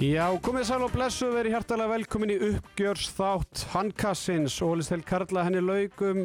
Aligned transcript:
Já, 0.00 0.30
komið 0.40 0.62
sæl 0.64 0.82
og 0.86 0.94
blessu, 0.94 1.26
verið 1.28 1.52
hjartalega 1.52 1.92
velkomin 1.92 2.30
í 2.32 2.36
uppgjörs 2.46 3.10
þátt 3.18 3.66
Handkassins, 3.74 4.54
Ólistel 4.64 5.02
Karla, 5.04 5.42
henni 5.44 5.60
laugum, 5.60 6.22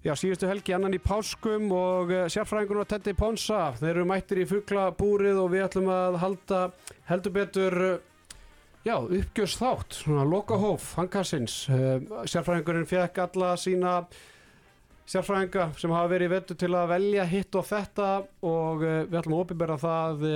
já, 0.00 0.14
síðustu 0.16 0.48
helgi 0.48 0.72
annan 0.72 0.96
í 0.96 1.02
páskum 1.04 1.68
og 1.76 2.14
uh, 2.14 2.22
sérfræðingun 2.32 2.80
og 2.80 2.88
Teddy 2.88 3.12
Ponsa, 3.18 3.74
þeir 3.76 3.90
eru 3.90 4.06
mættir 4.08 4.40
í 4.40 4.48
fugglabúrið 4.48 5.36
og 5.36 5.52
við 5.52 5.66
ætlum 5.66 5.92
að 5.92 6.18
halda 6.24 6.64
heldur 7.12 7.36
betur, 7.36 7.78
uh, 7.90 8.42
já, 8.88 8.96
uppgjörs 8.96 9.60
þátt, 9.60 10.00
svona 10.00 10.24
lokahóf 10.24 10.94
Handkassins, 10.96 11.60
uh, 11.68 12.24
sérfræðingurinn 12.24 12.88
fekk 12.88 13.24
alla 13.28 13.56
sína 13.60 13.98
sérfræðinga 15.04 15.74
sem 15.76 15.92
hafa 15.92 16.16
verið 16.16 16.38
vettu 16.38 16.56
til 16.56 16.72
að 16.72 16.94
velja 16.96 17.28
hitt 17.28 17.52
og 17.52 17.68
þetta 17.68 18.14
og 18.48 18.80
við 18.80 19.20
ætlum 19.20 19.36
að 19.36 19.44
opinbera 19.44 19.76
það 19.80 20.30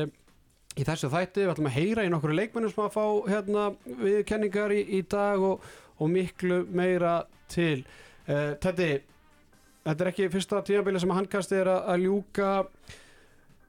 í 0.78 0.86
þessu 0.86 1.10
þætti, 1.12 1.44
við 1.44 1.52
ætlum 1.52 1.70
að 1.70 1.76
heyra 1.76 2.06
í 2.06 2.10
nokkru 2.12 2.36
leikmennum 2.36 2.72
sem 2.72 2.84
að 2.84 2.94
fá 2.96 3.04
hérna 3.28 3.68
viðkenningar 4.00 4.74
í, 4.74 4.82
í 4.98 5.02
dag 5.04 5.44
og, 5.44 5.64
og 5.98 6.12
miklu 6.12 6.62
meira 6.72 7.20
til. 7.52 7.84
Uh, 8.24 8.54
Teddy, 8.62 8.90
þetta 9.84 10.04
er 10.04 10.12
ekki 10.12 10.32
fyrsta 10.32 10.62
tímabili 10.66 11.02
sem 11.02 11.12
að 11.12 11.22
handkast 11.22 11.54
er 11.56 11.70
að, 11.72 11.86
að 11.92 12.04
ljúka. 12.06 12.50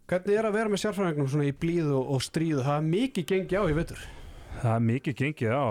Hvernig 0.10 0.38
er 0.40 0.48
að 0.48 0.58
vera 0.58 0.72
með 0.72 0.84
sérfræðingnum 0.84 1.32
svona 1.32 1.48
í 1.48 1.56
blíðu 1.56 2.02
og, 2.02 2.20
stríðu? 2.24 2.66
Það 2.66 2.76
er 2.76 2.92
mikið 2.92 3.32
gengi 3.32 3.60
á 3.60 3.64
í 3.64 3.78
vettur 3.78 4.04
Það 4.60 4.76
er 4.76 4.84
mikið 4.86 5.16
gengið 5.20 5.54
á 5.56 5.68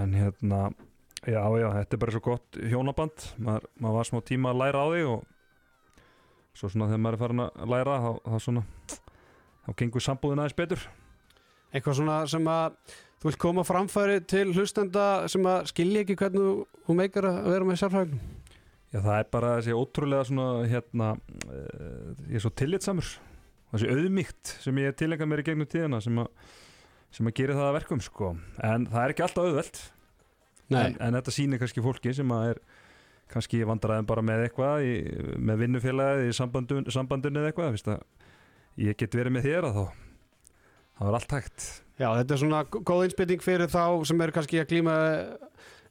en 0.00 0.16
hérna, 0.18 0.58
já 1.22 1.40
já, 1.60 1.68
þetta 1.78 1.96
er 1.96 2.00
bara 2.02 2.14
svo 2.14 2.22
gott 2.24 2.58
hjónaband, 2.58 3.28
maður, 3.38 3.68
maður 3.78 3.96
var 3.96 4.08
smá 4.08 4.18
tíma 4.26 4.50
að 4.50 4.60
læra 4.60 4.82
á 4.82 4.86
því 4.90 5.04
og 5.12 5.22
svo 6.58 6.70
svona 6.72 6.88
þegar 6.90 7.02
maður 7.04 7.16
er 7.16 7.22
farin 7.22 7.44
að 7.46 7.72
læra 7.72 8.00
þá, 8.02 8.10
þá 8.26 8.36
svona 8.44 8.64
þá 9.64 9.74
gengur 9.80 10.04
sambúðin 10.04 10.44
aðeins 10.44 10.58
betur. 10.58 10.86
Eitthvað 11.74 11.98
svona 11.98 12.20
sem 12.30 12.48
að 12.50 12.78
þú 13.18 13.30
vilt 13.30 13.40
koma 13.40 13.64
framfæri 13.66 14.22
til 14.28 14.46
hlustenda 14.52 15.04
sem 15.32 15.46
að 15.48 15.70
skilja 15.72 16.04
ekki 16.04 16.18
hvernig 16.20 16.64
þú, 16.86 16.96
meikar 16.98 17.28
að 17.30 17.38
vera 17.50 17.68
með 17.68 17.80
sérfræðingnum 17.82 18.32
Já, 18.94 19.00
það 19.00 19.16
er 19.16 19.30
bara 19.34 19.54
þessi 19.58 19.74
ótrúlega 19.74 20.26
svona 20.28 20.66
hérna, 20.70 21.06
uh, 21.48 22.10
ég 22.28 22.36
er 22.38 22.42
svo 22.44 22.52
tillitsamur. 22.54 23.08
Þessi 23.72 23.88
auðmygt 23.90 24.52
sem 24.62 24.76
ég 24.78 24.94
tilengað 24.94 25.30
mér 25.32 25.42
í 25.42 25.46
gegnum 25.48 25.66
tíðina 25.66 25.98
sem 26.04 26.20
að, 26.22 26.28
sem 27.16 27.26
að 27.26 27.34
gera 27.40 27.56
það 27.58 27.66
að 27.66 27.74
verkum 27.80 28.02
sko, 28.04 28.28
en 28.62 28.86
það 28.92 29.00
er 29.00 29.14
ekki 29.14 29.24
alltaf 29.26 29.48
auðvelt. 29.48 29.80
En, 30.70 30.94
en 30.94 31.18
þetta 31.18 31.34
sýnir 31.34 31.60
kannski 31.60 31.82
fólki 31.82 32.14
sem 32.14 32.30
að 32.36 32.52
er 32.52 32.62
kannski 33.34 33.64
vandræðin 33.66 34.06
bara 34.06 34.22
með 34.24 34.44
eitthvað 34.46 34.86
í, 34.86 34.94
með 35.42 35.64
vinnufélagið 35.64 36.30
í 36.30 36.36
sambandun, 36.38 36.86
sambandunni 36.94 37.42
eða 37.42 37.50
eitthvað, 37.50 37.74
Vist 37.74 37.90
að 37.90 38.06
ég 38.80 38.98
get 38.98 39.16
verið 39.16 39.36
með 39.36 39.48
þér 39.48 39.68
að 39.70 39.78
þá. 39.78 39.84
Það 40.94 41.08
var 41.08 41.18
allt 41.18 41.34
hægt. 41.34 41.66
Já, 41.94 42.08
þetta 42.18 42.34
er 42.34 42.40
svona 42.42 42.62
góð 42.74 43.04
innspytting 43.06 43.42
fyrir 43.42 43.70
þá 43.70 43.82
sem 44.08 44.22
eru 44.24 44.34
kannski 44.34 44.60
að 44.62 44.70
glíma 44.72 44.94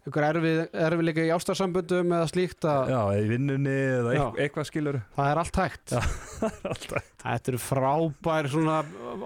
ykkur 0.03 0.25
erfið, 0.27 0.57
erfiðleika 0.83 1.23
í 1.23 1.29
ástarsambundum 1.31 2.09
eða 2.11 2.25
slíkt 2.27 2.65
að 2.67 2.89
Já, 2.91 2.97
eða 2.99 3.21
í 3.21 3.27
vinnunni 3.29 3.75
eða 3.79 4.15
Já. 4.17 4.23
eit, 4.25 4.39
eitthvað 4.43 4.65
skilur 4.67 4.97
það 5.15 5.29
er 5.31 5.39
allt 5.43 5.59
hægt. 5.61 5.93
Já, 5.93 6.01
allt 6.73 6.87
hægt. 6.97 7.13
Þetta 7.23 7.51
eru 7.53 7.61
frábær 7.63 8.49
svona 8.51 8.79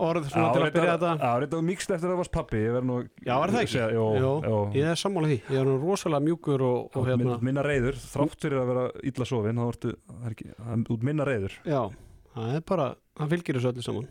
orð 0.06 0.30
svona 0.30 0.52
til 0.54 0.62
að 0.62 0.76
byrja 0.76 0.94
þetta. 0.94 1.14
Já, 1.18 1.32
þetta 1.42 1.58
var 1.58 1.66
mikst 1.72 1.94
eftir 1.96 2.06
að 2.06 2.14
það 2.14 2.22
varst 2.22 2.36
pappi 2.38 2.62
nú 2.78 3.00
Já, 3.02 3.34
er 3.34 3.56
það 3.56 3.60
ekki? 3.64 3.82
Jó, 3.98 4.06
Jú, 4.22 4.32
jó. 4.46 4.60
Ég 4.78 4.92
er 4.92 5.02
sammála 5.02 5.32
því, 5.34 5.40
ég 5.50 5.62
er 5.64 5.70
nú 5.72 5.76
rosalega 5.82 6.26
mjúkur 6.28 6.66
og, 6.68 6.78
og 6.94 7.10
hérna 7.10 7.24
minna, 7.24 7.40
minna 7.50 7.66
reyður, 7.66 7.98
þrátt 8.14 8.46
fyrir 8.46 8.62
að 8.62 8.72
vera 8.76 8.86
illa 9.10 9.30
sofin 9.34 9.64
það 9.66 9.90
er 10.30 10.86
út 10.94 11.10
minna 11.10 11.26
reyður 11.26 11.58
Já, 11.66 11.82
það 12.38 12.54
er 12.60 12.66
bara, 12.70 12.92
það 13.18 13.32
fylgir 13.34 13.58
þessu 13.60 13.72
öllu 13.74 13.86
saman. 13.86 14.08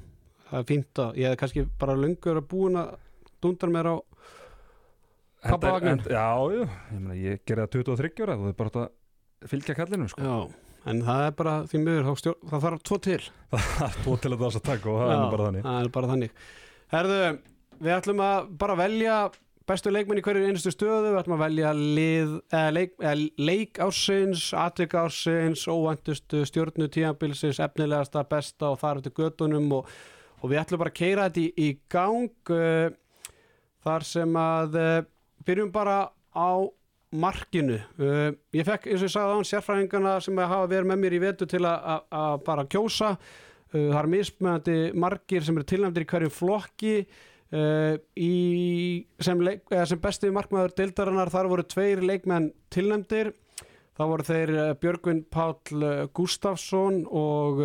Það 0.47 0.59
er 0.61 0.67
fínt 0.69 1.01
að, 1.03 1.17
ég 1.23 1.33
hef 1.33 1.39
kannski 1.41 1.65
bara 1.81 1.97
löngur 1.99 2.39
að 2.41 2.49
búin 2.53 2.79
að 2.81 2.93
dundar 3.43 3.73
mér 3.75 3.89
á 3.91 3.97
enda- 5.93 6.13
Já, 6.13 6.29
já, 6.55 6.63
ég 6.93 7.01
meina, 7.01 7.17
ég 7.19 7.41
gerði 7.47 7.67
það 7.67 7.75
23 7.77 8.23
ára 8.27 8.37
þú 8.41 8.49
er 8.51 8.57
bara 8.61 8.71
að 8.87 9.51
fylgja 9.51 9.75
kallinu 9.79 10.09
sko. 10.11 10.23
Já, 10.23 10.37
en 10.91 11.03
það 11.07 11.25
er 11.27 11.35
bara 11.39 11.55
því 11.71 11.81
stjórn, 12.23 12.41
það 12.51 12.65
þarf 12.67 12.83
tvo 12.91 12.99
til. 13.07 13.19
Það 13.57 13.83
er 13.87 13.99
tvo 14.03 14.17
til 14.23 14.31
að 14.33 14.39
það 14.41 14.57
að 14.61 14.67
taka 14.71 14.91
og 14.91 14.99
það 15.01 15.13
er 15.13 15.21
nú 15.21 15.31
bara 15.35 15.47
þannig. 15.51 15.67
það 15.67 15.81
er 15.83 15.93
bara 15.97 16.11
þannig. 16.13 16.31
Herðu, 16.95 17.21
við 17.83 17.95
ætlum 17.97 18.23
að 18.27 18.49
bara 18.63 18.77
velja 18.81 19.17
bestu 19.67 19.91
leikmenn 19.91 20.21
í 20.21 20.23
hverju 20.25 20.47
einustu 20.47 20.71
stöðu 20.71 21.11
við 21.11 21.19
ætlum 21.21 21.37
að 21.37 21.43
velja 21.45 21.71
lið, 21.77 22.35
eða, 22.55 22.69
leik, 22.77 22.93
eða, 23.03 23.15
leik 23.49 23.81
ársins, 23.83 24.45
atvik 24.55 24.95
ársins 25.01 25.65
óvæntustu 25.73 26.45
stjórnu 26.47 26.87
tímabilsins 26.95 27.59
efnilegasta, 27.65 28.23
besta 28.31 28.71
og 28.73 28.79
þar 28.83 29.01
eftir 29.03 29.17
gödunum 29.19 29.67
og, 29.81 29.91
og 30.43 30.53
við 30.53 30.63
ætlum 30.63 30.83
bara 30.85 30.93
að 30.95 30.99
keira 31.01 31.27
þetta 31.29 31.43
í, 31.43 31.51
í 31.67 31.69
gang 31.93 32.55
uh, 32.55 32.95
þar 33.87 34.07
sem 34.07 34.39
að 34.43 34.79
uh, 34.83 34.97
byrjum 35.47 35.73
bara 35.75 35.99
á 36.31 36.51
markinu. 37.17 37.81
Uh, 37.99 38.31
ég 38.55 38.67
fekk, 38.67 38.87
eins 38.91 39.03
og 39.03 39.09
ég 39.09 39.15
sagði 39.17 39.35
á 39.35 39.37
hann, 39.39 39.51
sérfræðingana 39.51 40.17
sem 40.23 40.43
hafa 40.43 40.71
verið 40.71 40.91
með 40.93 41.03
mér 41.03 41.19
í 41.19 41.23
vetu 41.27 41.49
til 41.51 41.65
að- 41.67 42.43
bara 42.47 42.67
kjósa. 42.71 43.17
Það 43.75 43.97
er 43.99 44.07
mismöðandi 44.09 44.75
margir 44.95 45.43
sem 45.45 45.57
eru 45.59 45.67
tilnæmdir 45.67 46.05
í 46.05 46.09
hverju 46.09 46.31
flokki 46.33 46.93
uh, 47.55 47.97
í, 48.19 49.07
sem, 49.23 49.43
leik, 49.45 49.67
sem 49.87 50.01
besti 50.03 50.31
markmaður 50.35 50.75
deildarinnar 50.81 51.31
þar 51.33 51.51
voru 51.53 51.67
tveir 51.69 52.03
leikmenn 52.05 52.51
tilnæmdir 52.73 53.33
það 53.97 54.11
voru 54.13 54.27
þeir 54.27 54.55
uh, 54.55 54.71
Björgvin 54.81 55.23
Páll 55.33 55.83
uh, 55.83 56.07
Gustafsson 56.17 57.05
og 57.07 57.63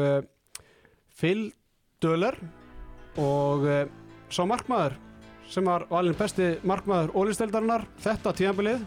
Phil 1.18 1.50
Döller 2.02 2.38
og 3.22 3.66
sá 4.32 4.46
markmaður 4.48 4.96
sem 5.52 5.68
var 5.68 5.84
valinn 5.90 6.16
besti 6.18 6.54
markmaður 6.66 7.12
ólisteildarinnar 7.20 7.84
þetta 8.02 8.34
tíðanbilið 8.40 8.86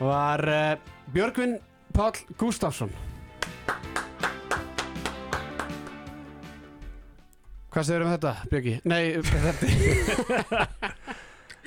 var 0.00 0.42
Björgvin 1.12 1.60
Páll 1.94 2.24
Gustafsson 2.40 2.90
Hvað 7.70 7.86
segir 7.86 8.02
um 8.02 8.10
þetta, 8.10 8.32
Björgi? 8.50 8.76
Nei, 8.90 9.02
þetta. 9.22 9.66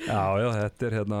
Já, 0.04 0.36
já, 0.36 0.48
þetta 0.52 0.84
er 0.84 0.94
hérna 0.98 1.18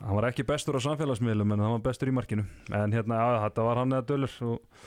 hann 0.00 0.16
var 0.16 0.26
ekki 0.30 0.42
bestur 0.48 0.74
á 0.74 0.82
samfélagsmiðlum 0.82 1.52
en 1.54 1.60
hann 1.62 1.74
var 1.76 1.82
bestur 1.84 2.10
í 2.10 2.14
markinu. 2.16 2.42
En 2.74 2.94
hérna, 2.96 3.18
já, 3.20 3.36
þetta 3.44 3.66
var 3.66 3.78
hann 3.78 3.94
eða 3.94 4.06
dölur 4.08 4.32
og 4.48 4.86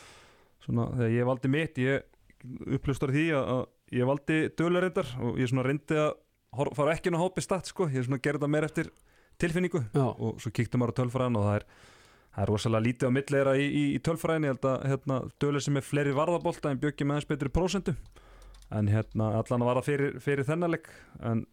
svona, 0.65 0.87
þegar 0.97 1.13
ég 1.15 1.29
valdi 1.29 1.51
mitt 1.53 1.79
ég 1.79 2.73
upplustar 2.75 3.13
því 3.13 3.25
að, 3.37 3.61
ég 3.95 4.09
valdi 4.09 4.39
dölur 4.59 4.83
reyndar 4.83 5.13
og 5.21 5.39
ég 5.39 5.51
svona 5.51 5.63
reyndi 5.67 5.99
að 6.01 6.11
fara 6.75 6.95
ekki 6.97 7.11
inn 7.11 7.19
á 7.21 7.23
hópi 7.23 7.45
start 7.45 7.71
sko, 7.71 7.87
ég 7.93 8.07
svona 8.07 8.19
gerði 8.19 8.43
það 8.43 8.53
meir 8.55 8.67
eftir 8.67 8.91
tilfinningu 9.39 9.83
Já, 9.93 10.05
og 10.09 10.41
svo 10.41 10.51
kíktum 10.51 10.83
maður 10.83 10.97
á 10.97 10.99
tölfræðin 11.01 11.39
og 11.39 11.47
það 11.47 11.59
er 11.61 11.67
það 12.31 12.43
er 12.43 12.51
rosalega 12.51 12.87
lítið 12.87 13.07
á 13.07 13.15
millera 13.15 13.55
í, 13.59 13.69
í, 13.69 13.85
í 13.95 14.01
tölfræðin 14.03 14.49
ég 14.49 14.55
held 14.55 14.67
að 14.73 14.89
hérna, 14.91 15.21
dölur 15.39 15.63
sem 15.63 15.79
er 15.79 15.87
fleiri 15.87 16.17
varðabolta 16.17 16.71
en 16.73 16.81
bjöggi 16.81 17.07
með 17.07 17.21
hans 17.21 17.29
betri 17.31 17.53
prósentu 17.53 17.95
en 18.71 18.87
hérna 18.91 19.31
allan 19.41 19.63
að 19.65 19.69
vara 19.71 19.83
fyrir, 19.85 20.19
fyrir 20.23 20.47
þennanleik 20.47 20.87
en 21.27 21.43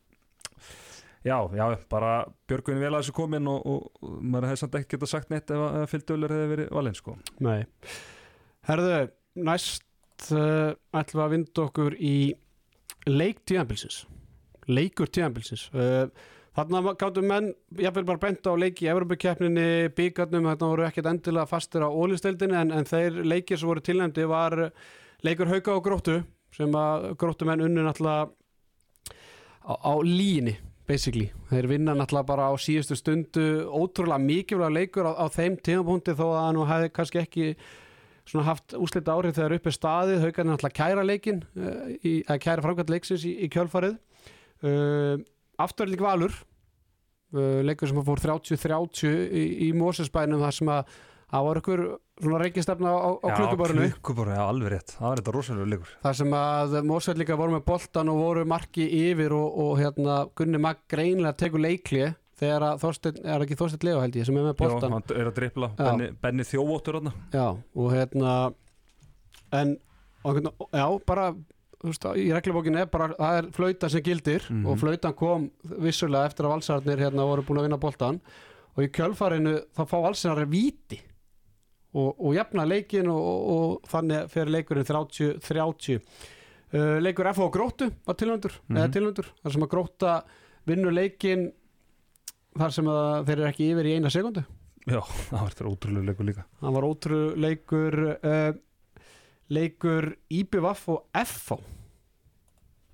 já, 1.27 1.37
já, 1.59 1.65
bara 1.91 2.13
Björgvin 2.49 2.81
vel 2.81 2.93
að 2.95 3.03
þessu 3.03 3.17
komin 3.19 3.49
og, 3.51 3.67
og, 3.67 3.89
og 4.03 4.19
maður 4.23 4.51
hefði 4.53 4.63
samt 4.63 4.79
ekki 4.81 4.95
getað 4.97 5.13
sagt 5.15 5.33
neitt 5.35 5.51
ef, 5.51 5.65
að- 5.67 6.07
dölur 6.09 6.35
hefði 6.35 6.51
verið 6.55 6.71
valinn 6.79 6.97
sko. 6.99 7.17
Nei. 7.45 7.59
Herðu, 8.69 8.95
næst 9.49 10.31
uh, 10.35 10.73
ætlum 10.99 11.25
að 11.25 11.35
vinda 11.37 11.65
okkur 11.67 11.97
í 11.99 12.15
leik 13.09 13.43
tíðanbilsins 13.49 14.03
leikur 14.69 15.09
tíðanbilsins 15.09 15.69
uh, 15.73 16.11
þarna 16.59 16.95
gáttu 16.99 17.23
menn, 17.25 17.53
ég 17.79 17.95
vil 17.95 18.05
bara 18.09 18.21
benda 18.21 18.51
á 18.53 18.61
leiki 18.61 18.85
í 18.87 18.91
Evropakeppninni, 18.93 19.67
byggarnum 19.97 20.49
þarna 20.51 20.71
voru 20.73 20.87
ekkert 20.89 21.07
endilega 21.13 21.49
fastir 21.49 21.85
á 21.87 21.89
ólisteildinni 21.89 22.59
en, 22.59 22.73
en 22.75 22.89
þeir 22.89 23.21
leikir 23.25 23.61
sem 23.61 23.71
voru 23.71 23.85
tilnæmdi 23.87 24.27
var 24.29 24.57
leikur 25.25 25.49
hauka 25.51 25.77
og 25.79 25.87
gróttu 25.87 26.19
sem 26.55 26.75
að 26.79 27.11
gróttu 27.21 27.49
menn 27.49 27.65
unnu 27.65 27.85
náttúrulega 27.85 28.31
á, 29.69 29.73
á 29.77 29.93
líni 30.05 30.57
basically, 30.89 31.29
þeir 31.51 31.69
vinna 31.69 31.95
náttúrulega 31.97 32.29
bara 32.31 32.49
á 32.49 32.55
síðustu 32.61 32.97
stundu 32.97 33.45
ótrúlega 33.69 34.23
mikilvæg 34.23 34.73
leikur 34.73 35.11
á, 35.11 35.13
á 35.21 35.27
þeim 35.29 35.59
tímapunkti 35.61 36.17
þó 36.17 36.27
að 36.33 36.51
nú 36.57 36.65
hefði 36.69 36.93
kannski 36.97 37.21
ekki 37.21 37.49
svona 38.29 38.47
haft 38.49 38.77
úslita 38.77 39.17
árið 39.17 39.39
þegar 39.39 39.57
uppi 39.59 39.73
staðið. 39.73 40.23
Haugarnir 40.25 40.55
náttúrulega 40.55 40.79
kæra 40.79 41.05
leikin 41.07 41.43
í, 42.03 42.15
að 42.29 42.41
kæra 42.45 42.65
framkvæmt 42.65 42.93
leiksins 42.93 43.27
í, 43.29 43.35
í 43.45 43.51
kjölfarið. 43.53 43.99
Uh, 44.59 45.21
aftur 45.61 45.91
líka 45.91 46.09
valur 46.09 46.33
uh, 46.35 47.61
leikur 47.63 47.91
sem 47.91 48.01
fór 48.05 48.25
30-30 48.25 49.13
í, 49.29 49.45
í 49.69 49.71
Mósesbænum 49.77 50.43
þar 50.43 50.57
sem 50.57 50.73
að 50.75 50.97
það 51.31 51.45
var 51.49 51.61
ykkur 51.61 51.83
svona 52.19 52.39
reykistefna 52.43 52.93
á, 52.93 53.09
á 53.21 53.29
klukkubarinu 53.37 53.89
klukkubarinu, 53.95 54.37
já, 54.39 54.45
alveg 54.49 54.73
rétt. 54.73 54.95
Það 54.99 55.09
var 55.09 55.21
þetta 55.23 55.35
rosalega 55.37 55.71
leikur. 55.73 55.91
Þar 56.03 56.17
sem 56.21 56.33
að 56.39 56.79
Mósveld 56.89 57.19
líka 57.23 57.37
voru 57.39 57.53
með 57.57 57.65
boltan 57.69 58.09
og 58.13 58.17
voru 58.23 58.45
marki 58.49 58.87
yfir 59.03 59.35
og, 59.37 59.59
og 59.65 59.75
hérna 59.83 60.17
Gunni 60.39 60.59
Magg 60.63 60.81
greinlega 60.91 61.37
tekur 61.39 61.61
leikli 61.63 62.09
þegar 62.39 62.63
að 62.73 62.81
Þorsteinn, 62.85 63.21
er 63.27 63.45
ekki 63.45 63.57
Þorsteinn 63.59 63.87
Leo 63.89 64.01
held 64.01 64.17
ég 64.19 64.27
sem 64.29 64.37
er 64.39 64.45
með 64.49 64.55
Já, 64.55 64.59
boltan 64.65 64.93
hann 64.97 65.07
er 65.15 65.31
að 65.31 65.37
drippla, 65.41 65.69
Já. 65.75 65.85
Benni, 65.85 66.09
Benni 66.23 66.45
þjóvóttur 66.47 66.99
hann 67.01 67.13
Já, 67.35 67.47
og 67.75 67.89
hérna 67.95 68.35
en 69.59 69.77
og, 70.25 70.35
hérna, 70.37 70.53
já, 70.75 70.85
bara 71.09 71.29
þú 71.79 71.91
veist, 71.93 72.07
í 72.19 72.27
reglubókinu 72.35 72.81
er 72.83 72.89
bara 72.91 73.09
það 73.15 73.37
er 73.41 73.49
flauta 73.55 73.89
sem 73.91 74.03
gildir 74.07 74.47
Mhm. 74.51 74.67
og 74.67 74.79
flautan 74.81 75.15
kom 75.15 75.51
vissulega 75.83 76.27
eftir 76.27 76.47
að 76.47 76.55
valsararnir 76.57 76.99
hérna 77.05 77.27
voru 77.27 77.43
búin 77.47 77.59
að 77.63 77.69
vinna 77.69 77.79
boltan 77.79 78.21
og 78.77 78.83
í 78.85 78.89
kjölfarinu 78.91 79.55
þá 79.75 79.83
fá 79.87 79.97
valsarar 80.03 80.47
víti 80.51 80.99
og, 81.95 82.11
og 82.21 82.35
jafna 82.37 82.65
leikin 82.69 83.09
og, 83.09 83.29
og, 83.55 83.79
þannig 83.89 84.29
fer 84.33 84.51
leikurinn 84.53 84.85
30-30 84.85 85.97
uh, 85.99 86.99
leikur 87.01 87.31
F 87.33 87.39
og 87.47 87.53
gróttu 87.55 87.91
var 88.07 88.15
tilhöndur, 88.21 88.53
Mhm. 88.69 88.77
eða 88.77 88.93
tilhöndur 88.93 89.31
þar 89.43 89.53
sem 89.57 89.63
að 89.65 89.73
gróta 89.73 90.23
vinnur 90.69 90.93
leikin 90.93 91.49
þar 92.59 92.73
sem 92.75 92.85
að 92.93 93.25
þeir 93.29 93.39
eru 93.39 93.49
ekki 93.49 93.71
yfir 93.73 93.87
í 93.89 93.95
eina 93.99 94.11
sekundu 94.13 94.45
Já, 94.89 95.01
það 95.29 95.41
var 95.43 95.51
þetta 95.53 95.69
ótrúlega 95.69 96.07
leikur 96.09 96.25
líka. 96.25 96.45
Hann 96.63 96.73
var 96.73 96.85
ótrú 96.89 97.17
leikur 97.37 97.97
uh, 98.25 98.53
leikur 99.53 100.07
IBVF 100.33 100.87
og 100.95 101.03
FH 101.13 101.59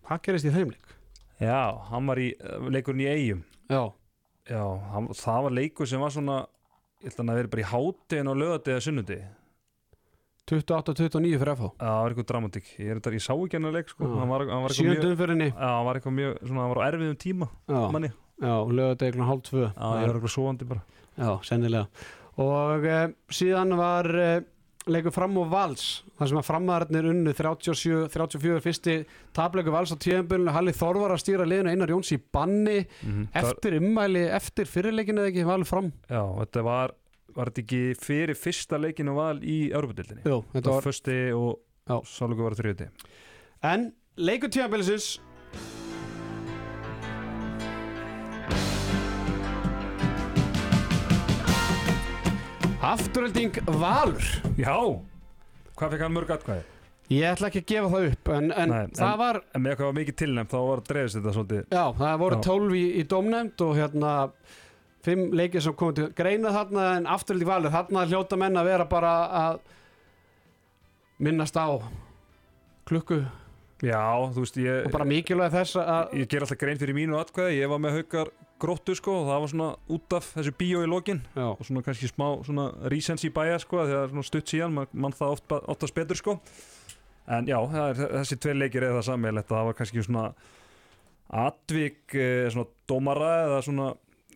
hvað 0.04 0.22
gerist 0.26 0.48
í 0.48 0.52
þeim 0.54 0.72
leik? 0.74 0.90
Já, 1.42 1.60
hann 1.90 2.06
var 2.10 2.18
í 2.22 2.32
uh, 2.38 2.66
leikurinn 2.70 3.04
í 3.04 3.10
eigum 3.10 3.44
Já, 3.70 3.84
Já, 4.50 4.60
hann, 4.92 5.06
það 5.16 5.46
var 5.46 5.54
leikur 5.56 5.88
sem 5.88 6.02
var 6.02 6.12
svona 6.12 6.40
ég 7.04 7.10
held 7.10 7.16
að 7.18 7.22
hann 7.22 7.32
að 7.34 7.40
vera 7.42 7.50
bara 7.54 7.64
í 7.64 7.70
hátegin 7.70 8.30
og 8.32 8.38
lögati 8.40 8.72
eða 8.74 8.84
sunnundi 8.88 9.18
28-29 10.44 11.38
fyrir 11.40 11.54
FH 11.56 11.68
Það 11.80 11.94
var 11.98 12.12
eitthvað 12.12 12.26
dramatík. 12.28 12.66
Ég, 12.76 12.88
er, 12.92 12.98
þetta- 13.00 13.12
ég 13.16 13.22
sá 13.24 13.32
ekki 13.32 13.56
hennar 13.56 13.72
leik 13.72 13.88
sko. 13.88 14.04
Hann, 14.04 14.28
var, 14.28 14.42
hann, 14.44 14.64
var 14.64 14.72
eitthvað 14.74 15.30
henni 15.32 15.46
já, 15.48 15.54
hann 15.64 15.86
var 15.86 15.96
eitthvað 16.00 16.16
mjög 16.18 16.34
svona, 16.44 16.60
hann 16.60 16.72
var 16.74 16.80
á 16.80 16.88
erfiðum 16.90 17.16
tíma 17.24 17.48
Já, 17.68 17.80
já 18.44 18.54
lögadeglan 18.76 19.28
hálf 19.30 19.42
tvö. 19.48 19.62
Já, 19.72 19.88
ég 20.02 20.06
var 20.10 20.18
eitthvað 20.18 20.34
svoandi 20.34 20.68
bara. 20.68 20.82
Já, 21.16 21.30
sennilega. 21.48 21.86
Og 22.44 22.84
uh, 22.84 23.06
síðan 23.30 23.76
var 23.78 24.10
uh, 24.10 24.40
leikur 24.90 25.14
fram 25.14 25.36
og 25.40 25.48
vals 25.52 26.02
þar 26.18 26.30
sem 26.30 26.40
að 26.40 26.48
framæðarnir 26.48 27.08
unnu 27.12 27.32
37-34 27.36 28.64
fyrsti 28.64 28.96
tapleiku 29.36 29.72
vals 29.72 29.94
á 29.94 29.96
tíðanbölinu 29.96 30.52
Halli 30.54 30.74
Þorvar 30.76 31.14
að 31.14 31.22
stýra 31.22 31.46
liðinu 31.48 31.72
Einar 31.72 31.94
Jóns 31.94 32.12
í 32.14 32.20
banni. 32.20 32.82
Mm 33.04 33.24
eftir 33.44 33.78
ummæli, 33.80 34.26
eftir 34.36 34.68
fyrirleikinu 34.68 35.22
eða 35.24 35.32
ekki 35.32 35.48
valið 35.48 35.70
fram. 35.70 35.88
Já, 36.08 36.22
þetta 36.42 36.66
var 36.68 36.94
Var 37.34 37.50
þetta 37.50 37.62
ekki 37.64 37.78
fyrir 37.98 38.38
fyrsta 38.38 38.78
leikinu 38.78 39.16
val 39.16 39.40
í 39.42 39.56
Európa-dildinni? 39.74 40.22
Jú, 40.22 40.44
þetta 40.52 40.70
var 40.70 40.76
var 40.76 40.86
fyrsti 40.86 41.16
og 41.34 42.04
sáleiku 42.06 42.46
var 42.46 42.54
þriðuti 42.54 42.86
En 43.66 43.88
leikur 44.20 44.52
tíðanbölisins 44.54 45.16
Afturölding 52.84 53.58
Valur 53.80 54.24
Já, 54.60 54.76
hvað 55.78 55.94
fekk 55.94 56.02
hann 56.04 56.14
mörg 56.16 56.32
atkvæði? 56.34 56.64
Ég 57.12 57.26
ætla 57.34 57.48
ekki 57.50 57.60
að 57.60 57.68
gefa 57.68 57.88
það 57.92 58.06
upp 58.10 58.28
en, 58.32 58.46
en 58.56 58.70
Nei, 58.72 58.82
það 58.96 59.10
en- 59.12 59.18
var 59.20 59.38
En 59.54 59.62
með 59.64 59.72
eitthvað 59.74 59.88
var 59.90 59.96
mikið 59.98 60.16
tilnæmt 60.22 60.52
þá 60.54 60.58
var 60.68 60.82
dreifist 60.88 61.18
þetta 61.18 61.34
svolítið 61.36 61.74
Já, 61.76 61.84
það 62.00 62.18
voru. 62.22 62.38
12 62.48 62.76
í, 62.80 62.84
í 63.00 63.04
dómnefnd 63.12 63.64
og 63.66 63.74
hérna 63.78 64.12
fimm 65.04 65.24
leikir 65.36 65.60
sem 65.64 65.76
komið 65.76 65.98
til 65.98 66.08
greina 66.16 66.52
þarna 66.54 66.84
en 66.96 67.08
afturlítið 67.12 67.50
valið, 67.50 67.74
þarna 67.76 68.04
hljóta 68.08 68.38
menn 68.40 68.56
að 68.56 68.68
vera 68.70 68.86
bara 68.88 69.12
að 69.42 69.58
minnast 71.28 71.56
á 71.60 71.68
klukku 72.88 73.20
Já, 73.84 74.00
þú 74.32 74.40
veist, 74.46 74.56
ég, 74.64 74.86
og 74.88 74.94
bara 74.94 75.04
mikilvæg 75.04 75.52
þess 75.52 75.76
að 75.82 76.14
ég 76.22 76.28
ger 76.32 76.44
alltaf 76.46 76.60
grein 76.60 76.78
fyrir 76.80 76.96
mínu 76.96 77.18
atkvæði 77.20 77.58
Ég 77.58 77.68
var 77.68 77.82
með 77.84 77.98
haukar 77.98 78.30
gróttu 78.64 78.96
sko 78.98 79.18
og 79.20 79.28
það 79.28 79.42
var 79.44 79.52
svona 79.52 79.68
út 79.96 80.16
af 80.18 80.30
þessu 80.34 80.54
bíó 80.58 80.82
í 80.84 80.90
lokin. 80.90 81.20
Já, 81.36 81.46
og 81.52 81.62
svona 81.64 81.84
kannski 81.86 82.10
smá 82.10 82.26
svona 82.46 82.68
í 82.90 83.32
bæja 83.36 83.60
sko 83.62 83.84
þegar 83.84 84.12
svona 84.12 84.26
stutt 84.26 84.50
síðan, 84.50 84.74
mann 84.74 84.90
man 84.92 85.16
það 85.16 85.36
oft, 85.36 85.56
oftast 85.76 85.96
betur 85.96 86.20
sko. 86.20 86.38
En 87.24 87.48
já, 87.48 87.56
er, 87.56 88.00
þessi 88.20 88.36
tveir 88.40 88.58
leikir 88.58 88.84
eða 88.84 88.98
það 88.98 89.08
sammeilegt 89.12 89.52
það 89.52 89.68
var 89.70 89.78
kannski 89.78 90.04
svona 90.04 90.24
atvik 91.44 92.16
eh, 92.18 92.50
svona 92.52 92.68
dómara 92.88 93.32
eða 93.46 93.62
svona 93.64 93.86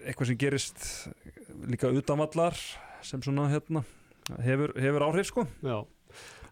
eitthvað 0.05 0.31
sem 0.31 0.39
gerist 0.41 0.87
líka 1.69 1.91
utanvallar 1.93 2.57
sem 3.05 3.23
svona 3.25 3.49
hérna 3.53 3.85
hefur, 4.45 4.73
hefur 4.79 5.07
áhrif 5.09 5.31
sko. 5.31 5.47
Já. 5.65 5.83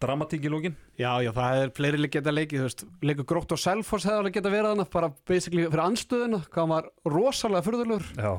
Dramatík 0.02 0.44
í 0.46 0.52
lókin 0.52 0.76
Já, 1.00 1.10
já, 1.24 1.30
það 1.36 1.62
er 1.62 1.72
fleiri 1.76 2.00
leik 2.00 2.14
geta 2.16 2.32
veist, 2.66 2.84
leikur 3.04 3.26
grótt 3.28 3.52
og 3.56 3.60
Selfoss 3.60 4.06
hefði 4.08 4.22
alveg 4.22 4.36
geta 4.38 4.52
verið 4.52 4.72
þannig, 4.74 4.92
bara 4.92 5.10
basically 5.28 5.66
fyrir 5.66 5.84
anstöðuna, 5.86 6.40
hvað 6.54 6.70
var 6.72 6.88
rosalega 7.12 7.66
furðulegur, 7.66 8.08
já, 8.16 8.32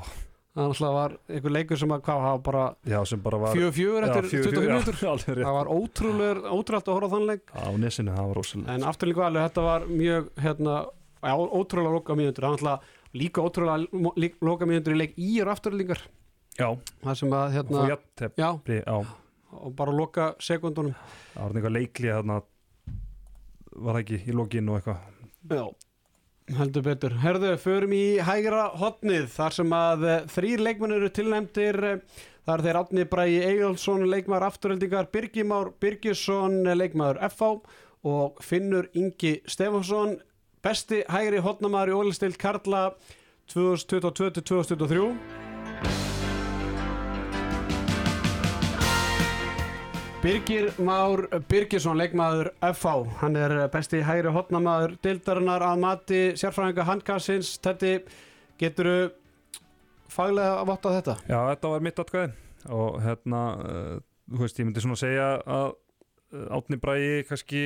það 0.57 0.67
náttúrulega 0.71 0.97
var 0.97 1.15
einhver 1.29 1.55
leikur 1.57 1.81
sem 1.81 1.93
að 1.93 2.03
hvað 2.07 2.21
hafa 2.25 2.43
bara 2.47 2.63
já 2.89 2.99
bara 3.25 3.41
var 3.43 3.57
fjögur 3.77 4.07
Já, 4.07 4.09
eftir 4.09 4.29
fjögur, 4.31 4.47
25 4.47 4.57
fjögur, 4.57 4.69
minútur, 4.73 4.99
það 5.43 5.57
var 5.59 5.71
ótrúlegur, 5.77 6.43
ótrúlega 6.49 6.81
að 6.91 6.97
horfa 6.97 7.11
þann 7.13 7.27
leik. 7.29 7.51
Á 7.53 7.67
nesinu, 7.77 8.15
það 8.17 8.29
var 8.31 8.39
rosalega 8.41 8.73
En 8.77 8.87
afturlíku 8.91 9.25
alveg, 9.27 9.49
þetta 9.51 9.65
var 9.67 9.87
mjög 9.91 10.31
hérna, 10.45 10.77
já, 11.21 11.33
ótrúlega 11.37 11.97
loka 11.99 12.17
Það 12.47 12.57
náttúrulega 12.57 12.95
líka 13.17 13.45
ótrúlega 13.45 14.33
loka 14.49 14.69
mínútur 14.69 14.97
í 14.97 14.99
leik 15.03 15.15
í 15.17 15.29
og 15.43 15.53
afturlíkar 15.53 16.01
já, 16.57 16.67
Það 17.05 17.21
sem 17.21 17.37
að, 17.37 17.47
hérna, 17.57 17.85
já, 17.87 18.49
já, 18.81 18.97
og 19.51 19.73
bara 19.77 19.95
loka 19.95 20.31
sekundunum 20.43 20.95
það 21.33 21.43
var 21.43 21.57
eitthvað 21.57 21.77
leikli 21.77 22.13
þarna 22.13 22.39
var 23.77 23.97
það 23.97 24.01
ekki 24.03 24.21
í 24.25 24.35
lokin 24.35 24.71
og 24.71 24.79
eitthvað? 24.79 25.03
Já, 25.47 25.65
heldur 26.57 26.83
betur. 26.87 27.13
Herðu, 27.21 27.51
förum 27.61 27.93
í 27.95 28.05
hægra 28.25 28.63
hotnið 28.79 29.29
Þar 29.35 29.55
sem 29.59 29.75
að 29.77 30.07
eh, 30.07 30.25
þrír 30.33 30.63
leikmenn 30.65 30.95
eru 30.97 31.11
tilnæmdir 31.13 31.79
Það 32.47 32.53
er 32.53 32.61
þeir 32.63 32.77
Átni 32.79 33.03
Bræi 33.11 33.39
Egilson, 33.43 34.05
leikmaður 34.07 34.45
afturöldingar 34.47 35.09
Birgimár 35.11 35.73
Birgisson, 35.83 36.61
leikmaður 36.79 37.19
FH 37.27 37.49
og 38.07 38.39
Finnur 38.39 38.87
Ingi 38.95 39.33
Stefánsson. 39.51 40.15
Besti 40.63 41.01
hægri 41.11 41.43
hotnamaður 41.43 41.91
í 41.91 41.97
Ólistild 41.97 42.39
Karla 42.39 42.85
2022-2023 43.51 45.46
Birgir 50.27 50.73
Már 50.83 51.21
Birgisson, 51.47 51.95
leikmaður 51.95 52.49
FH 52.59 53.13
hann 53.21 53.37
er 53.39 53.53
besti 53.71 54.01
hægri 54.03 54.33
hotnamaður 54.35 54.97
dildarinnar 55.05 55.63
að 55.63 55.79
mati 55.79 56.19
sérfræðinga 56.35 56.83
handkassins. 56.83 57.53
Tetti, 57.63 57.93
getur 58.59 58.89
faglega 60.11 60.57
að 60.57 60.67
votta 60.67 60.91
þetta? 60.97 61.15
Já, 61.31 61.37
þetta 61.53 61.71
var 61.71 61.87
mitt 61.87 62.03
atkvæði. 62.03 62.35
Og 62.75 62.99
hérna, 63.05 63.41
uh, 63.55 63.95
þú 64.33 64.43
veist, 64.43 64.59
ég 64.59 64.67
myndi 64.67 64.83
svona 64.83 64.99
segja 64.99 65.31
að 65.47 65.67
uh, 65.71 66.55
Átni 66.59 66.83
Bræi 66.83 67.23
kannski 67.31 67.65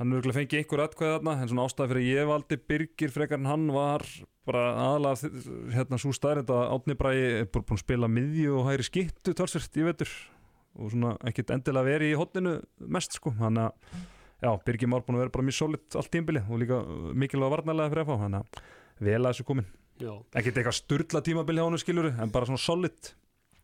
hann 0.00 0.18
örgulega 0.18 0.40
fengið 0.40 0.64
einhver 0.64 0.86
atkvæði 0.88 1.14
þarna 1.20 1.40
en 1.44 1.52
svona 1.52 1.70
ástæði 1.70 1.92
fyrir 1.92 2.02
að 2.02 2.10
ég 2.10 2.32
valdi 2.32 2.62
Birgir 2.72 3.14
frekar 3.14 3.38
en 3.38 3.52
hann 3.52 3.70
var 3.70 4.02
bara 4.50 4.72
aðalega 4.88 5.30
hérna 5.78 6.02
svo 6.02 6.10
staðrind 6.10 6.50
að 6.50 6.72
Átni 6.74 6.98
Bræi 6.98 7.20
er 7.44 7.52
búin 7.54 7.78
að 7.78 7.86
spila 7.86 8.10
miðju 8.10 8.64
og 8.64 8.72
hægri 8.72 8.90
skittu 8.90 9.38
talsvert 9.38 9.78
í 9.78 9.86
vetur 9.86 10.10
og 10.76 10.92
svona 10.92 11.14
ekkert 11.28 11.52
endilega 11.56 11.88
verið 11.88 12.12
í 12.12 12.18
hotninu 12.20 12.54
mest 12.92 13.16
sko, 13.16 13.32
hann 13.40 13.60
að 13.60 13.74
já, 14.42 14.50
Birgir 14.66 14.90
Már 14.92 15.04
búin 15.06 15.18
að 15.18 15.24
vera 15.24 15.34
bara 15.36 15.46
mjög 15.48 15.58
solid 15.58 15.98
allt 15.98 16.12
tímbili 16.12 16.42
og 16.44 16.60
líka 16.62 16.80
uh, 16.82 17.12
mikilvæga 17.16 17.54
varnarlega 17.56 17.92
fyrir 17.94 18.08
fá 18.08 18.16
hann 18.24 18.40
að 18.40 18.60
vel 19.06 19.20
að 19.22 19.30
þessu 19.30 19.46
komin. 19.48 19.70
Ekkert 20.36 20.58
eitthvað 20.60 20.76
sturla 20.76 21.22
tímabili 21.24 21.62
hjá 21.62 21.68
hann 21.68 21.80
skiluru 21.80 22.12
en 22.12 22.32
bara 22.32 22.48
svona 22.48 22.60
solid. 22.60 23.12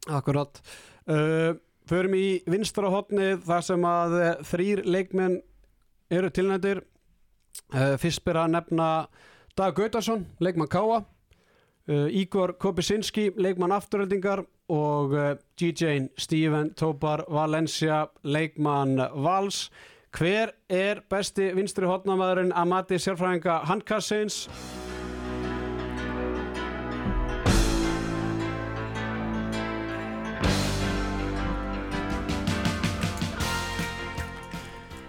Akkurat. 0.09 0.63
Uh, 1.07 1.53
Förum 1.91 2.15
í 2.15 2.27
vinstra 2.47 2.91
hotnið 2.93 3.41
þar 3.43 3.65
sem 3.67 3.85
að 3.89 4.13
uh, 4.15 4.29
þrýr 4.47 4.85
leikmenn 4.87 5.41
eru 6.13 6.31
tilnættir 6.31 6.85
uh, 7.75 7.97
Fyrst 7.99 8.23
byrja 8.25 8.47
að 8.47 8.55
nefna 8.55 8.89
Dag 9.59 9.75
Gautarsson, 9.77 10.23
leikmann 10.41 10.71
Káa 10.71 11.03
uh, 11.03 12.07
Ígor 12.09 12.55
Kopisinski, 12.63 13.33
leikmann 13.37 13.75
afturöldingar 13.75 14.45
og 14.73 15.13
uh, 15.13 15.37
DJ 15.61 15.99
Steven 16.17 16.73
Tópar 16.73 17.25
Valencia, 17.29 18.07
leikmann 18.25 18.97
Vals 18.97 19.71
Hver 20.13 20.53
er 20.69 21.01
besti 21.09 21.51
vinstri 21.57 21.89
hotnamaðurinn 21.89 22.53
að 22.57 22.69
mati 22.69 22.99
sérfræðinga 23.01 23.63
handkassins? 23.69 24.47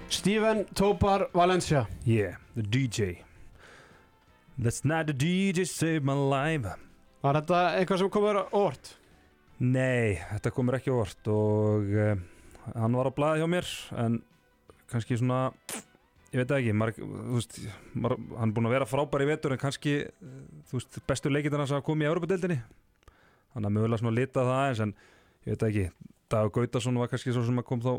Steven 0.10 0.66
Tópar 0.76 1.28
Valencia 1.34 1.86
Yeah, 2.06 2.36
the 2.56 2.64
DJ 2.64 3.24
That's 4.58 4.86
not 4.86 5.08
the 5.08 5.14
DJ 5.14 5.68
save 5.68 6.04
my 6.04 6.16
life 6.16 6.68
Var 7.24 7.40
þetta 7.40 7.64
eitthvað 7.80 8.04
sem 8.04 8.12
komur 8.12 8.46
óvart? 8.52 8.98
Nei, 9.62 10.18
þetta 10.32 10.52
komur 10.54 10.80
ekki 10.80 10.94
á 10.94 10.98
vort 10.98 11.30
og 11.30 11.92
uh, 11.94 12.14
hann 12.74 12.98
var 12.98 13.10
á 13.12 13.14
blaði 13.14 13.44
hjá 13.44 13.50
mér 13.52 13.70
en 14.02 14.22
kannski 14.90 15.18
svona 15.20 15.52
ég 16.34 16.42
veit 16.42 16.54
ekki 16.58 16.74
þú 16.74 17.36
veist, 17.36 17.60
maður, 17.94 18.22
hann 18.40 18.50
er 18.50 18.56
búin 18.56 18.70
að 18.70 18.76
vera 18.78 18.90
frábær 18.90 19.24
í 19.26 19.30
vetur 19.30 19.54
en 19.54 19.62
kannski 19.62 19.96
eh, 20.02 20.38
veist, 20.72 20.98
bestu 21.08 21.30
leikindar 21.30 21.62
hans 21.62 21.74
að 21.76 21.86
koma 21.86 22.06
í 22.06 22.10
Európa-deildinni 22.10 22.58
þannig 23.54 23.70
að 23.70 23.76
mögulega 23.78 24.02
svona 24.02 24.18
lita 24.18 24.46
það 24.48 24.62
aðeins 24.62 24.84
en 24.88 24.96
ég 25.46 25.54
veit 25.54 25.68
ekki, 25.70 25.86
Dagur 26.34 26.54
Gautason 26.58 26.98
var 26.98 27.12
kannski 27.12 27.36
svo 27.36 27.46
sem 27.46 27.62
að 27.62 27.68
kom 27.70 27.84
þá 27.84 27.92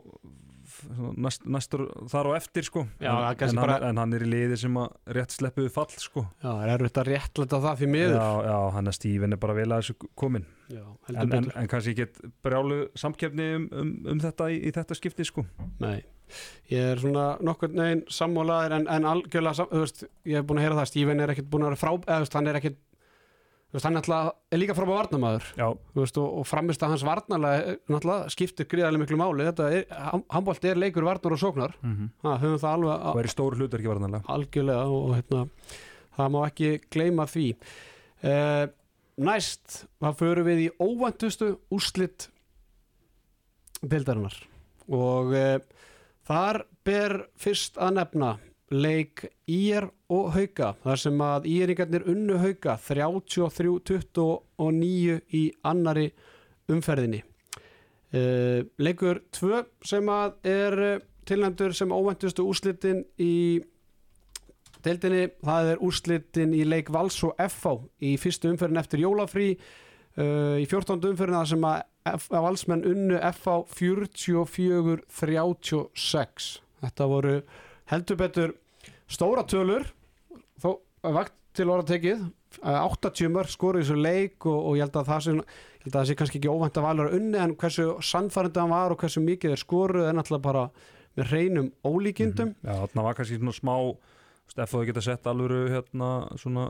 næst, 1.25 1.45
næstur 1.47 1.85
þar 2.11 2.28
á 2.28 2.33
eftir 2.38 2.66
sko. 2.66 2.85
Já, 3.02 3.11
en, 3.12 3.28
en, 3.33 3.49
hann, 3.49 3.61
bara- 3.61 3.78
en 3.88 4.00
hann 4.02 4.16
er 4.16 4.25
í 4.26 4.31
liði 4.31 4.59
sem 4.64 4.78
að 4.81 5.14
rétt 5.19 5.35
sleppu 5.37 5.64
við 5.66 5.73
fall 5.75 5.88
sko. 6.02 6.25
Já, 6.43 6.49
það 6.50 6.62
er 6.66 6.73
erfitt 6.76 7.00
að 7.02 7.11
réttlæta 7.12 7.61
það 7.64 7.81
fyrir 7.83 7.93
miður. 7.95 8.16
Já, 8.19 8.49
já, 8.49 8.57
hann 8.78 8.90
er 8.93 8.97
Stífin 8.99 9.37
er 9.37 9.43
bara 9.45 9.57
vel 9.59 9.69
að 9.71 9.83
þessu 9.85 10.11
komin 10.14 10.47
Já, 10.73 10.83
en, 11.12 11.35
en, 11.37 11.69
kannski 11.69 11.93
ekki 11.93 12.31
brjálu 12.45 12.78
samkeppni 12.97 13.49
um, 13.59 13.69
um, 13.73 13.93
um 14.14 14.21
þetta 14.23 14.49
í, 14.54 14.62
í 14.64 14.73
þetta 14.73 14.97
skipti 14.97 15.26
sko. 15.28 15.45
Nei, 15.85 15.99
ég 16.73 16.95
er 16.95 17.02
svona 17.02 17.26
nokkur 17.45 17.75
neginn 17.76 18.04
sammálaðir 18.09 18.78
en, 18.78 18.88
en 18.88 19.09
algjörlega, 19.11 19.69
þú 19.71 19.83
veist, 19.85 20.07
ég 20.25 20.40
hef 20.40 20.49
búin 20.49 20.62
að 20.62 20.66
heyra 20.69 20.78
það 20.81 20.90
Stífin 20.95 21.21
er 21.25 21.35
ekkert 21.35 21.50
búin 21.52 21.66
að 21.66 21.75
vera 21.75 21.83
frá, 21.85 21.93
eða 22.00 22.16
þú 22.23 22.25
veist, 22.26 22.38
hann 22.40 22.50
er 22.52 22.61
ekkert 22.62 22.81
veist, 23.75 23.87
hann 23.88 23.99
er, 23.99 24.07
líka 24.61 24.75
frábæð 24.76 24.99
þú 25.95 26.02
veist, 26.04 26.19
og, 26.23 26.28
og 26.40 26.47
framist 26.47 26.83
að 26.87 26.93
hans 26.95 27.04
er- 27.73 27.81
náttúrulega 27.90 28.31
skiptir 28.35 28.69
gríðarlega 28.71 29.02
miklu 29.02 29.19
máli. 29.19 29.47
Þetta 29.49 29.66
er, 29.75 29.85
handbólt 30.31 30.64
er 30.71 30.78
leikur 30.78 31.07
varnar 31.09 31.35
og 31.37 31.43
sóknar. 31.43 31.75
Mm 31.83 31.90
ha, 32.23 32.37
höfum 32.38 32.61
það 32.62 32.76
alveg 32.78 33.09
og 33.11 33.19
er 33.21 33.28
í 33.31 33.35
stóru 33.35 33.59
hlutur 33.59 33.81
ekki 33.83 33.90
varðanlega 33.93 34.25
algjörlega 34.37 34.87
og, 34.87 35.09
hérna, 35.19 35.43
það 36.16 36.33
má 36.37 36.40
ekki 36.47 36.71
gleyma 36.95 37.26
því. 37.26 37.47
Uh, 38.25 38.66
næst 39.16 39.85
þá 40.00 40.09
förum 40.19 40.47
við 40.47 40.62
í 40.64 40.71
óvæntustu 40.78 41.50
úrslit 41.71 42.28
deildarinnar. 43.83 44.37
Og 44.88 45.35
uh, 45.35 45.59
þar 46.28 46.64
ber 46.85 47.19
fyrst 47.40 47.76
að 47.81 47.97
nefna 47.99 48.37
leik 48.73 49.26
Ír 49.50 49.90
og 50.12 50.35
Hauka 50.35 50.75
þar 50.85 50.99
sem 51.00 51.21
að 51.21 51.47
Íringarnir 51.50 52.02
unnu 52.11 52.38
Hauka 52.40 52.73
33-29 52.80 55.21
í 55.37 55.52
annari 55.66 56.12
umferðinni 56.73 57.21
uh, 57.23 58.61
leikur 58.80 59.16
2 59.37 59.62
sem 59.85 60.09
að 60.12 60.30
er 60.49 60.73
uh, 60.80 61.00
tilnæmdur 61.28 61.73
sem 61.76 61.92
óvæntustu 61.92 62.42
úrslitin 62.44 63.04
í 63.21 63.62
deildinni, 64.85 65.28
það 65.44 65.68
er 65.73 65.78
úrslitin 65.85 66.54
í 66.56 66.64
leik 66.68 66.90
Vals 66.92 67.25
og 67.25 67.33
FH 67.40 67.66
í 68.04 68.16
fyrstu 68.21 68.49
umferðin 68.52 68.80
eftir 68.80 69.00
jólafrí 69.04 69.56
uh, 69.56 70.56
í 70.61 70.66
14. 70.68 71.11
umferðin 71.12 71.40
það 71.40 71.50
sem 71.54 71.64
að 71.68 71.78
Valsmenn 72.28 72.85
unnu 72.85 73.16
FH 73.33 73.49
44-36 73.73 76.61
þetta 76.85 77.04
voru 77.09 77.40
heldur 77.93 78.21
betur 78.21 78.55
stóra 79.11 79.45
tölur 79.49 79.87
þó 80.62 80.79
vakt 81.14 81.37
til 81.55 81.69
orða 81.71 81.87
tekið 81.93 82.25
uh, 82.64 82.87
80 82.88 83.31
mörg 83.35 83.53
skoru 83.53 83.81
í 83.81 83.85
þessu 83.85 84.00
leik 84.00 84.49
og, 84.49 84.59
og 84.59 84.79
ég 84.79 84.87
held 84.87 84.99
að 84.99 85.11
það 85.12 85.23
sé, 85.26 85.37
að 85.85 85.95
það 85.97 86.09
sé 86.09 86.19
kannski 86.19 86.41
ekki 86.41 86.50
óvænt 86.50 86.81
að 86.81 86.88
valur 86.88 87.14
unni 87.19 87.41
en 87.41 87.55
hversu 87.61 87.87
sannfærandi 88.03 88.62
hann 88.62 88.75
var 88.75 88.95
og 88.95 89.00
hversu 89.05 89.23
mikið 89.25 89.55
er 89.55 89.62
skoru 89.62 90.05
er 90.09 90.17
náttúrulega 90.17 90.49
bara 90.49 90.67
með 91.14 91.31
hreinum 91.31 91.71
ólíkindum. 91.87 92.57
Já, 92.64 92.75
þarna 92.75 93.07
var 93.07 93.19
kannski 93.19 93.38
svona 93.38 93.55
smá 93.55 93.75
Stefán 94.50 94.83
þau 94.83 94.88
geta 94.91 95.00
sett 95.00 95.26
alvöru 95.31 95.61
hérna, 95.73 96.09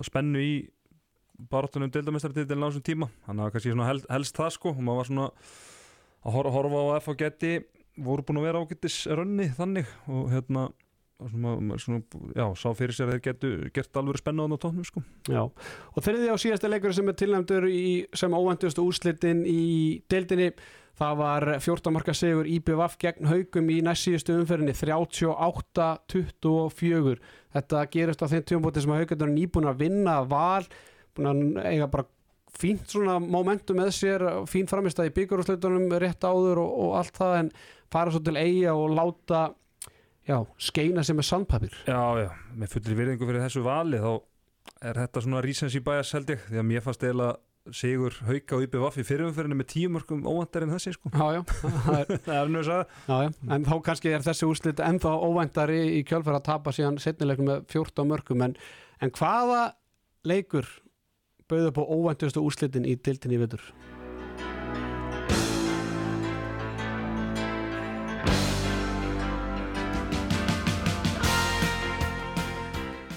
spennu 0.06 0.38
í 0.38 0.52
baráttunum 1.50 1.90
deildamestartitilin 1.90 2.62
á 2.62 2.68
þessum 2.68 2.84
tíma. 2.86 3.08
Þannig 3.26 3.46
að 3.46 3.54
kannski 3.56 3.72
svona 3.72 3.88
helst, 3.90 4.36
það 4.36 4.52
sko 4.54 4.70
og 4.70 4.84
maður 4.84 5.00
var 5.00 5.08
svona 5.08 5.26
að 6.24 6.36
horfa, 6.54 6.84
á 6.84 6.98
FH 7.00 7.16
geti 7.24 7.52
voru 8.04 8.24
búin 8.26 8.40
að 8.40 8.46
vera 8.46 8.62
ágættis 8.62 9.00
rönni 9.10 9.48
þannig 9.54 9.90
og 10.10 10.30
hérna 10.32 10.68
svona, 11.22 11.78
svona, 11.78 12.02
já, 12.34 12.54
sá 12.58 12.74
fyrir 12.76 12.94
sér 12.96 13.08
að 13.08 13.12
þeir 13.14 13.24
getu 13.28 13.50
gert 13.74 13.96
alvöru 14.00 14.18
spennu 14.20 14.42
á 14.50 14.58
tóknum 14.58 14.86
sko. 14.86 15.00
Já, 15.30 15.42
og 15.46 16.00
þriði 16.04 16.28
á 16.34 16.36
síðasta 16.40 16.70
leikur 16.70 16.94
sem 16.96 17.10
er 17.10 17.16
tilnæmdur 17.20 17.64
í, 17.70 18.06
sem 18.16 18.32
óvendustu 18.34 18.80
úrslitin 18.84 19.40
í 19.48 19.62
deildinni, 20.10 20.48
það 20.98 21.14
var 21.18 21.42
14 21.58 21.92
marka 21.94 22.12
sigur 22.14 22.46
IBVF 22.50 22.94
gegn 23.02 23.26
haugum 23.30 23.70
í 23.74 23.76
næstsíðustu 23.86 24.32
umferðinni 24.40 24.74
38-24 24.78 27.18
þetta 27.54 27.76
gerist 27.90 28.22
á 28.22 28.30
þeim 28.30 28.44
tjómbóti 28.50 28.80
sem 28.82 28.92
að 28.94 29.00
haugarnir 29.02 29.28
er 29.28 29.34
nýbúin 29.34 29.70
að 29.70 29.80
vinna 29.82 30.14
val, 30.30 30.64
búin 31.14 31.30
að 31.30 31.38
eiga 31.66 31.86
bara 31.90 32.06
fínt 32.54 32.86
svona 32.90 33.16
momentum 33.18 33.76
með 33.80 33.90
sér 33.96 34.20
fín 34.50 34.68
framist 34.70 34.98
að 35.02 35.08
í 35.10 35.16
byggjurúsleitunum 35.16 35.86
rétt 35.98 36.22
áður 36.22 36.56
og, 36.62 36.70
og 36.84 36.90
allt 37.00 37.16
það 37.18 37.32
en 37.40 37.48
fara 37.90 38.10
svo 38.14 38.20
til 38.22 38.38
eiga 38.38 38.72
og 38.78 38.94
láta 38.94 39.40
já, 40.28 40.38
skeina 40.58 41.04
sem 41.06 41.18
er 41.20 41.26
sandpapir 41.28 41.74
Já, 41.88 42.02
já, 42.20 42.30
með 42.54 42.76
fullri 42.76 42.98
virðingu 43.00 43.28
fyrir 43.28 43.44
þessu 43.46 43.64
vali 43.64 44.00
þá 44.02 44.12
er 44.84 45.02
þetta 45.04 45.24
svona 45.24 45.42
recency 45.44 45.82
bias 45.84 46.12
held 46.16 46.32
ég 46.32 46.46
því 46.48 46.62
að 46.62 46.70
mér 46.70 46.84
fannst 46.84 47.04
eiginlega 47.04 47.36
Sigur 47.72 48.12
Hauka 48.26 48.58
og 48.58 48.64
IBVF 48.66 48.98
í 49.00 49.04
fyrirumferðinu 49.08 49.56
með 49.56 49.68
tíu 49.72 49.92
mörgum 49.92 50.26
óvandar 50.28 50.66
en 50.66 50.74
þessi 50.74 50.90
sko. 50.92 51.08
Já, 51.16 51.38
já, 51.38 51.40
það 52.26 52.34
er 52.34 52.50
nú 52.52 52.60
að 52.60 52.66
sagða 52.68 52.84
Já, 53.08 53.14
já, 53.24 53.30
en 53.56 53.64
þá 53.64 53.74
kannski 53.86 54.12
er 54.12 54.26
þessi 54.26 54.48
úrslit 54.50 54.82
ennþá 54.84 55.14
óvæntari 55.24 55.80
í 55.96 56.02
kjölfæra 56.04 56.42
að 56.42 56.46
tapa 56.50 56.76
síðan 56.76 57.00
setnileikum 57.00 57.48
með 57.48 57.64
14 57.72 58.10
mörgum 58.12 58.44
en, 58.44 58.58
en 59.00 59.14
hvaða 59.16 59.64
leikur 60.28 60.68
bauð 61.48 61.70
upp 61.72 61.80
á 61.80 61.84
óvæntustu 61.88 62.44
úrslitin 62.44 62.84
í 62.84 62.98
dildin 63.00 63.32
í 63.32 63.40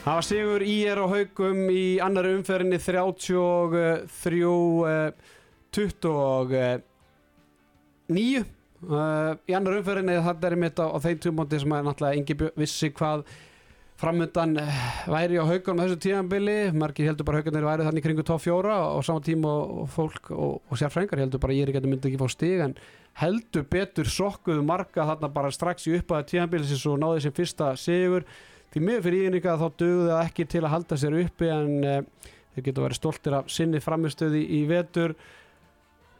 Það 0.08 0.16
var 0.16 0.24
sigur 0.24 0.64
í 0.64 0.74
er 0.88 1.02
á 1.04 1.06
haugum 1.12 1.58
í 1.68 2.00
annari 2.00 2.30
umferðinni 2.38 2.78
33 2.80 5.12
29 5.76 6.80
Uh, 8.78 9.34
í 9.50 9.56
annar 9.58 9.80
umferðinni 9.80 10.20
þetta 10.22 10.50
er 10.52 10.56
mitt 10.62 10.78
á, 10.78 10.86
á 10.86 11.02
þeim 11.02 11.18
tjómóti 11.18 11.58
sem 11.60 11.72
að 11.74 11.88
náttúrulega 11.88 12.18
engi 12.20 12.36
vissi 12.62 12.92
hvað 12.94 13.24
framöndan 13.98 14.54
eh, 14.62 14.84
væri 15.10 15.40
á 15.42 15.50
haugunum 15.50 15.82
þessu 15.82 15.98
tíðanbili, 16.06 16.70
margir 16.78 17.10
heldur 17.10 17.26
bara 17.26 17.42
haugarnir 17.42 17.66
væri 17.66 17.88
þannig 17.88 18.06
kringu 18.06 18.22
top 18.30 18.44
fjóra 18.44 18.76
á 18.78 19.02
sama 19.02 19.18
tíma 19.26 19.50
og, 19.50 19.66
og 19.82 19.88
fólk 19.96 20.30
og, 20.30 20.62
og 20.70 20.78
sérfrængar 20.78 21.18
heldur 21.24 21.42
bara 21.42 21.58
ég 21.58 21.66
er 21.66 21.74
ekki 21.74 21.82
að 21.82 21.90
myndi 21.90 22.06
ekki 22.12 22.22
fá 22.22 22.30
stig 22.30 22.62
en 22.68 22.78
heldur 23.18 23.66
betur 23.66 24.06
sokkuðu 24.14 24.62
marga 24.70 25.10
þarna 25.10 25.28
bara 25.40 25.50
strax 25.58 25.90
í 25.90 25.98
uppaða 25.98 26.30
tíðanbili 26.30 26.70
sem 26.70 26.78
svo 26.78 26.94
náði 27.02 27.26
sem 27.26 27.34
fyrsta 27.34 27.74
sigur 27.82 28.30
því 28.78 28.84
miður 28.86 29.06
fyrir 29.08 29.28
íringa 29.32 29.56
þá 29.58 29.68
dögðu 29.82 30.06
það 30.12 30.22
ekki 30.28 30.46
til 30.54 30.62
að 30.64 30.74
halda 30.76 31.00
sér 31.02 31.18
uppi 31.24 31.50
en 31.54 31.74
uh, 31.82 32.28
þeir 32.54 32.68
geta 32.68 32.86
verið 32.86 33.00
stoltir 33.00 33.38
af 33.38 33.50
sinni 33.54 33.82
framistöði 33.82 34.44
í 34.58 34.62
vetur 34.70 35.16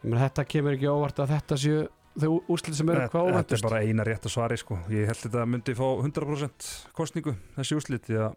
meina, 0.02 0.24
þetta 0.26 0.48
kemur 0.50 0.78
ekki 0.78 0.90
óvart 0.90 1.22
að 1.22 1.36
þetta 1.36 1.60
séu 1.62 1.86
þau 2.18 2.32
úrslit 2.50 2.78
sem 2.78 2.90
eru 2.90 3.06
hvað 3.12 3.14
Þetta 3.14 3.30
er 3.30 3.38
óvæntust 3.38 3.68
bara 3.68 3.84
eina 3.86 4.06
rétt 4.08 4.26
að 4.26 4.34
svari 4.34 4.58
sko. 4.58 4.80
Ég 4.90 5.06
held 5.06 5.22
þetta 5.22 5.46
myndi 5.46 5.78
fá 5.78 5.86
100% 6.02 6.70
kostningu 6.98 7.36
þessi 7.60 7.78
úrslit 7.78 8.10
því 8.10 8.20
að 8.26 8.36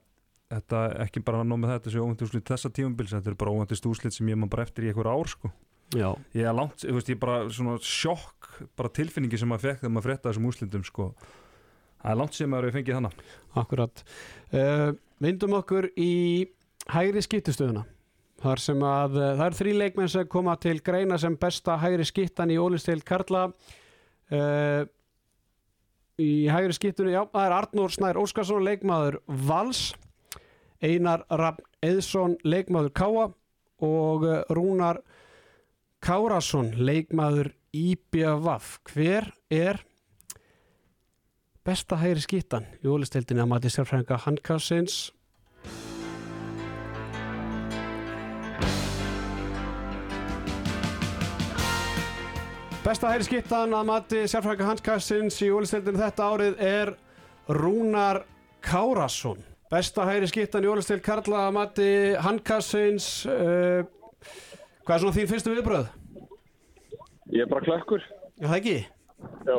þetta 0.51 0.83
ekki 1.07 1.23
bara 1.25 1.43
nóg 1.47 1.63
með 1.63 1.75
þetta 1.77 1.89
þessi 1.89 2.03
óvænt 2.05 2.25
úrslit 2.27 2.53
þessa 2.53 2.73
tímubils 2.77 3.15
þetta 3.15 3.33
er 3.33 3.39
bara 3.41 3.55
óvæntist 3.55 3.89
úrslit 3.89 4.17
sem 4.17 4.29
ég 4.29 4.41
maður 4.41 4.57
bara 4.57 4.67
eftir 4.69 4.85
í 4.85 4.91
einhver 4.93 5.09
ár 5.09 5.31
sko. 5.33 5.53
Já, 5.97 6.13
Ég 6.37 6.47
er 6.47 6.55
langt, 6.55 6.85
ég 6.87 6.95
veist, 6.95 7.09
ég 7.11 7.17
er 7.17 7.23
bara 7.25 7.39
svona 7.51 7.79
sjokk 7.83 8.51
bara 8.79 8.93
tilfinningi 8.95 9.41
sem 9.41 9.49
maður 9.51 9.71
fekk 9.71 9.81
þegar 9.81 9.95
maður 9.97 10.07
frétta 10.07 10.29
þessum 10.31 10.51
úrslitum 10.51 10.85
sko. 10.87 11.07
Það 12.01 12.13
er 12.13 12.19
langt 12.21 12.37
sem 12.37 12.51
maður 12.51 12.69
hefur 12.69 12.79
fengið 12.79 12.99
þannig 12.99 13.25
akkurat. 13.61 14.03
Uh, 14.51 14.91
Vindum 15.21 15.57
okkur 15.59 15.91
í 16.01 16.13
hægri 16.91 17.23
skiptustöðuna 17.25 17.85
þar 18.41 18.63
sem 18.63 18.85
að 18.87 19.19
uh, 19.19 19.27
það 19.37 19.45
eru 19.47 19.59
þrý 19.59 19.75
leikmenn 19.83 20.13
sem 20.15 20.31
koma 20.33 20.55
til 20.61 20.79
greina 20.85 21.19
sem 21.21 21.37
besta 21.41 21.77
hægri 21.83 22.07
skiptan 22.09 22.53
í 22.53 22.57
Ólistil 22.61 23.03
Karla. 23.05 23.51
Uh, 24.31 24.87
í 26.21 26.49
hægri 26.53 26.77
skiptunni, 26.77 27.17
já, 27.17 27.25
það 27.33 27.47
er 27.47 27.57
Arnór 27.59 27.93
Snær 27.93 28.21
Óskarsson, 28.21 28.65
leikmaður 28.65 29.21
Vals 29.27 29.91
Einar 30.81 31.27
Raffn 31.29 31.67
Eðsson, 31.85 32.39
leikmaður 32.45 32.93
Káa 32.97 33.29
og 33.85 34.27
Rúnar 34.53 35.01
Kárasson, 36.05 36.73
leikmaður 36.81 37.53
IBVF. 37.77 38.79
Hver 38.89 39.31
er 39.53 39.81
besta 41.67 41.97
hægri 42.01 42.23
skiptan 42.25 42.67
í 42.81 42.89
ólistildinni 42.89 43.43
að 43.45 43.51
mati 43.53 43.71
sérfræðinga 43.73 44.19
Handkassins? 44.25 44.97
Besta 52.81 53.13
hægri 53.13 53.29
skiptan 53.29 53.77
að 53.77 53.87
mati 53.93 54.25
sérfræðinga 54.31 54.73
Handkassins 54.73 55.39
í 55.45 55.53
ólistildinni 55.53 56.01
þetta 56.01 56.33
árið 56.33 56.65
er 56.65 56.95
Rúnar 57.51 58.25
Kárasson. 58.65 59.41
Besta 59.71 60.03
hægri 60.09 60.27
skiptan 60.27 60.65
í 60.67 60.71
ólistild 60.71 61.03
Karla 61.07 61.45
að 61.47 61.53
mati 61.55 61.91
Handkassins. 62.19 63.07
Uh, 63.23 63.85
hvað 64.83 64.97
er 64.97 65.03
svona 65.05 65.15
þín 65.15 65.29
fyrstu 65.31 65.53
viðbröð? 65.55 65.91
Ég 67.31 67.45
er 67.45 67.51
bara 67.53 67.63
klökkur. 67.69 68.03
Já, 68.41 68.49
það 68.49 68.57
ekki? 68.57 68.75
Já, 69.47 69.57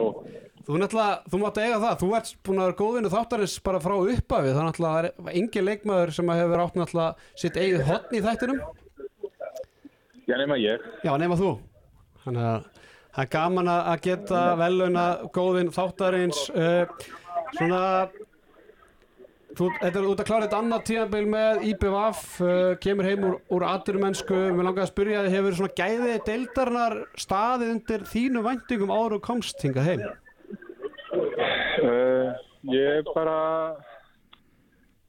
Þú 0.67 0.81
náttúrulega, 0.81 1.21
þú 1.31 1.39
mátt 1.41 1.61
eiga 1.61 1.79
það, 1.81 1.95
þú 2.01 2.11
ert 2.17 2.33
búin 2.45 2.59
að 2.59 2.67
vera 2.67 2.79
góðvinnu 2.81 3.11
þáttarins 3.13 3.55
bara 3.65 3.81
frá 3.81 3.95
upphafi, 3.97 4.51
þannig 4.57 4.77
að 4.77 4.85
það 4.85 5.07
er 5.07 5.39
engin 5.41 5.67
leikmaður 5.67 6.13
sem 6.17 6.29
að 6.31 6.41
hefur 6.41 6.63
átt 6.65 6.77
náttúrulega 6.77 7.41
sitt 7.43 7.57
eigið 7.57 7.87
hotn 7.87 8.17
í 8.17 8.23
þættinum. 8.27 8.61
ég 10.27 10.37
nema 10.43 10.59
ég. 10.61 10.85
Já, 11.01 11.11
nema 11.17 11.39
þú. 11.39 11.55
Þannig 12.21 12.47
að 12.51 12.69
Það 13.11 13.25
er 13.25 13.31
gaman 13.33 13.67
að 13.67 13.87
að 13.91 14.03
geta 14.05 14.41
veluna 14.55 15.05
góðin 15.35 15.71
þáttarins 15.75 16.45
uh, 16.55 17.07
svona 17.57 17.81
þú, 19.57 19.67
þetta 19.81 19.91
er 19.91 20.07
út 20.07 20.21
að 20.23 20.29
klára 20.29 20.45
þetta 20.45 20.61
annað 20.63 20.85
tíðanbíl 20.87 21.23
með 21.33 21.65
IBVF 21.73 22.21
uh, 22.39 22.53
kemur 22.83 23.09
heim 23.09 23.25
úr, 23.27 23.35
úr 23.51 23.65
aturmennsku 23.67 24.39
mér 24.55 24.69
langar 24.69 24.85
að 24.85 24.93
spyrja 24.93 25.25
þið 25.25 25.35
hefur 25.35 25.57
svona 25.59 25.75
gæði 25.81 26.15
deildarinnar 26.29 26.97
staðið 27.19 27.73
undir 27.75 28.07
þínu 28.13 28.45
væntingum 28.47 28.95
áður 28.95 29.17
og 29.17 29.25
komst 29.27 29.67
hingað 29.67 29.91
heim 29.91 30.05
Uh, 31.81 32.33
ég 32.69 33.07
bara, 33.15 33.37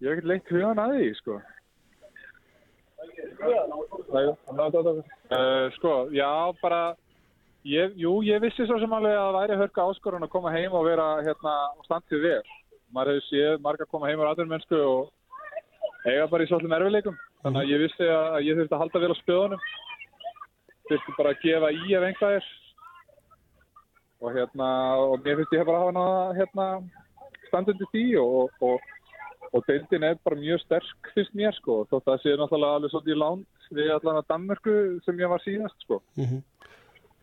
ég 0.00 0.08
hef 0.08 0.14
ekkert 0.16 0.28
leitt 0.30 0.52
hugan 0.52 0.80
að 0.80 0.94
því, 0.96 1.08
sko. 1.18 1.34
Uh, 5.28 5.66
sko, 5.76 5.92
já, 6.16 6.30
bara, 6.62 6.80
ég, 7.68 7.92
jú, 8.00 8.14
ég 8.24 8.40
vissi 8.44 8.64
svo 8.64 8.78
sem 8.80 8.94
alveg 8.96 9.12
að 9.18 9.26
það 9.26 9.38
væri 9.38 9.58
hörka 9.62 9.86
áskorun 9.90 10.24
að 10.24 10.32
koma 10.32 10.54
heim 10.54 10.72
og 10.78 10.86
vera 10.88 11.08
hérna 11.26 11.56
og 11.76 11.84
standið 11.90 12.24
vel. 12.24 12.54
Maður 12.92 13.18
hefur 13.18 13.28
séð 13.28 13.60
marga 13.66 13.88
koma 13.90 14.08
heim 14.08 14.24
á 14.24 14.30
aðurmennsku 14.30 14.80
og 14.80 15.12
eiga 16.08 16.26
bara 16.32 16.46
í 16.46 16.50
svolítið 16.50 16.76
erfileikum. 16.78 17.20
Þannig 17.44 17.62
að 17.62 17.70
ég 17.74 17.84
vissi 17.84 18.08
að 18.08 18.40
ég 18.46 18.58
þurfti 18.58 18.76
að 18.78 18.82
halda 18.86 19.04
vel 19.04 19.12
á 19.12 19.16
spöðunum. 19.20 19.62
Þurfti 20.88 21.16
bara 21.20 21.36
að 21.36 21.42
gefa 21.44 21.72
í 21.76 21.96
ef 21.96 22.08
einhvað 22.08 22.40
er 22.40 22.50
og 24.22 24.34
hérna, 24.36 24.68
og 25.02 25.22
mér 25.24 25.40
finnst 25.40 25.54
ég 25.56 25.66
bara 25.66 25.78
að 25.80 25.86
hafa 25.86 25.92
hana 25.92 26.34
hérna 26.38 26.66
standundi 27.48 27.88
því 27.90 28.04
og, 28.22 28.52
og, 28.64 28.84
og 29.50 29.64
deildin 29.68 30.06
er 30.06 30.20
bara 30.24 30.38
mjög 30.38 30.62
sterk 30.62 31.10
fyrst 31.16 31.34
mér 31.38 31.56
sko, 31.58 31.82
þótt 31.90 32.06
að 32.06 32.12
það 32.12 32.22
sé 32.22 32.36
náttúrulega 32.38 32.78
alveg 32.78 32.94
svolítið 32.94 33.14
í 33.14 33.20
lánt 33.22 33.68
við 33.72 33.92
allan 33.96 34.20
að 34.20 34.28
Danmörku 34.30 34.76
sem 35.06 35.22
ég 35.22 35.32
var 35.32 35.42
síðast 35.42 35.86
sko. 35.86 36.00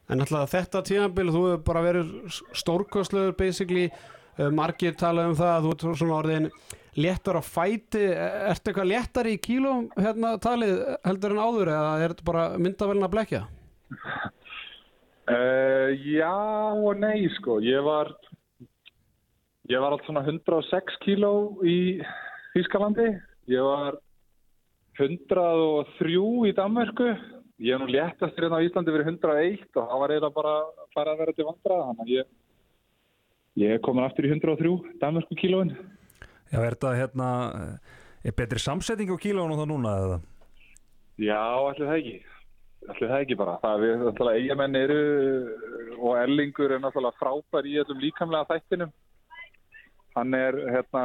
En 0.10 0.24
alltaf 0.24 0.52
þetta 0.52 0.82
tíðanbíl, 0.90 1.30
þú 1.30 1.44
hefur 1.46 1.64
bara 1.68 1.86
verið 1.86 2.12
stórkostlegur 2.58 3.36
basically, 3.38 3.88
uh, 4.40 4.50
margir 4.50 4.98
tala 4.98 5.28
um 5.30 5.38
það 5.38 5.54
að 5.54 5.68
þú 5.68 5.74
ert 5.76 6.02
svona 6.02 6.18
orðin 6.18 6.50
léttar 7.00 7.38
á 7.38 7.44
fæti, 7.46 8.02
ertu 8.12 8.72
eitthvað 8.72 8.90
léttar 8.90 9.30
í 9.30 9.38
kílum 9.40 9.88
hérna 9.96 10.34
talið 10.42 10.82
heldur 11.06 11.36
en 11.36 11.44
áður 11.46 11.72
eða 11.76 11.94
er 12.02 12.16
þetta 12.16 12.28
bara 12.28 12.46
myndavelin 12.60 13.08
að 13.08 13.14
blekja? 13.14 13.46
Uh, 15.30 15.94
já 16.10 16.34
og 16.74 16.98
nei 16.98 17.28
sko, 17.36 17.60
ég 17.62 17.84
var 17.86 18.10
ég 19.70 19.78
var 19.78 19.94
allt 19.94 20.08
svona 20.08 20.24
106 20.26 20.96
kíló 21.04 21.34
í 21.62 22.02
Þýskalandi, 22.56 23.12
ég 23.54 23.62
var 23.62 24.00
103 24.98 26.16
í 26.50 26.54
Danmörku, 26.58 27.12
ég 27.62 27.76
hef 27.76 27.84
nú 27.84 27.92
léttast 27.94 28.42
hérna 28.42 28.58
á 28.58 28.66
Íslandi 28.66 28.96
verið 28.96 29.12
101 29.14 29.70
og 29.78 29.86
það 29.92 30.02
var 30.02 30.16
eiginlega 30.16 30.38
bara 30.40 30.56
að 30.64 30.90
fara 30.98 31.14
að 31.14 31.22
vera 31.22 31.38
til 31.38 31.48
vandrað, 31.52 31.86
þannig 31.92 32.02
að 32.08 32.16
ég, 32.16 32.34
ég 33.62 33.76
er 33.76 33.86
komin 33.86 34.08
aftur 34.08 34.26
í 34.26 34.34
103 34.34 34.98
Danmörku 35.04 35.38
kílóin. 35.38 35.76
Já, 36.50 36.58
er 36.64 36.74
þetta 36.74 36.96
hérna, 36.98 37.30
er 38.26 38.34
betri 38.34 38.66
samsetting 38.66 39.14
á 39.14 39.18
kílónu 39.22 39.62
þá 39.62 39.66
núna 39.70 39.96
eða? 40.08 40.20
Já, 41.22 41.38
allir 41.38 41.86
það 41.86 41.98
ekki. 42.02 42.20
Allir 42.88 43.12
það 43.12 43.22
ekki 43.24 43.38
bara. 43.40 43.60
Það 43.62 43.86
er 43.86 44.02
náttúrulega 44.02 44.42
eigamenn 44.42 44.78
eru 44.80 45.00
og 46.00 46.18
Erlingur 46.18 46.72
er 46.72 46.82
náttúrulega 46.82 47.20
frábær 47.20 47.68
í 47.68 47.78
öllum 47.82 48.02
líkamlega 48.02 48.48
þættinum. 48.54 48.92
Hann 50.16 50.34
er, 50.34 50.58
hérna, 50.74 51.04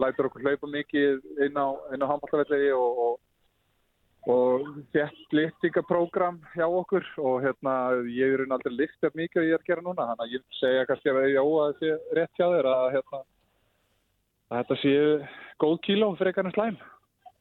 lætur 0.00 0.28
okkur 0.28 0.44
hlaupa 0.44 0.70
mikið 0.70 1.24
inn 1.48 1.56
á, 1.58 1.66
á 1.74 2.06
handballtafellegi 2.06 2.70
og, 2.76 3.00
og, 3.06 3.16
og 4.30 4.68
þett 4.94 5.34
liftingaprógram 5.34 6.38
hjá 6.54 6.64
okkur 6.68 7.08
og 7.18 7.42
hérna, 7.44 7.74
ég 8.06 8.36
er 8.36 8.46
aldrei 8.46 8.76
liftað 8.76 9.18
mikið 9.18 9.42
að 9.42 9.48
ég 9.48 9.58
er 9.58 9.64
að 9.64 9.70
gera 9.72 9.86
núna. 9.88 10.08
Þannig 10.12 10.26
að 10.26 10.36
ég 10.36 10.46
segja 10.60 10.88
kannski 10.90 11.12
að 11.12 11.30
já, 11.32 11.42
að 11.42 11.60
það 11.60 11.78
sé 11.80 12.18
rétt 12.20 12.40
hjá 12.40 12.46
þér 12.54 12.70
að, 12.74 12.86
hérna, 12.94 13.22
að 14.50 14.58
þetta 14.60 14.80
séu 14.84 15.06
góð 15.64 15.78
kíló 15.88 16.14
fyrir 16.18 16.32
einhvern 16.32 16.58
slæm. 16.58 16.82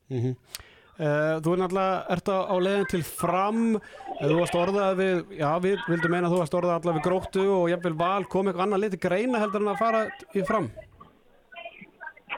Mm 0.10 0.22
-hmm. 0.24 0.70
Uh, 1.00 1.36
þú 1.44 1.54
er 1.54 1.62
náttúrulega, 1.64 1.98
ert 2.16 2.32
á, 2.34 2.56
leiðin 2.68 2.90
til 2.94 3.04
fram, 3.08 3.62
uh, 3.78 4.24
þú 4.24 4.40
varst 4.40 4.58
orðað 4.60 4.96
við, 5.02 5.22
já 5.40 5.50
við 5.64 5.86
vildum 5.90 6.16
meina 6.16 6.30
að 6.30 6.36
þú 6.36 6.42
varst 6.44 6.58
orðað 6.60 6.78
allavega 6.78 7.00
við 7.00 7.08
gróttu 7.08 7.46
og 7.58 7.68
jafnvel 7.72 7.94
val, 8.04 8.24
kom 8.30 8.50
eitthvað 8.50 8.66
annað 8.68 8.84
liti 8.86 9.02
greina 9.08 9.42
heldur 9.44 9.66
en 9.66 9.74
að 9.74 9.82
fara 9.82 10.04
í 10.34 10.46
fram? 10.48 10.70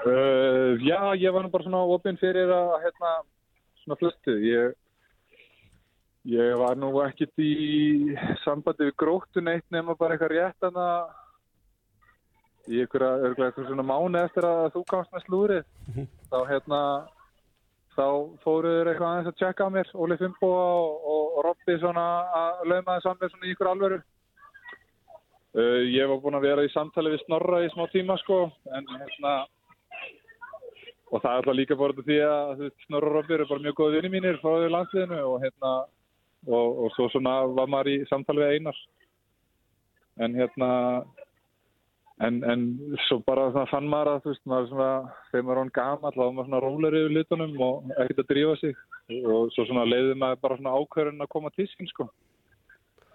Uh, 0.05 0.75
já, 0.85 0.99
ég 1.17 1.33
var 1.33 1.45
nú 1.45 1.49
bara 1.53 1.65
svona 1.65 1.85
opinn 1.95 2.19
fyrir 2.21 2.51
að, 2.53 2.73
hérna, 2.83 3.13
svona 3.81 3.99
flestu. 4.01 4.35
Ég, 4.45 4.75
ég 6.29 6.55
var 6.61 6.77
nú 6.77 6.91
ekkit 7.05 7.41
í 7.41 8.15
sambandi 8.43 8.89
við 8.89 8.97
gróttu 9.01 9.41
neitt 9.41 9.65
nema 9.73 9.97
bara 9.97 10.13
eitthvað 10.13 10.35
rétt 10.35 10.67
en 10.69 10.81
að 10.81 11.13
í 12.65 12.81
einhverja, 12.81 13.11
örgulega 13.21 13.51
eitthvað 13.51 13.67
svona 13.69 13.85
mánu 13.85 14.21
eftir 14.21 14.47
að 14.49 14.71
þú 14.73 14.83
komst 14.89 15.11
með 15.13 15.25
slúrið. 15.25 15.67
Þá, 16.31 16.37
hérna, 16.49 16.79
þá 17.95 18.07
fóruður 18.43 18.89
eitthvað 18.91 19.09
aðeins 19.09 19.29
að 19.31 19.39
tjekka 19.39 19.67
á 19.67 19.69
mér, 19.71 19.89
Óli 19.95 20.17
Fimbo 20.19 20.51
og, 20.51 21.07
og, 21.13 21.23
og 21.37 21.45
Robby 21.47 21.77
svona 21.79 22.05
að 22.39 22.61
laumaði 22.71 23.03
saman 23.05 23.31
svona 23.31 23.47
í 23.47 23.53
ykkur 23.55 23.71
alvöru. 23.71 23.99
Uh, 25.55 25.81
ég 25.87 26.09
var 26.11 26.19
búinn 26.19 26.35
að 26.35 26.47
vera 26.49 26.65
í 26.67 26.71
samtali 26.73 27.13
við 27.13 27.23
Snorra 27.23 27.61
í 27.63 27.69
smá 27.71 27.85
tíma 27.93 28.17
sko, 28.19 28.41
en 28.75 28.89
hérna, 28.91 29.35
og 31.11 31.21
það 31.21 31.29
er 31.29 31.37
alltaf 31.39 31.55
líka 31.55 31.77
bara 31.79 31.95
því 32.01 32.17
að 32.27 32.65
Snorra 32.85 33.11
og 33.13 33.15
Robby 33.19 33.37
eru 33.37 33.47
bara 33.51 33.63
mjög 33.63 33.77
góði 33.79 34.01
vinni 34.01 34.17
mínir 34.17 34.41
frá 34.41 34.51
því 34.57 34.73
landsliðinu 34.73 35.21
og 35.29 35.37
hérna, 35.45 35.73
og, 36.49 36.83
og 36.83 36.91
svo 36.97 37.07
svona 37.13 37.37
var 37.55 37.71
maður 37.71 37.93
í 37.93 37.97
samtali 38.11 38.43
við 38.43 38.57
Einar. 38.57 38.81
En 40.25 40.35
hérna, 40.35 40.69
En, 42.23 42.37
en 42.47 42.61
svo 43.09 43.17
bara 43.27 43.49
það 43.51 43.71
fann 43.73 43.87
maður 43.91 44.09
að 44.13 44.21
þú 44.23 44.31
veist, 44.31 44.43
maður 44.47 44.67
svona, 44.69 44.91
þegar 45.31 45.43
maður 45.43 45.55
er 45.55 45.59
hann 45.59 45.71
gamall, 45.75 46.11
þá 46.15 46.21
var 46.21 46.35
maður 46.35 46.45
svona 46.47 46.61
róleri 46.63 46.99
yfir 47.01 47.15
litunum 47.17 47.55
og 47.65 47.89
ekkert 47.91 48.21
að 48.21 48.29
drífa 48.29 48.53
sig 48.61 48.77
og 49.27 49.49
svo 49.51 49.65
svona 49.67 49.83
leiði 49.83 50.13
maður 50.21 50.39
bara 50.45 50.57
svona 50.61 50.75
ákverðin 50.79 51.25
að 51.25 51.31
koma 51.33 51.51
til 51.51 51.65
sín 51.73 51.89
sko. 51.91 52.07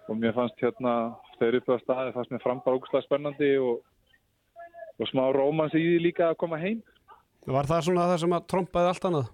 Og 0.05 0.19
mér 0.21 0.35
fannst 0.35 0.61
hérna, 0.61 0.93
þegar 1.39 1.57
upp 1.57 1.71
á 1.73 1.77
staði, 1.81 2.13
fannst 2.13 2.35
mér 2.35 2.43
fram 2.43 2.61
bara 2.61 2.77
ógustlega 2.77 3.07
spennandi 3.07 3.49
og, 3.63 3.81
og 5.01 5.09
smá 5.09 5.23
rómans 5.33 5.73
í 5.73 5.81
því 5.81 5.99
líka 6.05 6.27
að 6.29 6.37
koma 6.43 6.59
heim. 6.61 6.83
Var 7.49 7.69
það 7.71 7.85
svona 7.87 8.09
það 8.11 8.19
sem 8.21 8.35
að 8.37 8.49
trompaði 8.53 8.91
allt 8.91 9.07
annað? 9.09 9.31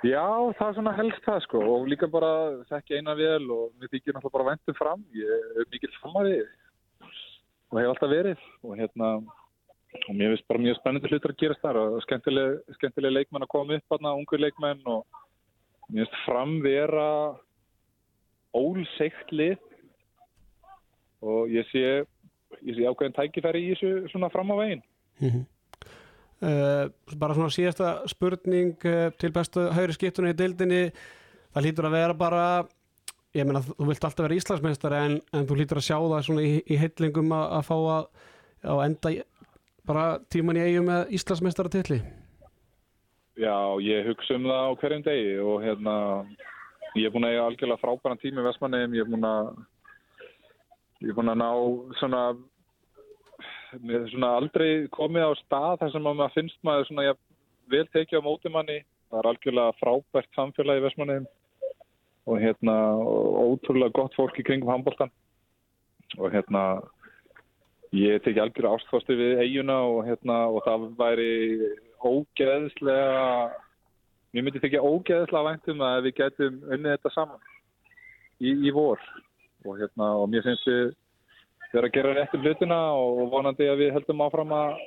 Já, 0.00 0.24
það 0.56 0.66
er 0.66 0.74
svona 0.80 0.96
helst 0.96 1.26
það 1.28 1.44
sko 1.44 1.62
og 1.76 1.86
líka 1.92 2.08
bara 2.10 2.32
þekki 2.72 2.98
eina 2.98 3.14
vel 3.14 3.44
og 3.54 3.70
mér 3.78 3.92
þykir 3.92 4.16
náttúrulega 4.16 4.34
bara 4.34 4.48
vendum 4.50 4.78
fram. 4.80 5.06
Ég 5.14 5.60
er 5.60 5.70
mikil 5.70 5.92
framariðið 6.00 6.50
og 7.70 7.78
hef 7.78 7.92
alltaf 7.92 8.10
verið 8.10 8.42
og 8.66 8.76
hérna 8.78 9.10
og 9.90 10.14
mér 10.14 10.34
finnst 10.34 10.46
bara 10.50 10.62
mjög 10.62 10.78
spennandi 10.78 11.10
hlutur 11.10 11.32
að 11.32 11.40
gerast 11.40 11.64
þar 11.64 11.78
og 11.80 11.96
skemmtileg, 12.04 12.60
skemmtileg 12.78 13.14
leikmenn 13.14 13.46
að 13.46 13.52
koma 13.54 13.78
upp 13.78 13.96
aðna, 13.96 14.14
ungur 14.18 14.42
leikmenn 14.42 14.82
og 14.86 15.04
mér 15.90 16.04
finnst 16.04 16.20
fram 16.26 16.58
vera 16.62 17.08
ólseikt 18.56 19.34
lið 19.34 19.58
og 21.20 21.50
ég 21.52 21.66
sé 21.70 21.84
ég 22.66 22.76
sé 22.76 22.86
ákveðin 22.86 23.16
tækifæri 23.16 23.64
í 23.64 23.72
þessu 23.74 24.12
svona 24.12 24.32
fram 24.32 24.54
á 24.54 24.56
veginn 24.62 24.86
Mm 25.20 25.28
-hmm. 25.28 25.44
uh, 26.48 27.16
bara 27.18 27.34
svona 27.34 27.52
síðasta 27.52 28.08
spurning 28.08 28.72
uh, 28.84 29.12
til 29.18 29.32
bestu 29.32 29.60
hægri 29.68 29.92
skiptunni 29.92 30.30
í 30.30 30.36
deildinni 30.36 30.92
það 31.52 31.62
hlýtur 31.62 31.86
að 31.86 31.92
vera 31.92 32.14
bara 32.14 32.64
ég 33.38 33.46
meina 33.46 33.62
þú 33.62 33.88
vilt 33.88 34.06
alltaf 34.06 34.24
vera 34.26 34.38
Íslandsmeistar 34.38 34.96
en, 34.98 35.18
en 35.34 35.46
þú 35.46 35.58
hlýtur 35.58 35.80
að 35.80 35.86
sjá 35.86 35.96
það 35.98 36.24
svona 36.26 36.46
í, 36.46 36.54
í 36.66 36.78
heillingum 36.80 37.34
að, 37.36 37.44
að 37.58 37.66
fá 37.68 37.76
að, 37.78 38.08
að 38.74 38.84
enda 38.88 39.12
bara 39.90 40.06
tíman 40.32 40.58
í 40.58 40.64
eigum 40.66 40.90
með 40.90 41.14
Íslandsmeistaratilli 41.18 42.00
Já, 43.40 43.56
ég 43.80 44.08
hugsa 44.10 44.36
um 44.36 44.48
það 44.50 44.66
á 44.66 44.70
hverjum 44.82 45.04
degi 45.06 45.34
og 45.40 45.62
hérna 45.64 45.94
ég 46.98 47.06
er 47.06 47.12
búin 47.14 47.26
að 47.26 47.34
eiga 47.36 47.46
algjörlega 47.46 47.80
frábæran 47.80 48.20
tími 48.20 48.42
í 48.42 48.46
Vestmanneim, 48.46 48.94
ég 48.98 49.04
er 49.04 49.10
búin 49.10 49.26
að 49.26 49.50
ég 51.00 51.12
er 51.12 51.16
búin 51.16 51.32
að 51.32 51.40
ná 51.40 51.50
svona 52.00 52.22
með 53.78 54.08
svona 54.10 54.32
aldrei 54.40 54.70
komið 54.92 55.28
á 55.30 55.32
stað 55.44 55.76
þar 55.82 55.92
sem 55.94 56.08
að 56.10 56.16
maður 56.18 56.36
finnst 56.36 56.58
maður 56.66 56.88
svona 56.88 57.12
vel 57.70 57.84
tekið 57.94 58.18
á 58.18 58.26
mótumanni 58.26 58.78
það 58.82 59.20
er 59.20 59.28
algjörlega 59.30 59.76
frábært 59.78 60.32
samfélagi 60.34 60.82
í 60.82 60.86
Vestmanneim 60.88 61.28
og 62.30 62.38
hérna 62.38 62.76
ótrúlega 63.02 63.96
gott 63.98 64.14
fólk 64.14 64.38
í 64.38 64.46
kringum 64.46 64.70
handbóltan 64.70 65.10
og 66.18 66.30
hérna 66.34 66.62
ég 67.94 68.22
teki 68.22 68.38
algjörlega 68.38 68.76
ástfásti 68.78 69.16
við 69.18 69.42
eiguna 69.42 69.80
og 69.90 70.04
hérna 70.06 70.44
og 70.50 70.62
það 70.66 70.86
væri 71.00 71.32
ógeðslega 72.06 73.24
mér 74.30 74.46
myndi 74.46 74.62
tekja 74.62 74.84
ógeðslega 74.84 75.46
væntum 75.48 75.82
að 75.82 76.04
við 76.06 76.16
getum 76.20 76.60
unnið 76.70 76.94
þetta 76.94 77.14
saman 77.16 77.42
í, 78.38 78.54
í 78.54 78.70
vor. 78.74 79.02
Og 79.66 79.80
hérna 79.80 80.14
og 80.22 80.30
mér 80.30 80.46
finnst 80.46 80.68
við 80.70 80.94
vera 81.74 81.90
að 81.90 81.96
gera 81.96 82.14
réttum 82.16 82.46
hlutina 82.46 82.78
og 82.98 83.26
vonandi 83.34 83.68
að 83.70 83.82
við 83.84 83.94
heldum 83.98 84.22
áfram 84.26 84.54
að 84.54 84.78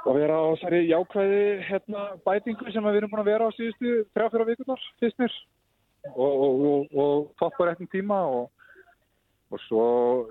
að 0.00 0.16
vera 0.16 0.36
á 0.36 0.44
þessari 0.54 0.80
jákvæði 0.88 1.40
hérna, 1.68 2.04
bætingu 2.24 2.72
sem 2.72 2.86
við 2.88 3.00
erum 3.00 3.10
búin 3.12 3.22
að 3.24 3.32
vera 3.34 3.48
á 3.48 3.56
síðustu 3.56 3.96
3-4 4.16 4.46
vikurnar 4.48 4.84
fyrst 5.02 5.18
mér 5.20 5.34
og, 6.14 6.32
og, 6.32 6.64
og, 6.70 6.96
og 7.04 7.28
topp 7.40 7.60
á 7.60 7.70
réttum 7.70 7.90
tíma 7.92 8.22
og 8.30 8.48
og 9.50 9.58
svo 9.66 9.84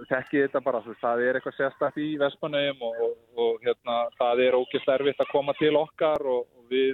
þekki 0.08 0.40
ég 0.40 0.48
þetta 0.48 0.62
bara, 0.64 0.80
það 1.02 1.22
er 1.26 1.38
eitthvað 1.38 1.58
sérstætt 1.58 1.98
í 2.00 2.10
Vespanegum 2.22 2.86
og, 2.88 3.00
og, 3.04 3.16
og 3.44 3.66
hérna, 3.66 3.98
það 4.16 4.44
er 4.46 4.58
ógeðslega 4.60 4.96
erfitt 5.02 5.24
að 5.24 5.32
koma 5.34 5.56
til 5.60 5.74
okkar 5.76 6.24
og, 6.24 6.46
og 6.56 6.72
við, 6.72 6.94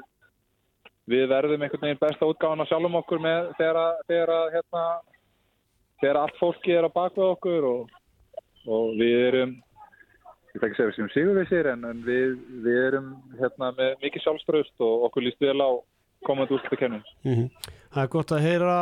við 1.12 1.28
verðum 1.30 1.66
einhvern 1.68 1.86
veginn 1.86 2.02
besta 2.02 2.30
útgáðan 2.32 2.66
að 2.66 2.72
sjálfum 2.72 2.98
okkur 3.02 3.22
með 3.28 3.52
þegar, 3.60 4.02
þegar, 4.10 4.34
hérna, 4.56 4.88
allt 6.24 6.42
fólki 6.42 6.74
er 6.74 6.90
á 6.90 6.96
bakvið 6.98 7.28
okkur 7.36 7.70
og, 7.70 7.96
við 8.98 9.18
erum, 9.28 9.56
ég 10.50 10.58
ætla 10.58 10.72
ekki 10.72 10.74
að 10.74 10.80
segja 10.80 10.90
við 10.90 10.98
sem 10.98 11.14
sigurvissir 11.14 11.74
en, 11.76 11.90
en 11.92 12.06
við, 12.10 12.40
við 12.66 12.82
erum 12.88 13.14
hérna, 13.38 13.70
með 13.78 14.00
mikið 14.02 14.26
sjálfströst 14.26 14.88
og 14.88 15.12
okkur 15.12 15.28
líst 15.28 15.46
vel 15.46 15.60
á 15.62 15.70
komandi 16.26 16.56
úrslutakennin. 16.58 17.04
Mhm. 17.26 17.48
Það 17.96 18.04
er 18.04 18.10
gott 18.12 18.32
að 18.36 18.44
heyra 18.44 18.74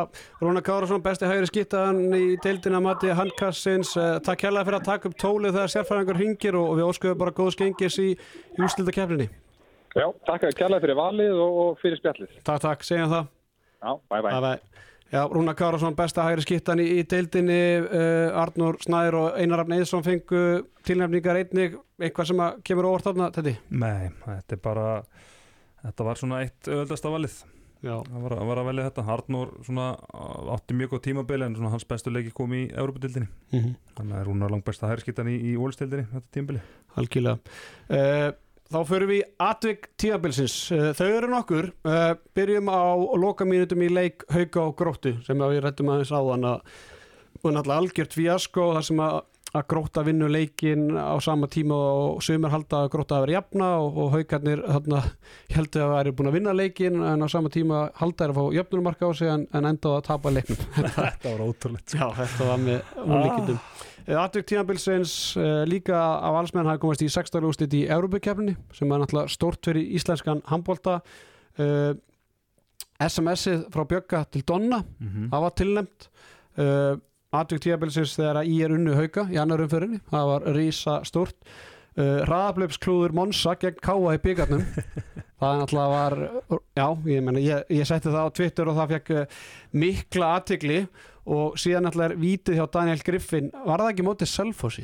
Rúna 0.41 0.61
Kárasson, 0.65 1.03
besti 1.05 1.27
hægri 1.29 1.49
skittan 1.51 1.99
í 2.17 2.23
deildina 2.41 2.79
Matti 2.81 3.11
Handkassins 3.13 3.91
Eh, 3.99 4.15
Takk 4.25 4.41
hérlega 4.47 4.65
fyrir 4.65 4.79
að 4.79 4.87
taka 4.87 5.09
upp 5.11 5.17
tólið 5.21 5.53
þegar 5.53 5.73
sérfæðingur 5.75 6.17
hringir 6.17 6.57
og 6.57 6.71
við 6.79 6.87
óskuðum 6.89 7.19
bara 7.21 7.35
góðs 7.37 7.57
gengis 7.59 7.99
í, 8.01 8.07
í 8.17 8.63
úrstilda 8.63 8.95
kefninni 8.95 9.29
Já, 9.93 10.07
takk 10.25 10.47
að 10.47 10.55
kærlega 10.57 10.81
fyrir 10.81 10.97
valið 10.97 11.35
og, 11.37 11.57
og 11.63 11.77
fyrir 11.83 11.99
spjallið. 12.01 12.31
Takk, 12.41 12.63
takk, 12.65 12.83
segjum 12.87 13.11
það 13.13 13.27
Já, 13.83 13.91
bye 14.09 14.21
bye. 14.23 14.31
Bye, 14.31 14.41
bye. 14.41 14.89
Já, 15.13 15.27
Rúna 15.29 15.53
Kárasson, 15.53 15.93
besta 15.93 16.23
hægri 16.25 16.41
skittan 16.41 16.79
í, 16.81 16.87
í 16.97 17.03
deildinni 17.05 17.59
uh, 17.85 18.41
Arnur 18.41 18.79
Snær 18.81 19.13
og 19.19 19.35
Einar 19.37 19.61
Rafn 19.61 19.75
Eðsson 19.77 20.01
fengu 20.01 20.63
tilnefningar 20.87 21.37
einnig 21.43 21.75
eitthvað 22.01 22.31
sem 22.31 22.41
að 22.41 22.57
kemur 22.65 22.89
óvart 22.89 23.05
þarna, 23.11 23.29
þetta 23.35 23.53
Nei, 23.69 24.09
þetta 24.25 24.57
er 24.57 24.63
bara 24.63 24.87
þetta 25.83 26.07
var 26.07 26.21
svona 26.21 26.43
eitt 26.43 26.69
öðvöldasta 26.69 27.11
valið. 27.13 27.41
Það 27.83 28.13
var, 28.23 28.35
var 28.47 28.61
að 28.61 28.67
velja 28.69 28.85
þetta. 28.87 29.03
Arnór 29.11 29.49
svona 29.67 29.87
átti 30.53 30.77
mjög 30.79 30.93
góð 30.93 31.01
tímabili 31.09 31.47
en 31.49 31.57
svona 31.57 31.73
hans 31.73 31.87
bestu 31.87 32.13
leiki 32.13 32.31
kom 32.35 32.53
í 32.55 32.69
Európa-dildinni 32.71 33.27
mm 33.51 33.73
þannig 33.97 34.15
að 34.17 34.23
Rúnar 34.29 34.53
langt 34.53 34.65
besta 34.65 34.87
hærskittan 34.89 35.27
í, 35.29 35.35
í 35.51 35.57
Ólstildinni 35.59 36.07
þetta 36.13 36.31
tímabili. 36.33 36.63
Algjörlega. 36.97 37.59
Uh, 37.91 38.31
Þá 38.73 38.79
förum 38.89 39.11
við 39.11 39.19
í 39.19 39.25
atvik 39.43 39.83
tíabilsins 40.01 40.55
uh, 40.73 40.87
Þau 40.97 41.05
eru 41.05 41.27
nokkur. 41.29 41.67
Uh, 41.85 42.15
Byrjum 42.33 42.71
á 42.73 42.95
lokamínutum 43.21 43.83
í 43.85 43.91
leik 43.91 44.25
Hauka 44.33 44.63
og 44.63 44.73
Gróttu 44.79 45.17
sem 45.27 45.43
við 45.43 45.61
rættum 45.61 45.91
aðeins 45.93 46.15
áðan 46.15 46.47
að 46.55 46.63
og 47.43 47.51
náttúrulega 47.51 47.81
algjört 47.81 48.15
fiasko 48.15 48.65
þar 48.77 48.85
sem 48.87 49.01
að, 49.03 49.15
að 49.53 49.65
Grótta 49.69 50.01
vinnu 50.05 50.27
leikin 50.31 50.87
á 50.97 51.13
sama 51.21 51.47
tíma 51.51 51.75
og 51.77 52.21
sömur 52.25 52.49
halda 52.53 52.83
að 52.83 52.91
Grótta 52.95 53.19
að 53.19 53.25
vera 53.27 53.35
jafna 53.35 53.67
og, 53.83 53.97
og 54.01 54.13
Haukarnir 54.15 54.63
þarna 54.65 55.01
heldur 55.53 55.83
að 55.85 55.91
væri 55.93 56.13
búin 56.17 56.29
að 56.31 56.37
vinna 56.39 56.55
leikin 56.57 57.01
en 57.05 57.21
á 57.21 57.27
sama 57.29 57.51
tíma 57.53 57.83
halda 57.99 58.25
er 58.25 58.33
að 58.33 58.39
fá 58.39 58.57
jöfnumarka 58.57 59.09
á 59.09 59.11
sig 59.19 59.29
en, 59.29 59.43
en 59.53 59.67
enda 59.69 59.91
á 59.93 59.97
að 59.99 60.05
tapa 60.07 60.31
leiknum 60.33 60.63
þetta 60.95 61.27
var 61.27 61.43
ótrúlegt 61.45 61.93
Já, 61.93 62.07
þetta 62.17 62.47
var 62.49 62.63
með 62.63 62.95
ólíkindum 63.03 63.59
ah. 63.59 64.23
Atvik 64.23 64.49
tímabilsins 64.49 65.13
uh, 65.39 65.61
líka 65.69 65.95
af 65.95 66.39
allsmenn 66.41 66.67
hafi 66.67 66.81
komast 66.81 67.05
í 67.05 67.11
16. 67.13 67.45
úrslit 67.47 67.77
í 67.77 67.85
Európa-kefni 67.93 68.57
sem 68.75 68.89
er 68.89 69.03
náttúrulega 69.03 69.31
stórt 69.31 69.61
fyrir 69.69 69.85
íslenskan 69.99 70.41
handbólta 70.49 70.97
uh, 71.61 71.93
SMS-ið 73.03 73.69
frá 73.71 73.85
Bjögga 73.85 74.25
til 74.33 74.43
Donna 74.47 74.81
mm 74.81 75.07
-hmm. 75.07 75.29
það 75.29 75.45
var 75.45 75.55
tilnæmt 75.61 76.09
uh, 77.33 77.39
Atvik 77.41 77.65
tímabilsins 77.65 78.15
þegar 78.17 78.41
að 78.41 78.49
í 78.53 78.57
er 78.65 78.73
unnu 78.77 78.97
hauka 78.97 79.27
í 79.33 79.39
annar 79.41 79.63
umförinni, 79.65 80.01
það 80.11 80.31
var 80.31 80.49
rísa 80.57 80.99
stórt 81.07 81.37
uh, 81.43 82.23
Raðablöpsklúður 82.29 83.15
Monsa 83.17 83.57
gegn 83.61 83.81
Káa 83.83 84.15
í 84.15 84.21
byggarnum 84.23 84.65
það 85.41 85.61
náttúrulega 85.61 85.89
var 85.93 86.17
já, 86.77 86.87
ég, 87.11 87.23
meni, 87.25 87.45
ég, 87.47 87.65
ég 87.73 87.89
setti 87.89 88.13
það 88.13 88.29
á 88.29 88.35
Twitter 88.39 88.71
og 88.71 88.79
það 88.79 88.97
fekk 88.97 89.15
uh, 89.17 89.39
mikla 89.83 90.35
aðtigli 90.39 90.83
og 91.23 91.55
síðan 91.59 91.87
náttúrulega 91.87 92.11
er 92.11 92.19
vítið 92.19 92.57
hjá 92.59 92.65
Daniel 92.67 93.01
Griffin. 93.07 93.45
Var 93.63 93.79
það 93.79 93.93
ekki 93.93 94.03
mótið 94.03 94.27
Selfossi? 94.27 94.83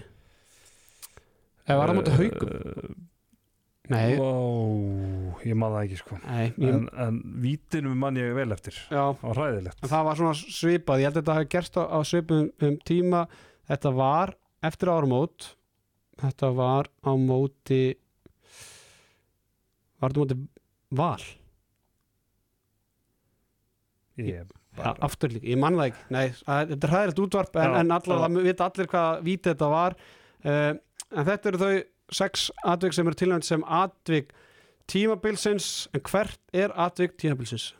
eða 1.69 1.79
var 1.79 1.91
það 1.91 1.99
mótið 1.99 2.19
haukum? 2.19 3.07
Nei, 3.89 4.19
Vá, 4.19 4.33
ég 5.49 5.55
maður 5.57 5.79
það 5.79 5.85
ekki 5.87 5.95
sko. 5.97 6.17
Nei 6.27 6.43
ég, 6.51 6.67
en, 6.69 6.83
en 7.01 7.15
vítinu 7.41 7.93
mann 7.97 8.19
ég 8.19 8.35
vel 8.37 8.51
eftir. 8.53 8.75
Já, 8.91 9.15
það 9.17 9.23
var 9.23 9.39
hræðilegt. 9.41 9.79
En 9.81 9.91
það 9.93 10.03
var 10.09 10.19
svona 10.19 10.35
svipað. 10.41 11.01
Ég 11.01 11.09
held 11.09 11.15
að 11.15 11.23
þetta 11.23 11.37
hafi 11.39 11.49
gerst 11.55 11.79
á, 11.81 11.83
á 11.89 11.99
svipum 12.05 12.51
um 12.67 12.77
tíma. 12.85 13.23
Þetta 13.71 13.93
var 13.97 14.35
eftir 14.69 14.93
áramót. 14.93 15.49
Þetta 16.19 16.51
var 16.53 16.91
á 17.01 17.11
móti 17.17 17.81
var 19.99 20.13
þetta 20.13 20.23
móti 20.23 20.39
val? 20.99 21.27
Ég, 24.19 24.49
ja, 24.79 24.91
aftur 25.05 25.31
líka, 25.31 25.47
ég 25.47 25.59
man 25.59 25.77
það 25.79 25.91
ekki. 25.91 26.05
Nei, 26.11 26.25
að, 26.43 26.73
þetta 26.73 26.87
er 26.87 26.93
hæðilegt 26.95 27.21
útvarp 27.23 27.59
en, 27.59 27.77
en 27.79 27.95
allar, 27.95 28.25
það 28.25 28.41
vita 28.49 28.67
allir 28.67 28.89
hvað 28.91 29.21
vítið 29.27 29.53
þetta 29.53 29.69
var. 29.73 29.95
Uh, 30.43 30.73
en 31.15 31.29
þetta 31.29 31.51
eru 31.51 31.61
þau 31.63 31.71
sex 32.11 32.49
atvik 32.65 32.95
sem 32.95 33.07
eru 33.07 33.17
tilnæmt 33.17 33.45
sem 33.45 33.63
atvik 33.63 34.31
tímabilsins. 34.89 35.87
En 35.93 36.01
hvert 36.01 36.39
er 36.53 36.73
atvik 36.75 37.17
tímabilsins? 37.19 37.73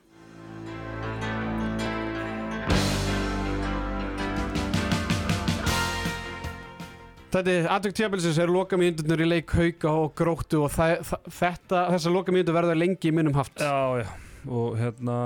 Þetta 7.29 7.51
er 7.53 7.67
atvik 7.69 7.93
tímabilsins 7.93 8.39
eru 8.41 8.55
lokamíndunir 8.57 9.21
í 9.21 9.27
leik 9.27 9.51
hauka 9.53 9.91
og 9.93 10.13
gróttu 10.17 10.63
og 10.65 10.71
það, 10.73 10.95
það, 11.05 11.27
þetta, 11.41 11.81
þessar 11.93 12.15
lokamíndur 12.15 12.55
verður 12.57 12.79
lengi 12.79 13.11
í 13.11 13.13
minnum 13.13 13.37
haft. 13.37 13.61
Já, 13.61 14.01
já, 14.01 14.07
og 14.49 14.79
hérna 14.79 15.17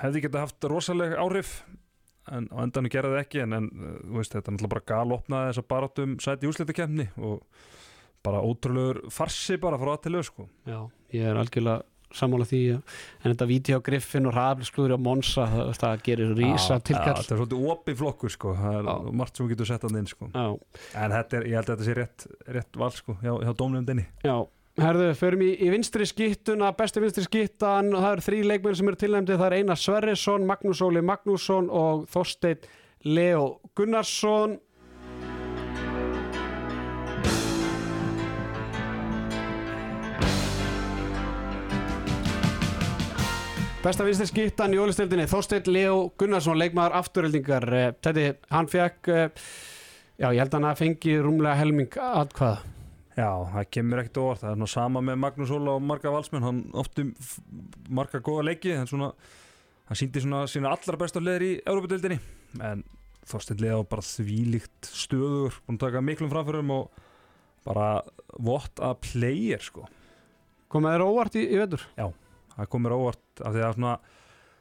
hefði 0.00 0.24
geta 0.24 0.42
haft 0.42 0.66
rosaleg 0.70 1.14
áhrif 1.18 1.60
en 2.30 2.48
á 2.50 2.58
endanum 2.62 2.90
gerði 2.92 3.20
ekki 3.20 3.44
en, 3.44 3.54
en 3.56 3.68
veist, 4.14 4.34
þetta 4.34 4.50
er 4.50 4.56
náttúrulega 4.56 4.74
bara 4.74 4.88
galopnaði 4.90 5.50
þess 5.50 5.62
að 5.62 5.68
barátum 5.72 6.16
sæti 6.22 6.46
í 6.46 6.50
úrslitakefni 6.50 7.06
og 7.18 7.40
bara 8.24 8.42
ótrúlegur 8.44 9.06
farsi 9.12 9.56
bara 9.60 9.78
frá 9.80 9.94
að 9.96 10.02
til 10.06 10.12
lög 10.16 10.26
sko. 10.28 10.48
Já, 10.68 10.80
ég 11.16 11.24
er 11.30 11.40
algjörlega 11.40 11.82
sammála 12.10 12.42
því 12.44 12.60
að- 12.74 12.82
en 13.24 13.32
þetta 13.32 13.46
víti 13.46 13.70
á 13.72 13.78
Griffin 13.86 14.26
og 14.26 14.34
Raflisklúður 14.34 14.96
á 14.98 14.98
Monsa, 14.98 15.46
það, 15.46 15.68
það 15.78 16.02
gerir 16.02 16.34
rísa 16.34 16.74
Já, 16.74 16.82
tilkall. 16.82 17.14
þetta 17.22 17.34
er 17.34 17.38
svolítið 17.38 17.66
opið 17.70 17.96
flokkur 18.00 18.30
sko. 18.34 18.54
Það 18.58 18.78
er 18.80 18.84
Já. 18.84 19.12
margt 19.12 19.36
sem 19.36 19.46
við 19.46 19.52
getum 19.54 19.66
sett 19.66 19.82
hann 19.82 19.96
inn 20.00 20.06
sko. 20.10 20.30
Já, 20.34 20.58
en 20.94 21.12
er, 21.12 21.44
ég 21.46 21.54
held 21.54 21.66
að 21.70 21.76
þetta 21.76 21.86
sé 21.86 21.94
rétt, 21.94 22.26
rétt 22.48 22.76
val 22.76 22.90
sko 22.90 23.14
hjá, 23.22 23.32
hjá 23.44 23.54
dómnefndinni 23.56 24.06
já. 24.24 24.46
Herðu, 24.80 25.12
förum 25.18 25.42
í, 25.44 25.50
í 25.60 25.68
vinstri 25.70 26.06
skittuna, 26.06 26.72
besti 26.72 27.00
vinstri 27.02 27.24
skittan. 27.26 27.92
Og 27.94 28.00
það 28.00 28.12
eru 28.12 28.22
þrý 28.26 28.38
leikmenn 28.46 28.76
sem 28.78 28.88
eru 28.88 28.96
tilnæmdi 28.96 29.36
það 29.36 29.46
er 29.50 29.56
Einar 29.58 29.76
Sverrisson, 29.76 30.46
Magnús 30.46 30.80
Óli 30.80 31.02
Magnússon 31.04 31.68
og 31.70 32.06
Þorsteinn 32.08 32.58
Leo 33.04 33.60
Gunnarsson 33.76 34.58
Besta 43.80 44.04
vinstri 44.04 44.26
skittan 44.28 44.74
í 44.76 44.78
ólistildinni 44.80 45.24
Þorsteinn 45.24 45.70
Leo 45.72 46.00
Gunnarsson, 46.20 46.58
leikmaður 46.60 46.98
afturöldingar 46.98 47.64
Þetta, 48.04 48.24
hann 48.52 48.68
fekk 48.68 49.08
eh, 49.08 49.46
já, 50.20 50.26
ég 50.26 50.40
held 50.42 50.52
að 50.58 50.66
hann 50.66 50.76
fengi 50.76 51.14
rúmlega 51.24 51.56
helming 51.56 51.96
atkvæða. 51.96 52.58
Já, 53.16 53.30
það 53.54 53.70
kemur 53.72 54.02
ekkert 54.02 54.20
óvart, 54.20 54.42
það 54.42 54.52
er 54.52 54.60
nú 54.60 54.68
sama 54.68 55.00
með 55.04 55.16
Magnús 55.24 55.54
Óla 55.56 55.78
og 55.78 55.86
marga 55.88 56.12
valsmenn, 56.12 56.44
hann 56.44 56.60
oftum 56.82 57.14
marga 57.88 58.20
góða 58.24 58.44
leiki, 58.50 58.74
en 58.76 58.88
svona 58.88 59.10
hann 59.88 60.00
síndi 60.02 60.26
svona 60.26 60.44
sína 60.48 60.74
allra 60.76 61.00
besta 61.00 61.24
leðir 61.24 61.46
í 61.48 61.50
Európa-dildinni, 61.64 62.20
en 62.60 62.84
Þorsteinn 63.32 63.64
Leða 63.64 63.82
bara 63.88 64.04
þvílíkt 64.04 64.92
stöður 64.92 65.56
búin 65.64 65.80
að 65.80 65.86
taka 65.86 66.04
miklum 66.04 66.32
framförum 66.32 66.76
og 66.76 67.02
bara 67.64 67.88
vott 68.36 68.80
að 68.84 69.00
player 69.08 69.64
sko, 69.64 69.88
Komið 70.70 70.98
þér 70.98 71.08
óvart 71.08 71.40
í, 71.40 71.48
í 71.48 71.58
vetur? 71.64 71.88
það 72.60 72.68
komur 72.76 72.94
óvart 72.94 73.24
af 73.46 73.54
því 73.54 73.66
að 73.66 73.76
svona, 73.76 73.94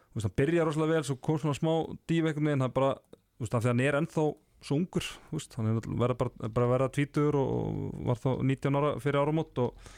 þú 0.09 0.19
veist, 0.19 0.27
hann 0.27 0.37
byrja 0.41 0.67
rosalega 0.67 0.95
vel, 0.95 1.07
svo 1.07 1.17
kom 1.23 1.39
svona 1.41 1.57
smá 1.57 1.73
díf 2.09 2.27
einhvern 2.29 2.51
veginn, 2.51 2.65
það 2.65 2.75
bara, 2.77 2.91
þú 3.37 3.45
veist, 3.45 3.57
af 3.57 3.63
því 3.63 3.69
að 3.69 3.73
hann 3.73 3.85
er 3.87 3.99
ennþá 3.99 4.27
svo 4.59 4.75
ungur, 4.75 5.07
þú 5.29 5.37
veist, 5.37 5.57
hann 5.59 5.71
er 5.71 5.89
bara, 6.01 6.17
bara 6.19 6.67
að 6.67 6.73
vera 6.73 6.91
tvítur 6.95 7.37
og 7.39 7.91
var 8.09 8.19
þá 8.19 8.29
19 8.43 8.79
ára 8.79 8.95
fyrir 9.03 9.21
áramót 9.21 9.61
og 9.63 9.91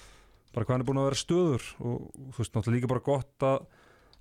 bara 0.51 0.67
hvað 0.67 0.75
hann 0.75 0.83
er 0.83 0.89
búin 0.89 1.01
að 1.01 1.07
vera 1.09 1.21
stöður 1.21 1.67
og 1.79 2.11
þú 2.11 2.37
veist, 2.37 2.53
náttúrulega 2.53 2.77
líka 2.77 2.91
bara 2.91 3.05
gott 3.05 3.47
að 3.47 3.65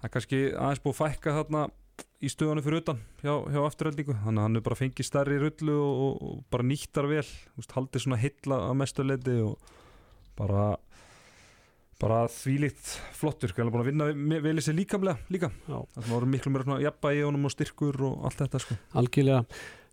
er 0.01 0.13
kannski 0.15 0.41
aðeins 0.55 0.83
búið 0.85 0.95
að 0.95 1.01
fækka 1.01 1.37
þarna 1.37 1.65
í 2.21 2.31
stöðunum 2.33 2.65
fyrir 2.65 2.83
utan 2.83 3.01
hjá, 3.21 3.35
hjá 3.53 3.61
afturöldingu, 3.67 4.17
þannig 4.23 4.41
að 4.41 4.47
hann 4.47 4.61
er 4.61 4.65
bara 4.65 4.79
fengið 4.79 5.09
stærri 5.09 5.41
rullu 5.41 5.77
og, 5.77 6.23
og, 6.25 6.39
bara 6.53 6.67
nýttar 6.67 7.09
vel 7.11 7.25
þú 7.27 7.61
veist, 7.61 7.75
haldið 7.77 8.05
svona 8.07 8.21
heilla 8.21 8.61
að 8.69 8.79
mestu 8.81 9.07
leiti 9.07 9.37
og 9.45 9.73
bara 10.39 10.65
bara 12.01 12.23
þvílíkt 12.33 12.93
flottur, 13.17 13.53
hann 13.57 13.69
er 13.69 13.75
búin 13.75 13.83
að 13.85 13.91
vinna 13.91 14.07
ve- 14.11 14.41
vel 14.45 14.57
í 14.59 14.65
sig 14.65 14.77
líkamlega 14.77 15.19
líka, 15.33 15.51
það 15.69 16.09
voru 16.09 16.29
miklu 16.31 16.53
í 16.55 17.21
honum 17.25 17.45
og 17.45 17.53
styrkur 17.53 18.01
og 18.09 18.25
allt 18.25 18.41
þetta 18.41 18.61
sko. 18.63 18.77
Algjörlega. 18.95 19.45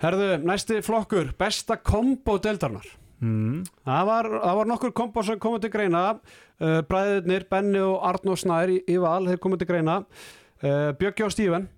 Herðu, 0.01 0.29
næsti 0.45 0.81
flokkur, 0.85 1.33
besta 1.37 1.77
kombo 1.77 2.37
deildarnar. 2.37 2.85
mm. 3.19 3.63
Það 3.85 4.05
var, 4.05 4.29
það 4.43 4.55
var 4.55 4.65
nokkur 4.65 4.93
kombo 4.93 5.23
sem 5.23 5.39
komið 5.39 5.61
til 5.61 5.71
greina. 5.73 6.19
Uh, 6.59 6.81
Bræðurnir, 6.81 7.47
Benni 7.49 7.79
og 7.79 8.01
Arnó 8.05 8.35
Snær 8.37 8.69
í, 8.69 8.81
í 8.87 8.97
val, 8.97 9.25
þeir 9.25 9.39
komið 9.41 9.59
til 9.59 9.67
greina. 9.67 10.05
Uh, 10.63 10.93
Bjöggi 10.97 11.25
og 11.25 11.31
Stíven, 11.31 11.69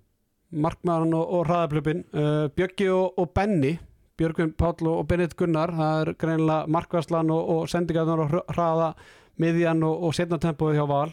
Markmaðurinn 0.52 1.16
og, 1.16 1.34
og 1.34 1.48
Hraðablöpin. 1.48 2.04
Uh, 2.14 2.48
Bjöggi 2.56 2.90
og, 2.92 3.14
og 3.20 3.34
Benni, 3.34 3.78
Björgvin 4.20 4.52
Páll 4.60 4.88
og 4.92 5.08
Benedikt 5.08 5.38
Gunnar 5.40 5.72
það 5.72 6.02
er 6.02 6.14
greinilega 6.20 6.68
markværslan 6.76 7.30
og, 7.32 7.52
og 7.54 7.70
sendingarnar 7.72 8.26
og 8.26 8.34
hraða 8.52 8.90
miðjan 9.42 9.84
og, 9.88 10.06
og 10.08 10.16
setna 10.18 10.40
tempóið 10.42 10.80
hjá 10.80 10.86
Val. 10.90 11.10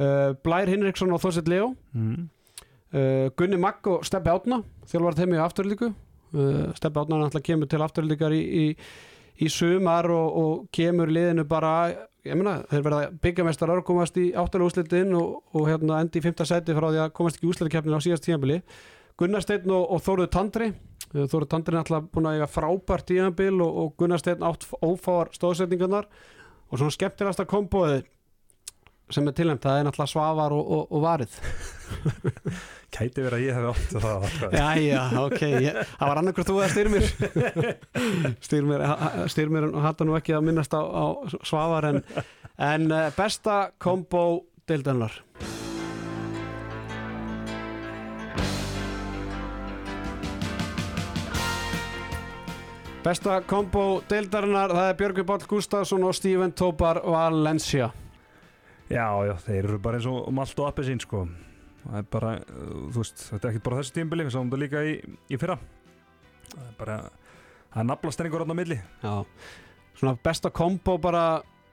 Uh, 0.00 0.32
Blær 0.44 0.70
Hinriksson 0.70 1.12
og 1.12 1.20
Þorset 1.20 1.50
Leo 1.52 1.74
mm. 1.92 2.28
uh, 2.96 3.26
Gunni 3.36 3.58
Magg 3.60 3.84
og 3.92 4.06
Steppi 4.08 4.32
Átna 4.32 4.62
þjálfar 4.88 5.18
þeim 5.18 5.34
í 5.36 5.42
afturlíku 5.44 5.90
uh, 5.90 6.70
Steppi 6.78 7.02
Átna 7.02 7.18
er 7.18 7.26
náttúrulega 7.26 7.48
kemur 7.50 7.68
til 7.68 7.82
afturlíkar 7.84 8.32
í, 8.32 8.40
í, 8.40 8.64
í 9.44 9.50
sumar 9.52 10.08
og, 10.08 10.38
og 10.40 10.64
kemur 10.72 11.12
liðinu 11.12 11.44
bara 11.48 11.74
ég 12.24 12.38
meina, 12.38 12.62
þeir 12.70 12.86
verða 12.86 13.10
byggamestar 13.20 13.74
og 13.74 13.84
komast 13.84 14.16
í 14.16 14.30
áttalega 14.32 14.70
úslitin 14.70 15.12
og, 15.18 15.42
og 15.52 15.68
hérna 15.68 16.00
endi 16.00 16.22
í 16.22 16.24
fymta 16.24 16.48
seti 16.48 16.74
frá 16.78 16.88
því 16.88 17.04
að 17.04 17.14
komast 17.20 17.36
ekki 17.38 17.50
í 17.50 17.52
úslitakeppnin 17.52 18.00
á 18.00 18.04
síðast 18.06 18.26
tíðanbili 18.26 18.62
Gunnar 19.20 19.44
Steinn 19.44 19.70
og, 19.74 19.98
Þóruð 20.02 20.30
Tandri. 20.32 20.70
Uh, 21.12 21.26
Þóruð 21.28 21.50
Tandri 21.52 21.74
er 21.76 21.82
náttúrulega 21.82 22.12
búin 22.14 22.28
að 22.30 22.38
eiga 22.38 22.48
frábært 22.50 23.08
tíðanbil 23.10 23.56
og, 23.60 23.80
og 23.82 23.96
Gunnar 24.00 24.22
Steinn 24.22 24.46
átt 24.46 24.64
ófáar 24.80 25.32
stóðsetningarnar 25.36 26.08
og 26.72 26.80
svona 26.80 26.94
skemmtilegasta 26.96 27.46
komboðið 27.48 28.04
sem 29.12 29.26
er 29.28 29.34
tilnæmt, 29.36 29.60
það 29.64 29.78
er 29.78 29.86
náttúrulega 29.86 30.12
Svavar 30.12 30.54
og, 30.56 30.70
og, 30.72 30.84
og 30.88 31.02
Varið 31.04 31.34
Kæti 32.92 33.22
verið 33.26 33.36
að 33.36 33.42
ég 33.44 33.58
hef 33.58 33.66
átt 33.72 33.96
það 33.98 34.26
atkvæði. 34.28 34.60
Já, 34.62 34.68
já, 34.80 35.02
ok, 35.20 35.42
ég, 35.66 35.80
það 35.90 36.12
var 36.12 36.20
annarkur 36.22 36.48
þú 36.48 36.58
að 36.62 36.72
styrmir 36.76 37.08
styrmir, 38.46 38.86
styrmir 39.34 39.68
hattu 39.84 40.08
nú 40.08 40.16
ekki 40.16 40.36
að 40.38 40.46
minnast 40.48 40.76
á, 40.76 40.80
á 40.80 41.04
Svavar 41.44 41.90
en, 41.90 42.00
en 42.56 42.88
eh, 42.88 43.10
besta 43.18 43.66
kombo 43.82 44.24
deildanar 44.68 45.20
Besta 53.02 53.40
kombo 53.50 53.98
deildarinnar 54.06 54.70
það 54.70 54.88
er 54.92 54.98
Björgur 55.00 55.24
Báll 55.26 55.46
Gustafsson 55.50 56.04
og 56.06 56.12
Steven 56.14 56.52
Tobar 56.54 57.00
Valencia. 57.02 57.88
Já, 58.86 59.06
já, 59.26 59.32
þeir 59.42 59.58
eru 59.64 59.78
bara 59.82 59.98
eins 59.98 60.06
og 60.06 60.28
malt 60.30 60.60
og 60.62 60.68
appelsín 60.68 61.02
sko. 61.02 61.24
Það 61.82 61.96
er 61.98 62.06
bara, 62.14 62.30
uh, 62.44 62.68
þú 62.94 63.02
veist, 63.02 63.24
þetta 63.32 63.48
er 63.48 63.50
ekki 63.50 63.64
bara 63.66 63.80
þessi 63.80 63.96
tímbili 63.96 64.28
Við 64.28 64.36
sáum 64.36 64.52
þetta 64.52 64.62
líka 64.62 64.84
í, 64.86 64.94
í 65.34 65.40
fyrra. 65.42 65.58
Það 66.52 66.62
er 66.68 66.78
bara, 66.78 67.00
það 67.72 67.82
er 67.82 67.90
naflastenningur 67.90 68.46
átt 68.46 68.54
á 68.54 68.60
milli. 68.60 68.78
Já, 69.02 69.12
svona 69.98 70.14
besta 70.30 70.54
kombo 70.54 70.96
bara 71.02 71.26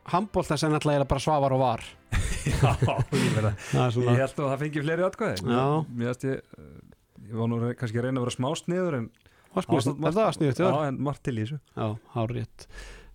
handbólt 0.10 0.50
þess 0.50 0.66
að 0.66 0.76
náttúrulega 0.80 1.06
er 1.06 1.10
bara 1.14 1.26
Svavar 1.28 1.58
og 1.60 1.62
Var. 1.62 1.88
Já, 2.50 2.74
ég 3.14 3.32
meina 3.38 3.54
Það 3.70 4.02
Ég 4.08 4.24
held 4.24 4.34
að 4.34 4.46
það 4.48 4.62
fengi 4.66 4.88
fleiri 4.88 5.10
atkvæði. 5.12 5.46
Já. 5.46 5.66
Held 6.10 6.30
ég, 6.32 6.46
uh, 6.58 7.02
ég 7.30 7.42
var 7.44 7.54
nú 7.54 7.66
kannski 7.78 8.02
að 8.02 8.10
reyna 8.10 8.18
að 8.18 8.26
vera 8.32 8.40
smá 8.40 8.50
sniður 8.58 9.04
en, 9.04 9.12
Var 9.56 10.14
það 10.14 10.32
sniðut, 10.38 10.62
já, 10.62 10.70
en 10.86 11.00
margt 11.02 11.24
til 11.26 11.34
í 11.40 11.42
þessu 11.42 11.58
Já, 11.74 11.86
hár 12.14 12.34
rétt. 12.36 12.68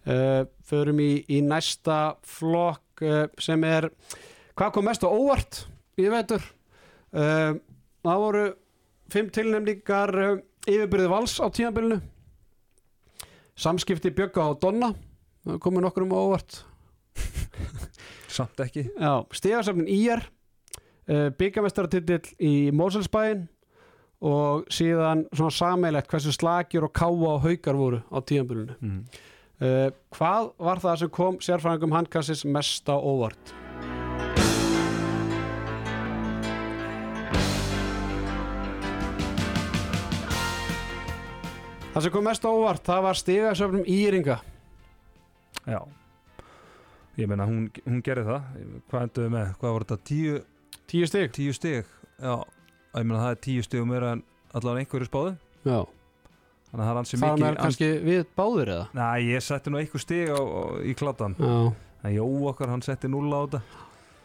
Uh, 0.04 0.42
förum 0.66 0.98
í, 1.00 1.12
í 1.30 1.38
næsta 1.44 1.98
flokk 2.28 3.04
uh, 3.06 3.22
sem 3.40 3.62
er, 3.64 3.86
hvað 4.58 4.74
kom 4.74 4.88
mest 4.88 5.06
á 5.06 5.08
óvart 5.08 5.62
í 6.00 6.08
vetur? 6.12 6.44
Uh, 7.14 7.54
það 8.04 8.24
voru 8.26 8.44
fimm 9.14 9.30
tilnefningar 9.32 10.12
yfirbyrði 10.66 11.08
vals 11.12 11.38
á 11.40 11.46
tímabilinu. 11.54 12.00
Samskipti 13.54 14.10
Bjögga 14.10 14.50
og 14.50 14.58
Donna, 14.60 14.90
komið 15.62 15.86
nokkur 15.86 16.04
um 16.04 16.16
á 16.18 16.18
óvart. 16.18 16.60
Samt 18.34 18.58
ekki 18.64 18.88
IR, 19.86 20.26
uh, 21.06 21.28
byggamestaratill 21.38 22.34
í 22.42 22.54
Moselsbæin 22.74 23.46
og 24.22 24.64
síðan 24.72 25.26
svona 25.34 25.50
sameilegt 25.54 26.10
hversu 26.10 26.32
slakir 26.32 26.84
og 26.86 26.92
káa 26.96 27.10
og 27.12 27.42
haukar 27.44 27.74
voru 27.78 28.02
á 28.12 28.18
tímabilinu. 28.20 28.76
mm. 28.80 29.04
Uh, 29.62 29.86
hvað 30.10 30.48
var 30.58 30.80
það 30.82 30.96
sem 30.98 31.10
kom 31.14 31.36
sérfræðingum 31.38 31.92
handkassis 31.94 32.42
mest 32.44 32.88
á 32.90 32.98
óvart? 32.98 33.54
Það 41.94 42.02
sem 42.06 42.14
kom 42.14 42.24
mest 42.26 42.42
á 42.46 42.50
óvart, 42.50 42.82
það 42.82 43.04
var 43.06 43.18
stigasöfnum 43.20 43.84
Íringa. 43.86 44.40
Já 45.64 45.78
Ég 47.16 47.28
meina, 47.30 47.44
hún, 47.46 47.68
hún 47.86 48.00
gerði 48.04 48.24
það 48.26 48.48
Hvað 48.90 49.04
endur 49.06 49.22
við 49.24 49.30
með? 49.36 49.52
Hvað 49.60 49.74
var 49.76 49.84
þetta? 49.86 49.98
Tíu, 50.10 50.32
Tíu 50.90 51.06
stig? 51.08 51.30
tíu 51.32 51.54
stig 51.56 51.86
Já, 52.18 52.34
meina 53.02 53.22
það 53.24 53.32
er 53.34 53.38
tíu 53.42 53.62
stig 53.66 53.84
meira 53.88 54.12
en 54.14 54.22
allavega 54.54 54.84
einhverju 54.84 55.08
spáðu 55.08 55.32
Já. 55.64 55.78
Þannig 56.70 56.82
að 56.82 56.84
það 56.84 56.92
er 56.92 57.00
ansi 57.00 57.16
Það 57.16 57.24
var 57.24 57.34
mikið 57.38 57.46
með 57.48 57.58
kannski 57.62 57.88
við 58.04 58.20
báðir 58.38 58.70
eða? 58.74 58.84
Næ, 58.94 59.06
ég 59.30 59.44
setti 59.46 59.70
nú 59.72 59.78
einhver 59.80 60.02
stig 60.04 60.30
á, 60.30 60.38
á, 60.38 60.62
í 60.84 60.94
kladdan 60.98 61.34
Já. 61.38 61.56
En 62.04 62.12
Jó 62.14 62.26
okkar, 62.50 62.68
hann 62.70 62.82
setti 62.84 63.08
0 63.10 63.24
á 63.34 63.40
þetta 63.46 63.60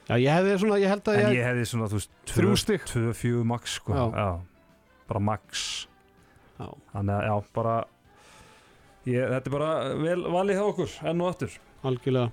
Já, 0.10 0.16
ég 0.18 0.38
hefði 0.40 0.56
svona, 0.62 0.78
ég 0.82 0.90
held 0.94 1.10
að 1.10 1.18
En 1.20 1.26
ég, 1.30 1.38
ég 1.40 1.46
hefði 1.50 1.66
svona, 1.70 1.88
þú 1.90 2.00
veist, 2.00 2.12
þrjú 2.34 2.56
stig. 2.58 2.86
2-4 2.90 3.44
max, 3.50 3.76
sko 3.80 3.96
Já. 3.98 4.28
Bara 5.10 5.24
max 5.24 5.66
Já. 6.60 6.68
Þannig 6.94 7.16
að, 7.16 7.24
já, 7.30 7.36
bara 7.56 7.76
ég, 9.10 9.26
Þetta 9.34 9.50
er 9.50 9.56
bara 9.56 9.72
vel 10.04 10.20
valið 10.38 10.60
hjá 10.60 10.66
okkur 10.68 10.96
Enn 11.10 11.24
og 11.26 11.32
aftur 11.34 11.58
algjörlega. 11.80 12.32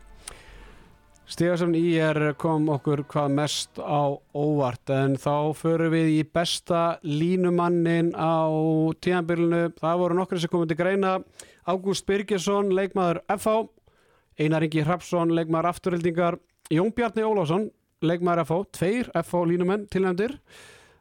Stigasöfn 1.26 1.74
IR 1.74 2.36
kom 2.38 2.68
okkur 2.70 3.00
hvað 3.10 3.32
mest 3.34 3.80
á 3.82 4.14
óvart 4.30 4.92
en 4.94 5.16
þá 5.18 5.50
förum 5.58 5.90
við 5.90 6.10
í 6.12 6.18
besta 6.22 7.00
línumannin 7.02 8.12
á 8.14 8.46
tíðanbyrjunu. 9.02 9.72
Það 9.74 9.96
voru 10.04 10.16
nokkri 10.20 10.38
sem 10.38 10.52
komið 10.52 10.70
til 10.70 10.76
greina. 10.78 11.16
Ágúst 11.66 12.06
Birgesson, 12.06 12.70
leikmaður 12.70 13.18
FH, 13.34 13.56
Einar 14.38 14.62
Ingi 14.68 14.84
Hrapsson, 14.86 15.32
leikmaður 15.34 15.68
afturhildingar, 15.72 16.36
Jón 16.70 16.92
Bjarni 16.94 17.24
Ólásson, 17.26 17.64
leikmaður 18.06 18.44
FH, 18.44 18.58
tveir 18.78 19.10
FH 19.24 19.40
línumenn 19.50 19.88
tilnæmdir. 19.90 20.36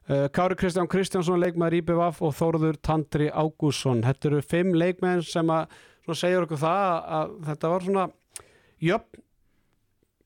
Uh, 0.09 0.25
Kári 0.33 0.57
Kristján 0.57 0.89
Kristjánsson, 0.89 1.37
leikmaður 1.43 1.83
IBVF 1.83 2.23
og 2.25 2.33
Þórður 2.39 2.81
Tandri 2.81 3.29
Ágússon. 3.29 4.01
Þetta 4.09 4.31
eru 4.31 4.41
fimm 4.41 4.73
leikmenn 4.73 5.21
sem 5.21 5.53
að 5.53 5.69
segja 6.17 6.41
okkur 6.41 6.63
það 6.65 6.81
að, 6.87 7.05
að 7.19 7.37
þetta 7.51 7.71
var 7.75 7.87
svona 7.87 8.07
jöfn 8.89 9.24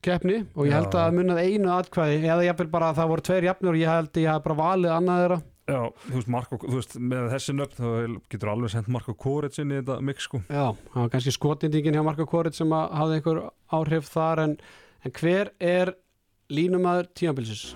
keppni 0.04 0.40
og 0.54 0.66
ég 0.68 0.74
held 0.76 0.96
að 0.96 1.16
munnað 1.18 1.40
einu 1.44 1.70
atkvæði 1.74 2.18
eða 2.24 2.46
ég 2.46 2.66
bara 2.72 2.90
að 2.90 3.00
það 3.00 3.10
voru 3.12 3.26
tveir 3.28 3.46
jafnir 3.50 3.72
og 3.72 3.80
ég 3.80 3.94
held 3.94 4.10
að 4.10 4.22
ég 4.22 4.34
hef 4.34 4.44
bara 4.46 4.60
valið 4.60 4.94
annað 4.96 5.22
þeirra. 5.24 5.40
Já, 5.70 5.80
þú 6.02 6.16
veist, 6.16 6.30
Marko, 6.34 6.58
þú 6.64 6.76
veist, 6.80 6.96
með 7.12 7.28
þessi 7.34 7.54
nöfn 7.54 7.78
þá 7.78 7.88
getur 8.32 8.50
alveg 8.50 8.72
sendt 8.72 8.90
Marko 8.90 9.14
Kórits 9.14 9.62
inn 9.62 9.70
í 9.70 9.78
þetta 9.78 10.00
mix, 10.02 10.26
sko. 10.26 10.42
Já, 10.48 10.66
það 10.90 10.98
var 11.04 11.12
kannski 11.14 11.36
skotindingin 11.36 11.98
hjá 11.98 12.04
Marka 12.06 12.26
Korit 12.26 12.58
sem 12.58 12.74
hafði 12.74 13.20
einhver 13.20 13.42
áhrif 13.78 14.10
þar 14.10 14.44
en, 14.48 14.58
en 15.06 15.18
hver 15.20 15.54
er 15.62 15.94
línumæður 16.50 17.12
tímabilsis? 17.14 17.68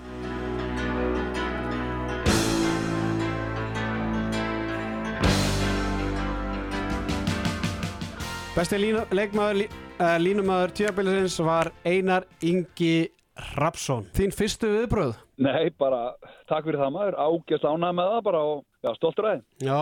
Besti 8.55 8.77
línu, 8.79 9.01
leikmaður 9.11 9.57
lí, 9.59 9.65
uh, 9.99 10.13
línumæður 10.15 10.71
tímabilsins 10.77 11.33
var 11.43 11.67
Einar 11.83 12.23
Ingi 12.47 13.09
Rapsson. 13.57 14.05
Þín 14.15 14.31
fyrstu 14.31 14.69
viðbröð? 14.71 15.17
Nei, 15.43 15.73
bara 15.75 16.13
takk 16.47 16.69
fyrir 16.69 16.79
það 16.79 16.93
maður, 16.95 17.17
ágjast 17.19 17.67
ánægð 17.67 17.97
með 17.97 18.13
það 18.13 18.23
bara 18.29 18.43
og 18.53 18.61
já, 18.79 18.89
stoltur 18.95 19.27
aðeins. 19.27 19.43
Já, 19.59 19.81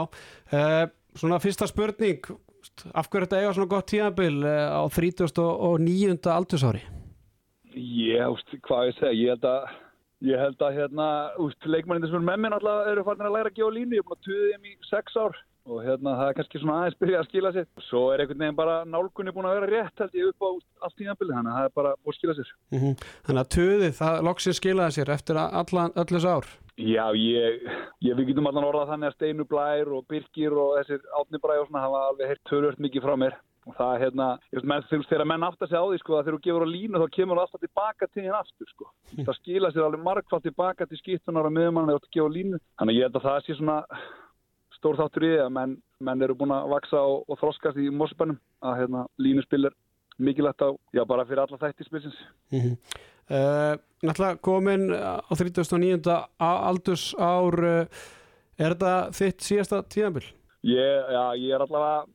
uh, 0.57 0.81
svona 1.21 1.39
fyrsta 1.43 1.69
spurning, 1.69 2.25
af 2.97 3.11
hverju 3.13 3.27
þetta 3.27 3.43
eiga 3.43 3.53
svona 3.59 3.71
gott 3.75 3.89
tímabil 3.93 4.41
uh, 4.41 4.73
á 4.73 4.81
39. 4.89 6.33
aldursári? 6.33 6.83
Ég, 7.77 8.25
úst, 8.25 8.57
hvað 8.65 8.89
ég 8.89 9.01
segja, 9.03 9.15
ég 9.21 9.35
held 9.35 9.49
að, 9.53 9.79
ég 10.33 10.45
held 10.47 10.65
að 10.65 10.81
hérna, 10.81 11.11
úst, 11.45 11.69
leikmannir 11.69 12.09
sem 12.09 12.23
er 12.23 12.29
með 12.31 12.41
mér 12.47 12.57
alltaf 12.57 12.89
eru 12.89 13.05
farin 13.05 13.29
að 13.29 13.37
læra 13.37 13.53
að 13.53 13.61
gefa 13.61 13.73
línu, 13.77 13.99
ég 13.99 14.01
er 14.01 14.09
búin 14.09 14.17
að 14.17 14.31
tuði 14.31 14.53
þeim 14.55 14.71
í 14.73 14.79
sex 14.89 15.21
ár 15.21 15.43
og 15.63 15.83
hérna 15.85 16.15
það 16.19 16.29
er 16.29 16.37
kannski 16.39 16.61
svona 16.61 16.79
aðeins 16.81 16.99
byrjað 16.99 17.21
að 17.21 17.29
skila 17.29 17.51
sér. 17.55 17.67
Svo 17.87 18.01
er 18.11 18.23
einhvern 18.23 18.43
veginn 18.43 18.57
bara 18.57 18.79
nálgunni 18.87 19.33
búin 19.35 19.47
að 19.47 19.59
vera 19.59 19.71
rétt 19.71 20.03
held 20.03 20.17
ég 20.19 20.33
upp 20.33 20.43
á 20.43 20.49
allt 20.87 20.97
tímabilið, 20.99 21.37
þannig 21.37 21.53
að 21.53 21.59
það 21.59 21.69
er 21.69 21.77
bara 21.79 21.93
búin 22.01 22.13
að 22.13 22.19
skila 22.19 22.35
sér. 22.39 22.51
Mm 22.73 22.97
Þannig 23.27 23.43
að 23.43 23.53
töðið, 23.55 23.93
það 24.01 24.19
loksins 24.27 24.59
skilaði 24.59 24.97
sér 24.97 25.13
eftir 25.15 25.41
þessu 26.03 26.35
ár. 26.35 26.51
Já, 26.73 27.05
ég, 27.13 27.65
ég 28.01 28.15
við 28.17 28.31
getum 28.31 28.47
allan 28.49 28.65
orðað 28.65 28.91
þannig 28.93 29.11
að 29.11 29.15
Steinu 29.19 29.43
Blær 29.45 29.89
og 29.93 30.05
Birgir 30.09 30.55
og 30.57 30.71
þessir 30.79 31.03
Átni 31.19 31.37
Bræ 31.37 31.59
og 31.61 31.67
svona 31.67 31.83
hafa 31.85 31.99
alveg 32.09 32.31
heyrt 32.31 32.47
tölvört 32.49 32.81
mikið 32.81 33.05
frá 33.05 33.13
mér 33.21 33.35
og 33.69 33.75
það 33.77 33.93
er 33.93 34.01
hérna, 34.03 34.27
ég 34.49 34.57
veist, 34.57 34.67
menn, 34.67 35.05
þegar 35.07 35.27
menn 35.29 35.45
aftar 35.47 35.69
sig 35.69 35.77
á 35.79 35.85
því 35.85 35.99
sko 36.01 36.17
að 36.17 36.25
þegar 36.25 36.35
þú 36.35 36.41
gefur 36.47 36.65
á 36.65 36.73
línu 36.73 36.99
þá 36.99 37.05
kemur 37.15 37.39
það 37.39 37.45
alltaf 37.45 37.63
tilbaka 37.63 38.09
til 38.09 38.23
þín 38.25 38.39
aftur 38.39 38.71
sko 38.73 38.89
það 39.13 39.37
skila 39.37 39.71
sér 39.71 39.85
alveg 39.85 40.03
margfald 40.03 40.43
tilbaka 40.47 40.87
til 40.89 40.99
skiptunar 40.99 41.47
og 41.47 41.55
miðumann 41.55 41.93
þannig 41.93 42.91
að 42.91 42.97
ég 42.97 43.07
held 43.07 43.19
að 43.21 43.27
það 43.29 43.39
sé 43.45 43.57
svona 43.59 43.77
stór 44.83 44.99
þáttur 44.99 45.23
í 45.25 45.31
því 45.31 45.39
að 45.45 45.53
menn, 45.55 45.77
menn 46.03 46.21
eru 46.27 46.35
búin 46.35 46.51
að 46.51 46.67
vaksa 46.75 46.99
og, 47.07 47.23
og 47.31 47.39
þroskast 47.39 47.79
í 47.79 47.87
Mosebænum 47.95 48.37
að 48.67 48.77
hérna, 48.81 49.05
línuspill 49.23 49.65
er 49.71 49.75
mikilvægt 50.19 50.61
á, 50.61 50.69
já 50.93 51.01
bara 51.07 51.23
fyrir 51.25 51.41
alla 51.47 51.57
þætti 51.63 51.87
spilsins 51.87 52.19
Mm 52.51 52.59
-hmm. 52.59 52.75
uh, 53.33 53.75
Náttúrulega 54.03 54.37
komin 54.43 54.89
á 54.91 55.31
39. 55.31 56.11
a- 56.39 56.63
aldursár, 56.69 57.55
uh, 57.63 57.85
er 58.59 58.73
þetta 58.75 59.09
þitt 59.15 59.39
síðasta? 59.41 59.83
Ég, 60.63 61.11
já, 61.11 61.23
ég 61.35 61.55
er 61.55 61.61
allavega 61.61 62.05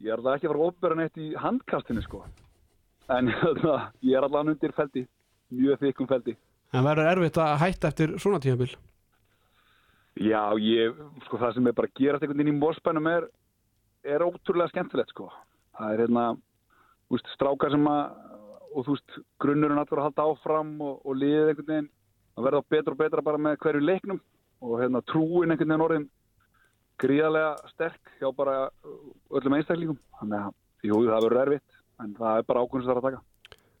ég 0.00 0.08
er 0.12 0.18
allavega 0.18 0.36
ekki 0.36 0.46
að 0.48 0.52
fara 0.52 0.66
ofbera 0.68 0.94
neitt 0.94 1.16
í 1.16 1.34
handkastinu 1.34 2.02
sko 2.02 2.24
en 3.08 3.28
hérna, 3.40 3.90
ég 4.02 4.16
er 4.16 4.22
allavega 4.26 4.50
undir 4.50 4.72
feldi 4.72 5.06
mjög 5.52 5.78
þykkum 5.80 6.08
feldi 6.08 6.36
En 6.74 6.84
verður 6.84 7.06
erfitt 7.12 7.36
að 7.38 7.58
hætta 7.60 7.88
eftir 7.88 8.18
svona 8.18 8.40
tímabil 8.40 8.74
Já, 10.14 10.42
ég, 10.62 10.94
sko 11.26 11.38
það 11.40 11.56
sem 11.56 11.66
er 11.66 11.74
bara 11.74 11.90
að 11.90 11.98
gerast 11.98 12.22
einhvern 12.22 12.38
veginn 12.38 12.54
í 12.54 12.60
morspænum 12.60 13.08
er 13.10 13.26
er 14.04 14.22
ótrúlega 14.22 14.70
skemmtilegt 14.70 15.10
sko. 15.10 15.30
Það 15.74 15.94
er 15.94 16.02
hérna, 16.04 16.24
þú 17.08 17.16
veist, 17.16 17.32
strákar 17.34 17.72
sem 17.74 17.88
að 17.90 18.02
og 18.74 18.86
þú 18.86 18.94
veist, 18.96 19.18
grunnurinn 19.42 19.78
alltaf 19.78 19.98
að 20.00 20.06
halda 20.08 20.26
áfram 20.30 20.72
og, 20.82 20.94
og 21.06 21.18
liðið 21.18 21.50
einhvern 21.50 21.68
veginn 21.70 21.90
að 22.34 22.46
verða 22.48 22.62
betra 22.74 22.94
og 22.94 23.00
betra 23.00 23.26
bara 23.26 23.42
með 23.46 23.58
hverju 23.62 23.82
leiknum. 23.84 24.20
Og 24.64 24.80
hérna 24.80 25.02
trúin 25.06 25.54
einhvern 25.54 25.70
veginn 25.70 25.86
orðin 25.86 26.08
gríðarlega 27.02 27.70
sterk 27.74 28.14
hjá 28.20 28.28
bara 28.34 28.56
öllum 29.34 29.56
einstaklingum. 29.58 30.00
Þannig 30.20 30.40
að, 30.40 30.58
jú, 30.88 30.98
það 31.06 31.28
verður 31.28 31.42
erfitt 31.44 31.80
en 32.02 32.18
það 32.18 32.40
er 32.40 32.50
bara 32.50 32.66
er 32.66 32.98
að 32.98 33.06
taka 33.08 33.22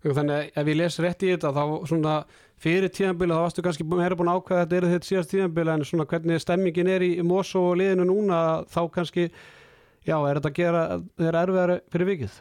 Þannig 0.04 0.34
að 0.36 0.58
ef 0.60 0.68
ég 0.68 0.76
les 0.76 0.98
rétt 1.00 1.22
í 1.24 1.30
þetta 1.32 1.52
þá 1.56 1.64
svona 1.88 2.14
fyrir 2.60 2.90
tíðanbili 2.92 3.34
þá 3.34 3.42
varstu 3.44 3.64
kannski 3.64 3.86
meira 3.88 4.16
búin 4.18 4.30
ákveða 4.32 4.62
að 4.62 4.64
þetta 4.64 4.76
er 4.76 4.86
þetta 4.92 5.08
síðast 5.08 5.30
tíðanbili 5.32 5.72
en 5.72 5.84
svona 5.88 6.06
hvernig 6.10 6.42
stemmingin 6.42 6.90
er 6.92 7.04
í 7.06 7.12
Mosó 7.24 7.62
og 7.70 7.78
liðinu 7.80 8.06
núna 8.08 8.40
þá 8.72 8.80
kannski, 8.94 9.28
já, 10.04 10.16
er 10.18 10.40
þetta 10.40 10.52
að 10.52 10.58
gera 10.58 10.82
þeirra 11.20 11.44
erfiðar 11.46 11.74
fyrir 11.94 12.10
vikið? 12.12 12.36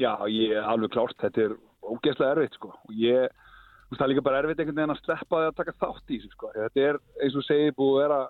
Já, 0.00 0.12
ég 0.32 0.56
er 0.56 0.68
alveg 0.68 0.92
klárt, 0.92 1.18
þetta 1.20 1.46
er 1.46 1.56
ógeðslega 1.82 2.36
erfitt 2.36 2.60
sko. 2.60 2.72
Og 2.88 3.00
ég, 3.00 3.32
þú 3.32 3.94
veist, 3.94 3.98
það 3.98 4.06
er 4.06 4.12
líka 4.12 4.26
bara 4.28 4.42
erfitt 4.42 4.62
einhvern 4.62 4.80
veginn 4.80 4.94
að 4.94 5.02
sleppa 5.02 5.40
því 5.40 5.50
að 5.50 5.58
taka 5.60 5.76
þátt 5.80 6.12
í 6.12 6.20
þessu 6.20 6.36
sko. 6.36 6.52
Þetta 6.56 6.86
er, 6.88 7.00
eins 7.24 7.36
og 7.36 7.46
segið, 7.48 7.74
búið 7.80 7.96
að 7.96 8.02
vera 8.02 8.20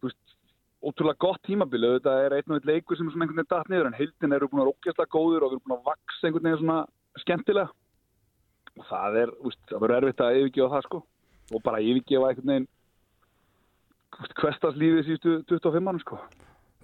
þú 0.00 0.10
veist, 0.10 0.36
ótrúlega 0.84 1.22
gott 1.24 1.40
tímabili 1.48 1.94
þetta 1.96 2.14
er 2.24 2.36
einn 2.36 2.52
og 2.52 2.58
einn 2.58 2.68
leikur 2.68 2.98
sem 2.98 3.08
er 3.08 3.14
svona 3.14 3.24
einhvern 3.24 3.40
veginn 3.40 3.52
datt 3.54 3.70
niður 3.72 3.88
en 3.88 3.96
heildin 3.96 4.36
eru 4.36 4.48
búin 4.50 4.60
að 4.60 4.66
vera 4.66 4.76
ógeðslega 4.76 5.14
góður 5.14 5.46
og 5.46 5.52
við 5.52 5.56
erum 5.56 5.64
búin 5.64 5.76
að 5.78 5.86
vaksa 5.88 6.28
einhvern 6.28 6.48
veginn 6.48 6.60
svona 6.60 6.78
skemmtilega 7.22 7.70
og 8.74 8.88
það 8.88 9.20
er, 9.22 9.34
veist, 9.44 9.60
það 9.70 9.84
verður 9.84 9.98
erfitt 10.00 10.24
að 10.24 10.38
yfirgefa 10.40 10.72
það 10.74 10.86
sko 10.88 11.02
og 11.54 11.62
bara 11.66 11.82
yfirgefa 11.84 12.30
einhvern 12.30 12.52
veginn 12.54 12.70
hverstaslífið 14.40 15.06
síðustu 15.08 15.36
25 15.50 15.86
mann 15.86 16.02
sko 16.02 16.18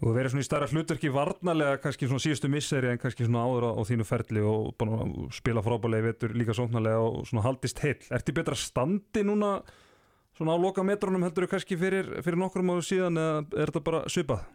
Þú 0.00 0.14
verið 0.16 0.32
svona 0.32 0.40
í 0.40 0.46
starra 0.46 0.66
hlutverki 0.70 1.10
varnarlega 1.12 1.80
kannski 1.82 2.06
svona 2.08 2.22
síðustu 2.24 2.48
misseri 2.48 2.88
en 2.88 3.00
kannski 3.00 3.26
svona 3.26 3.42
áður 3.44 3.66
á, 3.68 3.70
á 3.76 3.82
þínu 3.84 4.06
ferli 4.08 4.44
og 4.48 4.70
bara 4.80 5.04
spila 5.36 5.60
frábælega 5.60 6.06
vetur 6.06 6.32
líka 6.32 6.54
sóknarlega 6.56 7.02
og 7.04 7.26
svona 7.28 7.44
haldist 7.44 7.82
heill. 7.84 7.98
Ertu 8.08 8.32
betra 8.32 8.56
standi 8.56 9.20
núna 9.28 9.58
svona 10.38 10.56
á 10.56 10.62
loka 10.62 10.80
metrónum 10.88 11.26
heldur 11.26 11.44
þú 11.44 11.50
kannski 11.52 11.76
fyrir, 11.76 12.08
fyrir 12.24 12.40
nokkrum 12.40 12.72
áður 12.72 12.86
síðan 12.88 13.20
eða 13.20 13.42
er 13.44 13.74
þetta 13.74 13.84
bara 13.90 14.00
svipað? 14.08 14.46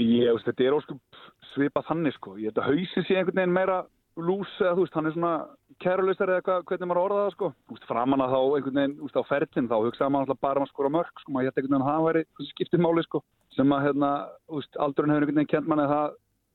Ég, 0.00 0.32
veist, 0.32 0.48
þetta 0.48 0.64
er 0.64 0.78
óskup 0.78 1.20
svipað 1.52 1.88
þannig 1.90 2.16
sko. 2.16 2.38
Ég 2.40 2.48
held 2.54 2.62
að 2.62 2.70
hausin 2.70 3.04
sé 3.04 3.18
einhvern 3.18 3.42
veginn 3.42 3.56
meira 3.58 3.82
lús 4.20 4.50
eða 4.60 4.74
þú 4.76 4.84
veist, 4.84 4.96
hann 4.96 5.08
er 5.08 5.14
svona 5.16 5.34
kærulausar 5.82 6.32
eða 6.34 6.56
hvernig 6.68 6.88
maður 6.88 7.02
orða 7.02 7.20
það 7.22 7.34
sko. 7.36 7.48
Þú 7.68 7.76
veist, 7.76 7.88
framan 7.88 8.24
að 8.24 8.32
þá 8.34 8.40
einhvern 8.42 8.80
veginn, 8.80 8.96
þú 8.98 9.06
veist, 9.06 9.20
á 9.20 9.30
ferlinn 9.30 9.70
þá 9.70 9.76
hugsaði 9.78 10.12
maður 10.12 10.26
alltaf 10.26 10.42
bara 10.44 10.60
um 10.60 10.66
að 10.66 10.72
skora 10.72 10.92
mörg 10.92 11.22
sko, 11.22 11.32
maður 11.32 11.48
hétt 11.48 11.60
einhvern 11.60 11.72
veginn 11.72 11.86
að 11.86 11.92
það 11.92 12.06
væri 12.08 12.22
skiptið 12.50 12.82
máli 12.84 13.02
sko, 13.06 13.22
sem 13.56 13.72
að 13.72 13.84
hérna, 13.86 14.10
þú 14.48 14.60
veist, 14.60 14.74
aldurinn 14.84 15.14
hefur 15.14 15.22
einhvern 15.24 15.40
veginn 15.40 15.52
kent 15.54 15.70
manni 15.70 15.86
að 15.86 15.94
það, 15.94 16.08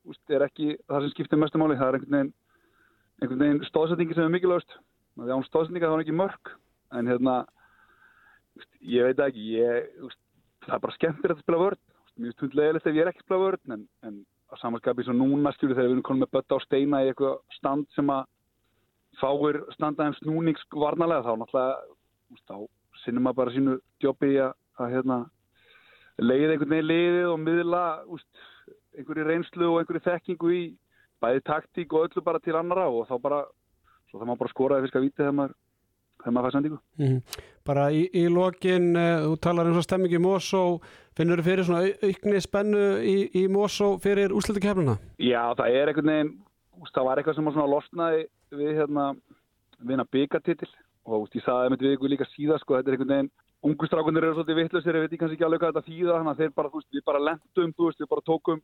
þú 0.03 0.13
veist, 0.13 0.25
er 0.37 0.45
ekki 0.47 0.67
það 0.85 1.01
sem 1.01 1.13
skiptið 1.15 1.41
mestu 1.41 1.57
máli, 1.61 1.79
það 1.79 1.87
er 1.87 1.97
einhvern 1.97 2.17
veginn 2.17 2.33
einhvern 3.17 3.41
veginn 3.41 3.65
stóðsendingi 3.65 4.13
sem 4.13 4.27
er 4.27 4.33
mikilvægst 4.35 4.77
því 5.17 5.33
án 5.33 5.45
stóðsendinga 5.47 5.89
þá 5.89 5.95
er 5.97 6.03
ekki 6.05 6.13
mörg 6.13 6.51
en 6.93 7.09
hérna, 7.09 7.35
veist, 8.57 8.73
ég 8.85 9.09
að 14.51 14.61
samanskapi 14.61 15.05
svo 15.05 15.15
núna 15.15 15.51
skilur 15.55 15.75
þegar 15.75 15.89
við 15.89 15.95
erum 15.97 16.07
konum 16.07 16.23
með 16.23 16.33
bötta 16.37 16.57
á 16.57 16.65
steina 16.65 17.03
í 17.03 17.11
eitthvað 17.11 17.37
stand 17.57 17.87
sem 17.95 18.09
að 18.13 18.25
fáir 19.19 19.59
standaðum 19.75 20.15
snúnings 20.21 20.63
varnalega 20.71 21.25
þá 21.25 21.33
náttúrulega 21.41 22.41
þá 22.47 22.55
sinnum 23.03 23.27
maður 23.27 23.39
bara 23.41 23.55
sínu 23.55 23.75
djópi 24.03 24.33
að, 24.43 24.53
að 24.79 24.93
hérna, 24.95 25.17
leiða 26.21 26.53
einhvern 26.53 26.73
veginn 26.75 26.89
liðið 26.91 27.29
og 27.31 27.39
miðla 27.43 27.83
úst, 28.13 28.43
einhverju 28.97 29.27
reynslu 29.27 29.69
og 29.71 29.79
einhverju 29.81 30.05
þekkingu 30.07 30.53
í 30.53 30.63
bæði 31.23 31.43
taktík 31.49 31.93
og 31.93 32.07
öllu 32.07 32.23
bara 32.25 32.41
til 32.43 32.57
annara 32.57 32.87
og 32.89 33.07
þá 33.09 33.15
bara 33.21 33.43
svo 34.09 34.19
það 34.19 34.27
maður 34.29 34.41
bara 34.43 34.53
skoraði 34.53 34.85
fyrst 34.85 34.99
að 34.99 35.07
víti 35.07 35.21
þegar 35.21 35.37
maður 35.39 35.55
þegar 36.27 36.35
maður 36.37 36.47
fær 36.49 36.55
sendingu. 36.57 36.79
Mm. 36.99 37.45
Bara 37.67 37.85
í, 37.95 38.03
í 38.13 38.25
lokin, 38.31 38.89
uh, 38.95 39.23
þú 39.25 39.37
talar 39.47 39.69
um 39.71 39.77
svo 39.77 39.83
stemmingi 39.87 40.19
í 40.19 40.23
Mosó, 40.23 40.61
finnur 41.17 41.41
þú 41.41 41.47
fyrir 41.47 41.67
svona 41.67 41.81
au- 41.87 42.11
aukni 42.11 42.41
spennu 42.43 42.83
í, 43.01 43.15
í 43.41 43.47
Mosó 43.51 43.89
fyrir 44.03 44.35
úrslutukefnuna? 44.35 44.97
Já, 45.23 45.41
það 45.57 45.79
er 45.81 45.91
einhvern 45.93 46.11
veginn, 46.13 46.31
það 46.93 47.07
var 47.09 47.17
eitthvað 47.23 47.39
sem 47.39 47.49
var 47.49 47.57
svona 47.57 47.71
losnaði 47.73 48.23
við 48.61 48.71
hérna, 48.77 49.07
vinna 49.83 50.05
byggartitil 50.11 50.69
og 51.07 51.25
úst, 51.25 51.35
ég 51.39 51.43
saði 51.47 51.71
með 51.73 51.83
við 51.87 51.97
ykkur 51.97 52.11
líka 52.13 52.27
síða, 52.35 52.59
sko, 52.61 52.77
þetta 52.77 52.91
er 52.91 52.97
einhvern 52.97 53.13
veginn, 53.15 53.31
ungu 53.67 53.87
strákunir 53.87 54.23
eru 54.27 54.35
svolítið 54.37 54.59
vittlusir, 54.61 54.95
ég 54.95 55.03
veit 55.07 55.13
ég 55.15 55.19
kannski 55.21 55.37
ekki 55.37 55.45
alveg 55.47 55.61
hvað 55.63 55.73
þetta 55.75 55.87
þýða, 55.87 56.17
þannig 56.17 56.31
að 56.33 56.41
þeir 56.43 56.51
bara, 56.57 56.71
þú 56.71 56.81
veist, 56.81 56.91
við 56.95 57.05
bara 57.07 57.21
lendum, 57.27 57.71
þú 57.77 57.87
veist, 57.87 58.01
við 58.03 58.09
bara 58.11 58.25
tókum 58.27 58.61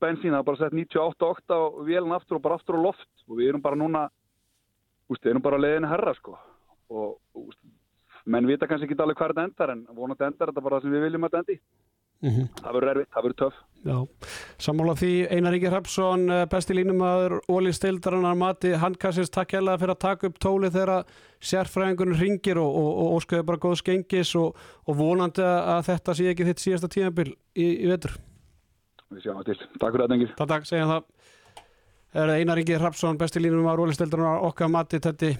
bensín, 0.00 0.32
það 0.32 0.40
var 0.40 0.46
bara 0.48 0.60
sett 0.60 0.74
98-8 0.76 1.56
og 1.56 1.78
vélun 1.88 2.12
aftur 2.16 2.36
og 2.36 2.42
bara 2.44 2.56
aftur 2.58 2.76
á 2.76 2.84
loft. 2.84 3.08
Og 3.28 3.38
við 3.38 3.48
erum 3.52 3.62
bara 3.64 3.78
núna, 3.80 4.02
úst, 5.08 5.22
við 5.24 5.30
erum 5.32 5.44
bara 5.44 5.60
leiðin 5.60 5.88
herra, 5.88 6.12
sko, 6.18 6.34
og, 6.90 7.18
úst, 7.38 7.60
menn 8.26 8.48
vita 8.48 8.68
kannski 8.68 8.88
ekki 8.88 8.98
alveg 9.00 9.18
hvað 9.18 9.34
þetta 9.34 9.46
endar 9.48 9.74
en 9.74 9.86
vonandi 9.94 10.26
endar 10.26 10.50
þetta 10.50 10.64
bara 10.64 10.78
það 10.78 10.86
sem 10.86 10.96
við 10.96 11.06
viljum 11.06 11.26
að 11.26 11.32
þetta 11.32 11.44
endi. 11.44 11.60
Mm 12.20 12.30
-hmm. 12.30 12.48
Það 12.60 12.74
verður 12.74 12.90
erfitt, 12.90 13.10
það 13.14 13.22
verður 13.24 13.36
töff. 13.40 13.60
Já, 13.80 13.96
sammála 14.60 14.94
því 14.94 15.12
Einar 15.30 15.52
Ríkir 15.52 15.70
Hrapsson, 15.70 16.30
eh, 16.30 16.46
besti 16.52 16.74
línumæður 16.74 17.40
Óli 17.48 17.72
Steildarannar 17.72 18.36
Mati, 18.36 18.72
hann 18.72 18.94
kassist 18.94 19.32
takk 19.32 19.52
hella 19.52 19.78
fyrir 19.78 19.94
að 19.94 19.98
taka 19.98 20.26
upp 20.26 20.38
tóli 20.38 20.68
þegar 20.70 21.04
sérfræðingunum 21.40 22.20
ringir 22.20 22.58
og, 22.58 22.76
og, 22.76 22.90
og 22.98 23.16
óskuði 23.16 23.46
bara 23.46 23.56
góð 23.56 23.76
skengis 23.80 24.34
og, 24.36 24.56
og 24.86 24.96
vonandi 24.96 25.40
að 25.42 25.86
þetta 25.86 26.14
sé 26.14 26.28
ekki 26.28 26.44
þitt 26.44 26.60
síðasta 26.60 26.88
tímabil 26.88 27.32
í, 27.56 27.84
í 27.84 27.86
vetur. 27.88 28.12
Við 29.10 29.22
sjáum 29.22 29.40
það 29.40 29.44
til. 29.44 29.58
Takk 29.80 29.92
fyrir 29.92 30.04
þetta, 30.04 30.14
engir. 30.14 30.34
Takk, 30.36 30.48
takk, 30.48 30.66
segja 30.66 30.86
það. 30.86 31.02
Einar 32.12 32.56
Ríkir 32.58 32.78
Hrapsson, 32.78 33.16
besti 33.16 33.40
línumæður 33.40 33.86
Óli 33.86 33.96
Steildarannar 33.96 34.44
okkar 34.44 34.68
Mati, 34.68 35.00
þetta 35.00 35.32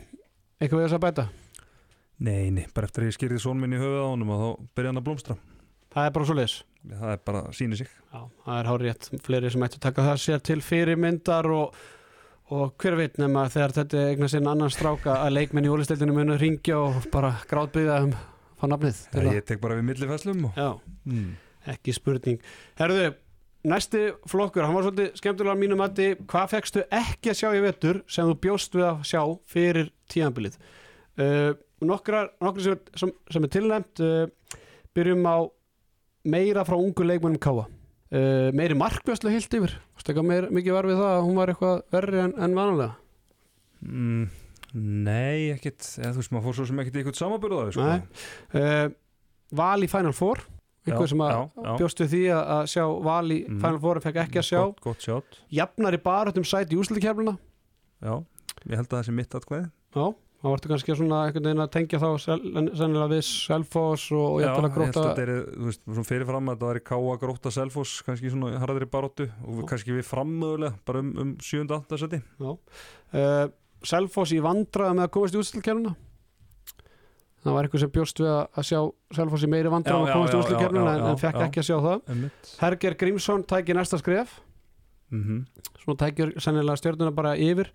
eitthvað 0.61 0.81
við 0.83 0.87
þess 0.89 0.97
að 0.99 1.05
bæta? 1.07 1.25
Nei, 2.21 2.51
nei, 2.53 2.67
bara 2.77 2.87
eftir 2.91 3.05
að 3.07 3.09
ég 3.11 3.17
skýrði 3.17 3.39
són 3.41 3.61
minn 3.63 3.73
í 3.73 3.81
höfuð 3.81 4.03
á 4.05 4.09
honum 4.13 4.33
og 4.35 4.41
þá 4.43 4.67
byrja 4.77 4.91
hann 4.93 5.01
að 5.01 5.07
blómstra. 5.07 5.37
Það 5.91 6.07
er 6.07 6.13
bara 6.17 6.27
svo 6.29 6.37
leis. 6.37 6.57
Það 6.91 7.13
er 7.15 7.23
bara 7.31 7.41
síni 7.57 7.79
sig. 7.81 7.89
Já, 8.13 8.21
það 8.45 8.59
er 8.61 8.69
hár 8.71 8.85
rétt. 8.85 9.09
Fleiri 9.25 9.51
sem 9.55 9.65
ættu 9.67 9.79
að 9.81 9.87
taka 9.89 10.05
það 10.11 10.21
sér 10.25 10.43
til 10.51 10.59
fyrirmyndar 10.65 11.49
og, 11.57 11.79
og 12.53 12.75
hver 12.83 12.97
veit 13.01 13.17
nema 13.21 13.47
þegar 13.53 13.75
þetta 13.81 14.05
eignar 14.13 14.31
sinn 14.33 14.47
annan 14.53 14.71
stráka 14.75 15.17
að 15.25 15.35
leikmenn 15.39 15.67
í 15.67 15.73
ólisteildinu 15.73 16.15
munu 16.17 16.37
ringja 16.41 16.77
og 16.79 17.01
bara 17.13 17.33
grátbyggja 17.51 18.03
um 18.05 18.13
Ja, 18.61 18.69
það. 18.77 19.33
ég 19.39 19.45
tek 19.49 19.61
bara 19.63 19.79
við 19.79 19.87
millifæslum 19.89 20.45
og... 20.51 20.59
Já, 20.61 20.71
Mm. 21.09 21.31
ekki 21.73 21.95
spurning. 21.97 22.43
Herðu, 22.77 23.15
næsti 23.67 24.05
flokkur, 24.31 24.65
hann 24.65 24.77
var 24.77 24.87
svolítið 24.87 25.19
skemmtilega 25.21 25.57
á 25.57 25.63
mínu 25.63 25.79
mati. 25.81 26.13
Hvað 26.31 26.53
fegstu 26.55 26.85
ekki 26.87 27.33
að 27.33 27.41
sjá 27.41 27.49
í 27.57 27.65
vetur 27.65 28.03
sem 28.11 28.29
þú 28.29 28.37
bjóst 28.47 28.79
við 28.79 28.87
að 28.89 29.03
sjá 29.11 29.23
fyrir 29.51 29.91
tíðanbilið? 30.13 30.61
Uh, 31.21 31.51
nokkrar, 31.85 32.33
nokkrar 32.41 32.65
sem, 32.65 32.81
sem, 33.03 33.13
sem 33.33 33.45
er 33.47 33.53
tilnæmt 33.53 34.03
uh, 34.05 34.25
byrjum 34.97 35.27
á 35.29 35.37
meira 36.31 36.65
frá 36.69 36.79
ungu 36.79 37.05
leikmennum 37.05 37.41
Káa 37.43 37.67
uh, 37.67 38.49
meiri 38.57 38.77
markvæslu 38.79 39.33
heilt 39.33 39.53
yfir 39.59 39.77
meir, 40.25 40.49
mikið 40.49 40.77
var 40.77 40.89
við 40.89 41.01
það 41.01 41.13
að 41.17 41.23
hún 41.27 41.39
var 41.41 41.53
eitthvað 41.53 41.83
verri 41.93 42.23
en, 42.25 42.35
en 42.41 42.57
vanalega 42.57 42.95
Mm, 43.81 44.27
nei, 44.77 45.51
ekkit, 45.55 45.87
eða 46.01 46.13
þú 46.13 46.21
veist, 46.21 46.33
maður 46.35 46.47
fór 46.47 46.57
svo 46.59 46.67
sem 46.69 46.81
ekkit 46.83 46.99
eitthvað 47.01 47.21
samaburðaði, 47.21 47.75
sko. 47.77 47.87
Uh, 48.53 48.91
Val 49.57 49.87
í 49.87 49.89
Final 49.91 50.13
Four 50.17 50.43
einhver 50.87 51.05
Já, 51.07 51.11
sem 51.13 51.21
að 51.27 51.31
já, 51.35 51.41
já. 51.67 51.73
bjóstu 51.81 52.07
því 52.09 52.23
að, 52.33 52.43
að 52.57 52.65
sjá 52.73 52.85
Val 53.05 53.27
í 53.31 53.39
Mhm. 53.49 53.61
Final 53.61 53.81
Four 53.85 54.01
fekk 54.01 54.17
ekki 54.25 54.39
að 54.41 54.49
sjá 54.49 54.61
Gott, 54.65 54.81
gott 54.81 55.05
sjátt. 55.05 55.39
jafnari 55.53 55.99
barötum 56.01 56.45
sæti 56.49 56.77
í 56.77 56.81
úslutikefluna 56.81 57.37
Já, 58.01 58.15
ég 58.71 58.77
held 58.81 58.89
að 58.89 58.97
það 58.99 59.07
sé 59.11 59.13
mitt 59.13 59.35
atkvæði. 59.37 59.67
Já, 59.93 60.07
þá 60.41 60.47
vartu 60.49 60.69
kannski 60.71 60.95
svona 60.97 61.19
einhvern 61.27 61.45
veginn 61.51 61.61
að 61.67 61.71
tengja 61.75 61.99
þá 62.01 62.09
sennilega 62.25 63.09
við 63.13 63.23
Selfoss 63.29 64.07
og, 64.17 64.25
og 64.25 64.41
Já, 64.41 64.47
jafnvel 64.49 64.65
að 64.65 64.71
ég 64.71 64.81
held 64.81 64.95
gróta 64.95 65.01
að 65.03 65.09
þetta 65.11 65.25
er, 65.27 65.33
þú 65.61 65.67
veist, 65.69 65.83
svona 65.85 66.09
fyrirfram 66.09 66.49
að 66.49 66.55
þetta 66.57 66.69
var 66.71 66.81
í 66.81 66.85
Káa 66.89 67.17
gróta 67.21 67.53
Selfoss, 67.53 67.93
kannski 68.07 68.33
svona 68.33 68.61
harðri 68.63 68.89
baróttu 68.89 69.27
og 69.45 69.59
við, 69.59 69.67
kannski 69.69 69.93
við 69.99 70.07
framöðulega 70.09 70.73
bara 70.89 71.03
um, 71.05 71.11
um 71.21 71.35
7.8. 71.45 71.99
seti. 72.01 72.23
uh, 72.41 73.49
Selfoss 73.85 74.33
í 74.33 74.41
vandraða 74.45 74.97
með 74.97 75.07
að 75.09 75.13
komast 75.19 75.37
í 75.37 75.41
úslutikefluna 75.45 75.93
það 77.45 77.57
var 77.57 77.67
eitthvað 77.67 77.85
sem 77.85 77.93
bjóst 77.95 78.23
við 78.23 78.31
að, 78.35 78.69
sjá 78.69 78.81
Selfoss 79.17 79.47
í 79.47 79.51
meiri 79.51 79.73
vandraða 79.73 79.99
Já, 79.99 80.05
með 80.05 80.11
að 80.11 80.19
komast 80.19 80.39
úslutikefluna 80.39 80.91
já, 80.91 81.01
en, 81.01 81.09
en 81.11 81.21
fekk 81.21 81.41
ekki 81.47 81.63
að 81.63 81.69
sjá 81.71 81.77
það. 81.87 82.03
Einmitt. 82.15 82.53
Herger 82.61 82.97
Grímsson 83.01 83.47
tæki 83.49 83.77
næsta 83.77 84.01
skref. 84.01 84.39
Mm 85.11 85.45
svona 85.81 85.97
tækjur 85.97 86.35
sennilega 86.37 86.77
stjórnuna 86.77 87.15
bara 87.17 87.37
yfir. 87.41 87.71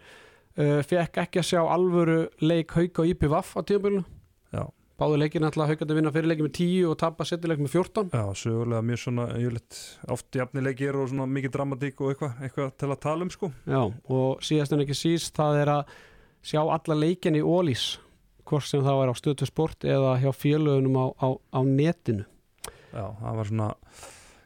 Uh, 0.55 0.79
fekk 0.85 1.17
ekki 1.25 1.41
að 1.41 1.47
sjá 1.49 1.61
alvöru 1.65 2.19
leik 2.39 2.71
Hauk 2.77 3.01
og 3.01 3.09
IPVAF 3.11 3.55
á 3.57 3.61
tímabilinu. 3.65 4.05
Báðu 4.95 5.17
leikinu 5.19 5.49
alltaf 5.49 5.67
haugandi 5.67 5.95
vinna 5.97 6.11
fyrir 6.15 6.29
leikinu 6.31 6.47
með 6.47 6.53
10 6.55 6.85
og 6.87 6.93
tapa 7.01 7.25
setjuleik 7.27 7.59
með 7.59 7.73
14 7.73 8.13
Já, 8.15 8.21
sögulega 8.39 8.85
mjög 8.87 8.99
svona 9.01 9.25
jöfnlegt 9.41 9.79
oft 10.15 10.37
jafnilegir 10.39 10.95
og 10.95 11.09
svona 11.11 11.25
mikið 11.27 11.51
dramatík 11.51 11.99
og 11.99 12.13
eitthvað 12.13 12.45
eitthva 12.47 12.67
til 12.79 12.89
að 12.93 13.01
tala 13.03 13.27
um 13.27 13.31
sko. 13.33 13.49
Já, 13.67 13.81
og 13.83 14.45
síðast 14.47 14.71
en 14.71 14.85
ekki 14.85 14.95
síst 14.95 15.35
það 15.35 15.59
er 15.65 15.71
að 15.73 15.91
sjá 16.47 16.61
alla 16.63 16.97
leikin 17.01 17.35
í 17.35 17.43
Ólís 17.43 17.83
hvort 18.45 18.67
sem 18.69 18.83
það 18.85 18.99
var 19.01 19.11
á 19.11 19.15
stötu 19.17 19.47
sport 19.49 19.85
eða 19.87 20.15
hjá 20.21 20.29
félögunum 20.35 20.97
á, 21.01 21.05
á, 21.21 21.27
á 21.53 21.59
netinu. 21.65 22.25
Já, 22.95 23.05
það 23.19 23.39
var 23.39 23.49
svona 23.49 23.69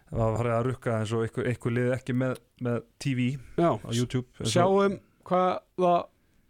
það 0.10 0.22
var 0.24 0.38
farið 0.40 0.56
að 0.56 0.64
rukka 0.70 0.96
eins 1.00 1.12
og 1.14 1.26
eitthvað, 1.26 1.50
eitthvað 1.52 1.76
liði 1.78 1.92
ekki 1.98 2.16
með, 2.18 2.40
með 2.66 2.80
TV 3.04 3.26
Já, 3.60 3.70
á 3.78 3.90
YouTube. 3.94 4.48
sjáum 4.50 4.96
hvaða 5.30 5.94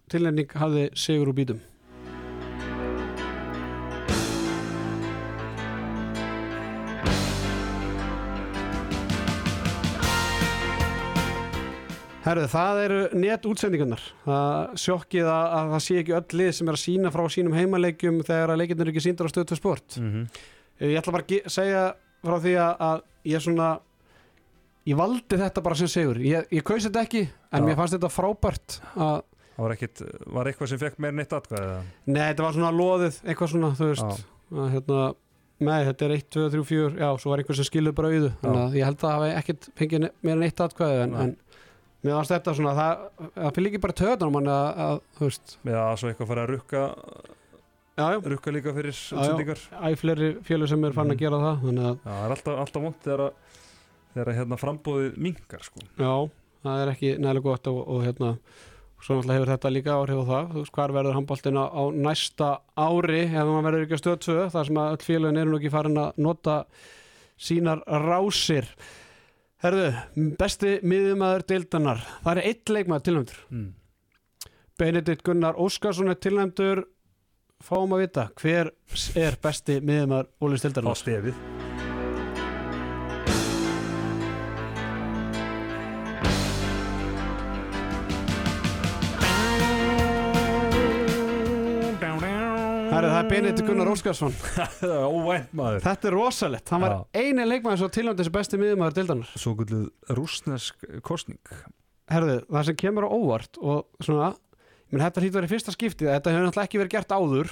tilnefning 0.10 0.54
hafði 0.62 0.86
Sigur 0.98 1.34
úr 1.34 1.38
bítum 1.42 1.60
Herðu, 12.20 12.48
það 12.52 12.80
eru 12.84 13.00
netútsendingarnar. 13.16 14.02
Það 14.26 14.74
sjokkið 14.84 15.28
að, 15.32 15.46
að 15.56 15.70
það 15.74 15.84
sé 15.86 16.00
ekki 16.02 16.16
öll 16.18 16.40
lið 16.42 16.50
sem 16.58 16.70
er 16.72 16.76
að 16.78 16.82
sína 16.84 17.12
frá 17.14 17.24
sínum 17.32 17.56
heimaleikjum 17.56 18.18
þegar 18.28 18.52
að 18.54 18.60
leikirnir 18.60 18.86
eru 18.90 18.94
ekki 18.94 19.04
síndur 19.06 19.30
á 19.30 19.32
stöðu 19.32 19.58
sport. 19.60 19.96
Mhm. 20.02 20.26
Ég 20.84 21.00
ætla 21.00 21.14
bara 21.16 21.26
að 21.28 21.48
segja 21.52 21.84
frá 22.24 22.36
því 22.44 22.54
að, 22.64 23.06
ég 23.28 23.44
svona 23.44 23.70
ég 24.90 25.00
valdi 25.00 25.40
þetta 25.40 25.64
bara 25.64 25.80
sem 25.80 25.90
sigur. 25.92 26.20
Ég, 26.24 26.46
ég 26.56 26.66
kaus 26.68 26.86
þetta 26.88 27.06
ekki, 27.08 27.24
en 27.52 27.64
Já. 27.64 27.66
mér 27.68 27.80
fannst 27.80 27.96
þetta 27.98 28.12
frábært 28.14 28.80
að, 28.96 29.24
Það 29.60 29.66
var 29.66 29.74
ekkit, 29.76 30.02
var 30.32 30.48
eitthvað 30.48 30.70
sem 30.72 30.80
fekk 30.80 31.00
meir 31.04 31.16
neitt 31.18 31.34
atkvæði 31.36 31.66
eða? 31.66 31.80
nei, 32.08 32.22
þetta 32.30 32.44
var 32.46 32.54
svona 32.56 32.70
loðið 32.72 33.18
eitthvað 33.26 33.50
svona, 33.52 33.72
þú 33.76 33.88
veist. 33.90 34.22
Að, 34.56 34.70
hérna, 34.72 35.00
nei, 35.68 35.80
þetta 35.90 36.06
er 36.06 36.14
1, 36.16 36.24
2, 36.32 36.46
3, 36.54 36.62
4 36.70 36.94
já, 37.02 37.10
svo 37.20 37.34
var 37.34 37.42
einhver 37.44 37.58
sem 37.60 37.68
skiluð 37.68 37.96
bara 37.98 38.12
auðu. 38.14 38.30
Þannig 38.40 38.62
að 38.64 38.78
ég 38.80 38.88
held 38.88 38.96
að 38.96 39.04
það 39.04 39.16
hafi 39.18 39.34
ekkit 39.42 39.68
fengið 39.82 40.06
meira 40.24 40.38
en 40.38 40.46
eitt 40.48 40.64
atkvæði 40.64 41.02
en, 41.04 41.18
en 41.26 41.36
mér 42.04 42.16
fannst 42.16 42.32
þetta 42.32 42.54
svona 42.56 42.74
það, 42.78 43.04
það 43.36 43.54
fyrir 43.58 43.70
ekki 43.74 43.82
bara 43.86 43.98
töðan 44.02 44.32
mann 44.36 44.48
að, 44.54 44.68
að, 44.86 45.02
þú 45.20 45.28
veist. 45.30 45.56
Já, 45.68 45.82
svo 46.00 46.10
eitthvað 46.12 46.30
farið 46.32 46.44
að 46.46 46.52
rukka 46.54 46.84
já, 48.00 48.06
já, 48.14 48.18
rukka 48.34 48.54
líka 48.56 48.74
fyrir 48.78 48.96
já. 48.96 49.16
útsendingar. 49.20 49.64
Æ 49.76 49.88
fleiri 50.00 50.30
félur 50.48 50.72
sem 50.72 50.86
er 50.88 50.96
farin 50.96 51.12
að 51.12 51.16
Mhm. 51.18 51.24
gera 51.26 51.42
það 51.44 51.62
þannig 51.66 51.86
að, 51.90 51.98
Já, 52.00 52.12
það 52.12 52.26
er 52.26 52.36
alltaf, 52.36 52.60
alltaf 52.64 52.84
vont 52.88 53.00
þegar 53.04 53.24
að 53.28 53.34
þegar 54.14 54.28
að 54.34 54.38
hérna 54.40 54.58
frambóðið 54.64 55.18
mingar 55.18 55.64
sko. 55.68 55.80
Já, 56.00 56.14
það 56.64 56.84
er 56.86 56.92
ekki 56.94 57.10
nægilega 57.20 57.44
gott 57.50 57.68
og, 57.68 57.80
og 57.88 58.04
hérna 58.08 58.32
svo 59.00 59.16
náttúrulega 59.16 59.36
hefur 59.40 59.52
þetta 59.54 59.70
líka 59.72 59.92
áhrif 59.96 60.18
á 60.20 60.26
það. 60.30 60.48
Þú 60.54 60.60
veist, 60.64 60.72
hvar 60.76 60.92
verður 60.96 61.16
handbóltin 61.20 61.60
á, 61.60 61.66
á 61.72 61.84
næsta 61.96 62.48
ári 62.76 63.22
ef 63.28 63.46
maður 63.48 63.68
verður 63.68 63.84
ekki 63.86 63.96
að 63.96 64.02
stöð 64.04 64.18
2 64.26 64.48
þar 64.56 64.66
sem 64.72 64.80
að 64.82 64.90
öll 64.96 65.06
félagin 65.08 65.38
eru 65.44 65.52
nú 65.54 65.60
ekki 65.60 65.72
farin 65.72 66.00
að 66.04 66.18
nota 66.18 66.56
sínar 67.40 67.84
rásir 67.88 68.68
Herðu, 69.60 69.90
besti 70.40 70.78
miðumæður 70.88 71.44
deildanar, 71.52 72.04
það 72.24 72.38
er 72.38 72.48
eitt 72.48 72.72
leikmaður 72.72 73.06
tilnæmdur 73.10 73.42
mm. 73.52 73.68
Benedikt 74.80 75.26
Gunnar 75.28 75.60
Óskarsson 75.60 76.14
er 76.14 76.20
tilnæmdur 76.24 76.86
fáum 77.60 77.98
að 77.98 78.06
vita 78.06 78.30
hver 78.40 78.72
er 79.20 79.40
besti 79.44 79.82
miðumæður 79.84 80.32
Ólins 80.40 80.64
Á 80.64 80.66
deildanar 80.70 81.02
stefið 81.02 81.59
það 93.20 93.26
er 93.26 93.32
Benedikt 93.34 93.68
Gunnar 93.68 93.92
Óskarsson. 93.92 94.36
Óvænt 95.20 95.52
maður. 95.58 95.82
Þetta 95.86 96.10
er 96.10 96.16
rosalett, 96.16 96.72
hann 96.74 96.86
var 96.86 96.96
eini 97.18 97.48
leikmaður 97.48 97.84
svo 97.84 97.90
tilnæmdur 97.98 98.28
sem 98.30 98.36
besti 98.36 98.60
miðumæður 98.62 98.98
deildanar 99.00 99.34
Svo 99.36 99.56
gulluð 99.60 100.16
rúsnesk 100.18 100.88
kostning 101.06 101.54
Herðu, 102.10 102.40
það 102.50 102.70
sem 102.70 102.80
kemur 102.80 103.06
á 103.06 103.10
óvart 103.14 103.60
og 103.62 103.84
svona, 104.02 104.32
ég 104.90 104.96
menn 104.96 105.06
þetta 105.06 105.26
vera 105.36 105.50
í 105.50 105.52
fyrsta 105.52 105.76
skiptið 105.76 106.10
þetta 106.16 106.34
hefur 106.34 106.48
náttúrulega 106.48 106.70
ekki 106.70 106.82
verið 106.82 106.96
gert 106.96 107.14
áður 107.14 107.52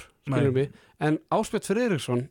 við, 0.56 0.72
en 0.98 1.20
Áspjöld 1.30 1.68
Friðriksson 1.68 2.26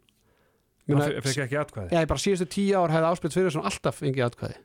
Það 0.87 1.17
fekk 1.25 1.39
ekki 1.43 1.57
atkvæði. 1.59 1.89
Já, 1.91 1.99
ég 1.99 2.07
bara 2.07 2.23
síðustu 2.23 2.45
tíu 2.47 2.75
ár 2.79 2.93
hefði 2.93 3.07
Áspjöld 3.09 3.33
Friðriksson 3.35 3.65
alltaf 3.67 3.97
fengið 3.99 4.23
atkvæði. 4.23 4.59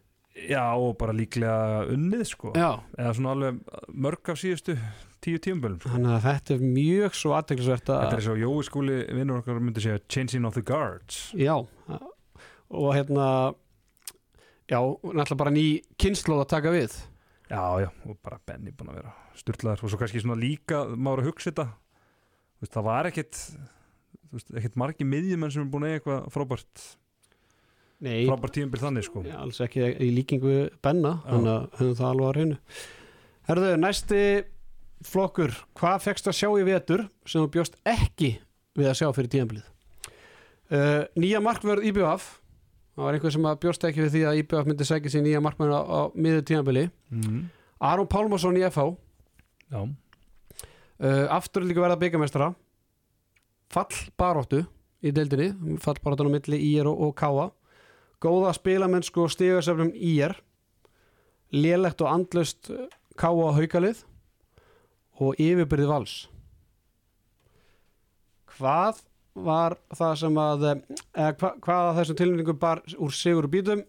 Já, 0.48 0.62
og 0.78 0.92
bara 1.00 1.14
líklega 1.16 1.56
unnið 1.92 2.22
sko. 2.30 2.52
Já, 2.54 2.78
Eða 2.94 3.14
svona 3.18 3.32
alveg 3.34 3.58
mörg 4.06 4.30
af 4.32 4.38
síðustu 4.38 4.76
tíu 5.22 5.40
tíumbölum 5.42 5.80
þannig 5.84 6.14
að 6.16 6.26
þetta 6.26 6.54
er 6.56 6.64
mjög 6.66 7.16
svo 7.18 7.34
aðteglisvert 7.38 7.86
Þetta 7.88 8.10
er 8.10 8.20
að 8.20 8.26
svo 8.26 8.36
Jói 8.40 8.66
skúli 8.68 8.98
vinnur 9.14 9.40
okkar 9.42 9.60
myndi 9.62 9.84
segja 9.84 10.02
Changing 10.08 10.48
of 10.48 10.56
the 10.58 10.64
Guards. 10.66 11.24
Já, 11.38 11.54
og 12.72 12.94
hérna 12.96 13.28
Já, 14.70 14.78
náttúrulega 14.80 15.40
bara 15.42 15.52
ný 15.52 15.66
kynnslóð 16.00 16.44
að 16.44 16.52
taka 16.54 16.70
við. 16.72 16.94
Já, 17.52 17.60
já, 17.82 17.88
og 18.08 18.16
bara 18.24 18.38
Benny 18.48 18.72
búin 18.72 18.92
að 18.92 19.02
vera 19.02 19.12
styrlaður 19.36 19.84
og 19.84 19.92
svo 19.92 19.98
kannski 20.00 20.22
svona 20.22 20.38
líka 20.40 20.84
að 20.86 21.24
hugsa 21.26 21.50
þetta 21.50 21.66
veist, 22.62 22.72
það 22.72 22.86
var 22.86 23.08
ekkit 23.10 23.40
veist, 24.32 24.52
ekkit 24.56 24.78
margi 24.80 25.06
miðjumenn 25.08 25.52
sem 25.52 25.64
er 25.66 25.70
búin 25.72 25.84
að 25.84 25.92
eiga 25.92 26.00
eitthvað 26.00 26.30
frábært 26.32 26.84
Nei, 28.02 28.24
frábært 28.26 28.56
tíumbil 28.56 28.80
þannig 28.82 29.06
sko. 29.06 29.24
Já, 29.26 29.36
alls 29.42 29.60
ekki 29.62 29.84
í 29.84 30.08
líkingu 30.16 30.54
Benna 30.82 31.18
þannig 31.26 31.52
að 31.52 31.92
það 32.00 32.08
alveg 32.08 32.30
að 32.30 32.34
reynu 32.38 32.58
Herðu, 33.50 33.70
næsti 33.82 34.22
flokkur 35.06 35.54
hvað 35.78 36.04
fegst 36.06 36.28
að 36.30 36.38
sjá 36.38 36.48
í 36.58 36.66
vetur 36.66 37.06
sem 37.26 37.42
þú 37.42 37.50
bjóst 37.56 37.78
ekki 37.88 38.36
við 38.78 38.90
að 38.90 38.98
sjá 39.00 39.08
fyrir 39.16 39.32
tíðanblið 39.32 39.64
uh, 40.72 41.02
Nýja 41.18 41.42
markvörð 41.44 41.88
IBF 41.90 42.28
það 42.92 43.06
var 43.06 43.16
einhver 43.16 43.34
sem 43.34 43.48
bjóst 43.64 43.86
ekki 43.88 44.04
við 44.04 44.14
því 44.16 44.22
að 44.28 44.42
IBF 44.42 44.68
myndi 44.68 44.88
segja 44.88 45.12
sér 45.12 45.24
nýja 45.26 45.42
markvörð 45.44 45.78
á, 45.78 45.82
á 45.82 46.00
miður 46.14 46.44
tíðanbili 46.48 46.84
mm. 47.12 47.40
Aron 47.88 48.10
Pálmarsson 48.10 48.60
í 48.60 48.66
FH 48.68 48.92
Já, 49.72 49.80
uh, 49.80 51.26
aftur 51.32 51.64
líka 51.64 51.84
verða 51.84 52.00
byggamestara 52.00 52.52
fall 53.72 53.96
baróttu 54.20 54.66
í 55.02 55.10
deildinni, 55.14 55.78
fall 55.82 55.96
baróttan 56.02 56.28
á 56.28 56.34
milli 56.36 56.60
IR 56.72 56.90
og, 56.90 57.08
og 57.08 57.14
Káa 57.16 57.48
góða 58.22 58.52
spilamennsku 58.54 59.24
og 59.24 59.32
stigasöfnum 59.34 59.94
IR 59.96 60.36
lélegt 61.52 62.04
og 62.04 62.12
andlust 62.12 62.70
Káa 63.18 63.52
haukalið 63.56 64.04
og 65.22 65.40
yfirbyrði 65.40 65.88
vals. 65.90 66.18
Hvað 68.52 69.00
var 69.32 69.78
það 69.96 70.18
sem 70.20 70.42
að 70.42 70.66
eða, 70.68 71.32
hva, 71.40 71.54
hvað 71.64 71.88
að 71.88 71.98
þessum 72.00 72.20
tilnefningum 72.20 72.60
bar 72.60 72.82
úr 72.98 73.16
sigur 73.16 73.48
bítum? 73.52 73.86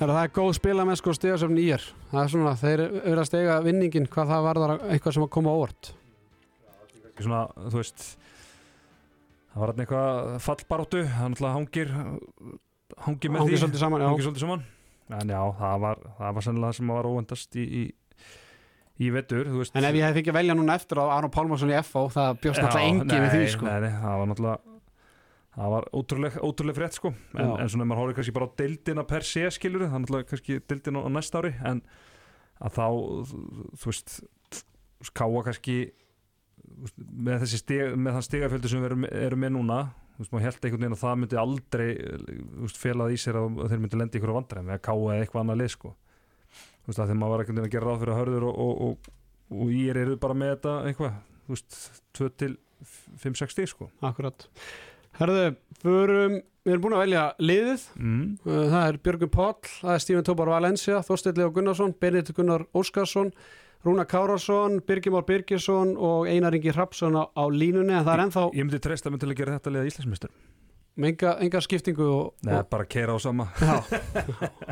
Það 0.00 0.16
er 0.16 0.30
góð 0.32 0.54
spilamennsku 0.56 1.10
og 1.12 1.16
stigasöfn 1.18 1.58
í 1.60 1.66
er 1.74 1.82
það 2.08 2.22
er 2.22 2.30
svona, 2.32 2.52
þeir 2.56 2.82
eru 2.88 3.20
að 3.20 3.26
stega 3.28 3.58
vinningin 3.60 4.06
hvað 4.08 4.30
það 4.32 4.46
varðar 4.46 4.72
eitthvað 4.86 5.16
sem 5.16 5.24
að 5.26 5.34
koma 5.34 5.52
á 5.52 5.56
ekki 7.20 7.26
svona, 7.26 7.42
þú 7.68 7.82
veist 7.82 8.06
það 9.50 9.62
var 9.64 9.72
eitthvað 9.74 10.34
fallbaróttu 10.46 11.04
hann 11.16 11.34
alltaf 11.34 11.56
hangir 11.56 11.94
hangir 13.06 13.32
með 13.32 13.42
Hangir 13.44 13.56
því. 13.56 13.62
hangir 14.10 14.26
svolítið 14.26 14.44
saman. 14.46 14.64
En 15.10 15.32
já, 15.34 15.40
það 15.58 15.80
var, 15.82 16.02
það 16.18 16.34
var 16.36 16.46
sennilega 16.46 16.76
sem 16.78 16.90
var 16.94 17.08
óvendast 17.10 17.56
í, 17.58 17.64
í, 17.66 17.84
í 19.02 19.10
veist. 19.10 19.74
En 19.74 19.86
ef 19.88 19.96
ég 19.98 20.04
fengið 20.20 20.32
að 20.32 20.38
velja 20.38 20.54
núna 20.58 20.76
eftir 20.78 21.00
á 21.02 21.04
Aron 21.16 21.32
Pálmarsson 21.34 21.72
í 21.72 21.78
FH 21.80 22.04
það 22.14 22.40
bjóst 22.44 22.62
náttúrulega 22.62 22.90
engi 22.94 23.22
við 23.24 23.32
því 23.34 23.48
sko. 23.56 23.66
nei, 23.66 23.80
nei, 23.86 23.94
það 24.04 24.20
var 24.20 24.30
náttúrulega 24.30 24.58
það 25.50 25.72
var 25.74 25.88
ótrúleg, 25.98 26.36
ótrúleg 26.46 26.76
frétt 26.78 26.94
sko. 27.00 27.10
En, 27.34 27.50
en 27.58 27.72
svona 27.72 27.88
maður 27.90 28.04
horfir 28.04 28.20
kannski 28.20 28.36
bara 28.36 28.46
á 28.46 28.54
deildina 28.62 29.04
per 29.10 29.26
sé 29.26 29.48
skilur 29.50 29.82
það 29.88 29.96
er 29.98 30.04
náttúrulega 30.04 30.30
kannski 30.30 30.60
deildina 30.70 31.02
á 31.02 31.08
næsta 31.10 31.42
ári 31.42 31.52
en 31.72 31.82
að 32.60 32.76
þá 32.78 32.86
þú 33.82 33.90
veist 33.90 34.14
káa 35.16 35.42
kannski 35.48 35.78
með 36.96 37.42
þessi 37.44 37.60
steg, 37.60 37.96
með 37.96 38.16
þann 38.16 38.26
stegafjöldu 38.28 38.70
sem 38.70 38.82
við 38.82 38.90
erum, 38.90 39.08
erum 39.10 39.44
með 39.44 39.52
núna 39.56 39.80
maður 40.28 40.44
held 40.44 40.64
einhvern 40.66 40.82
veginn 40.82 40.94
að 40.96 41.00
það 41.00 41.18
myndi 41.20 41.38
aldrei 41.40 41.86
felað 42.76 43.14
í 43.14 43.18
sér 43.20 43.38
að 43.40 43.60
þeir 43.70 43.80
myndi 43.80 44.00
lendi 44.00 44.20
ykkur 44.20 44.32
á 44.34 44.38
vandræðum 44.38 44.72
eða 44.74 44.82
káa 44.84 44.98
eða 44.98 45.24
eitthvað 45.24 45.44
annað 45.44 45.60
lið 45.62 45.70
sko. 45.74 45.92
Þegar 46.90 47.16
maður 47.16 47.32
var 47.32 47.44
veginn 47.46 47.62
að 47.62 47.72
gera 47.72 47.88
ráð 47.88 48.02
fyrir 48.02 48.12
að 48.12 48.20
hörður 48.20 48.46
og, 48.50 48.60
og, 48.60 48.82
og, 48.84 49.10
og 49.56 49.72
í 49.72 49.80
er 49.92 50.12
bara 50.20 50.36
með 50.36 50.52
þetta 50.52 50.74
eitthvað, 50.90 51.16
þú 51.46 51.56
veist, 51.56 51.78
2 52.18 52.30
til 52.42 52.52
5-6 53.24 53.54
stig 53.54 53.70
sko. 53.70 53.88
Akkurat. 54.04 54.46
Herðu, 55.20 55.46
förum, 55.82 56.36
við 56.64 56.74
erum 56.74 56.84
búin 56.84 56.96
að 56.96 57.04
velja 57.04 57.24
liðið. 57.42 57.86
Mm. 58.00 58.22
Uh, 58.44 58.60
Það 58.72 58.86
er 58.90 59.00
Björgun 59.06 59.32
Páll, 59.34 59.72
það 59.80 59.94
er 59.94 60.04
Stífin 60.04 60.28
Tóbar 60.28 60.52
Valencia, 60.52 61.00
Þorsteinn 61.06 61.40
Leo 61.40 61.50
Gunnarsson, 61.56 61.96
Benedikt 62.00 62.36
Gunnar 62.36 62.66
Óskarsson, 62.76 63.32
Rúna 63.84 64.04
Kárasson, 64.04 64.80
Birgir 64.86 65.12
Már 65.12 65.24
Birgisson 65.24 65.94
og 65.96 66.28
Einar 66.28 66.54
Ingi 66.54 66.72
Hrapsson 66.74 67.16
á, 67.16 67.24
á 67.32 67.44
línunni 67.48 67.94
en 67.96 68.04
það 68.04 68.14
er 68.14 68.22
ennþá, 68.26 68.42
Ég 68.52 68.66
myndi 68.66 68.80
treysta 68.84 69.10
mig 69.10 69.22
til 69.22 69.30
að 69.30 69.38
gera 69.40 69.56
þetta 69.56 69.72
liða 69.72 69.88
Íslandsmyndstur 69.88 70.34
með 71.00 71.12
enga, 71.14 71.32
enga 71.46 71.60
skiptingu 71.64 72.06
og, 72.12 72.34
Nei, 72.44 72.54
og 72.58 72.68
bara 72.68 72.84
keira 72.90 73.14
á 73.16 73.18
sama. 73.22 73.46
Já, 73.56 73.78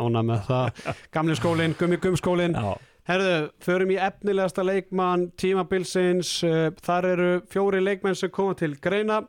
ána 0.02 0.22
með 0.26 0.42
það. 0.48 0.80
Gamli 1.14 1.36
skólinn, 1.38 1.76
gummi 1.78 1.96
gum 2.02 2.18
skólinn 2.20 2.56
Já, 2.58 2.74
Herðu, 3.08 3.36
förum 3.64 3.94
í 3.94 3.96
efnilegasta 4.04 4.64
leikmann 4.66 5.30
tímabilsins, 5.40 6.34
uh, 6.44 6.66
þar 6.84 7.06
eru 7.14 7.28
fjóri 7.48 7.80
leikmenn 7.80 8.18
sem 8.18 8.28
koma 8.28 8.52
til 8.58 8.74
greina. 8.76 9.22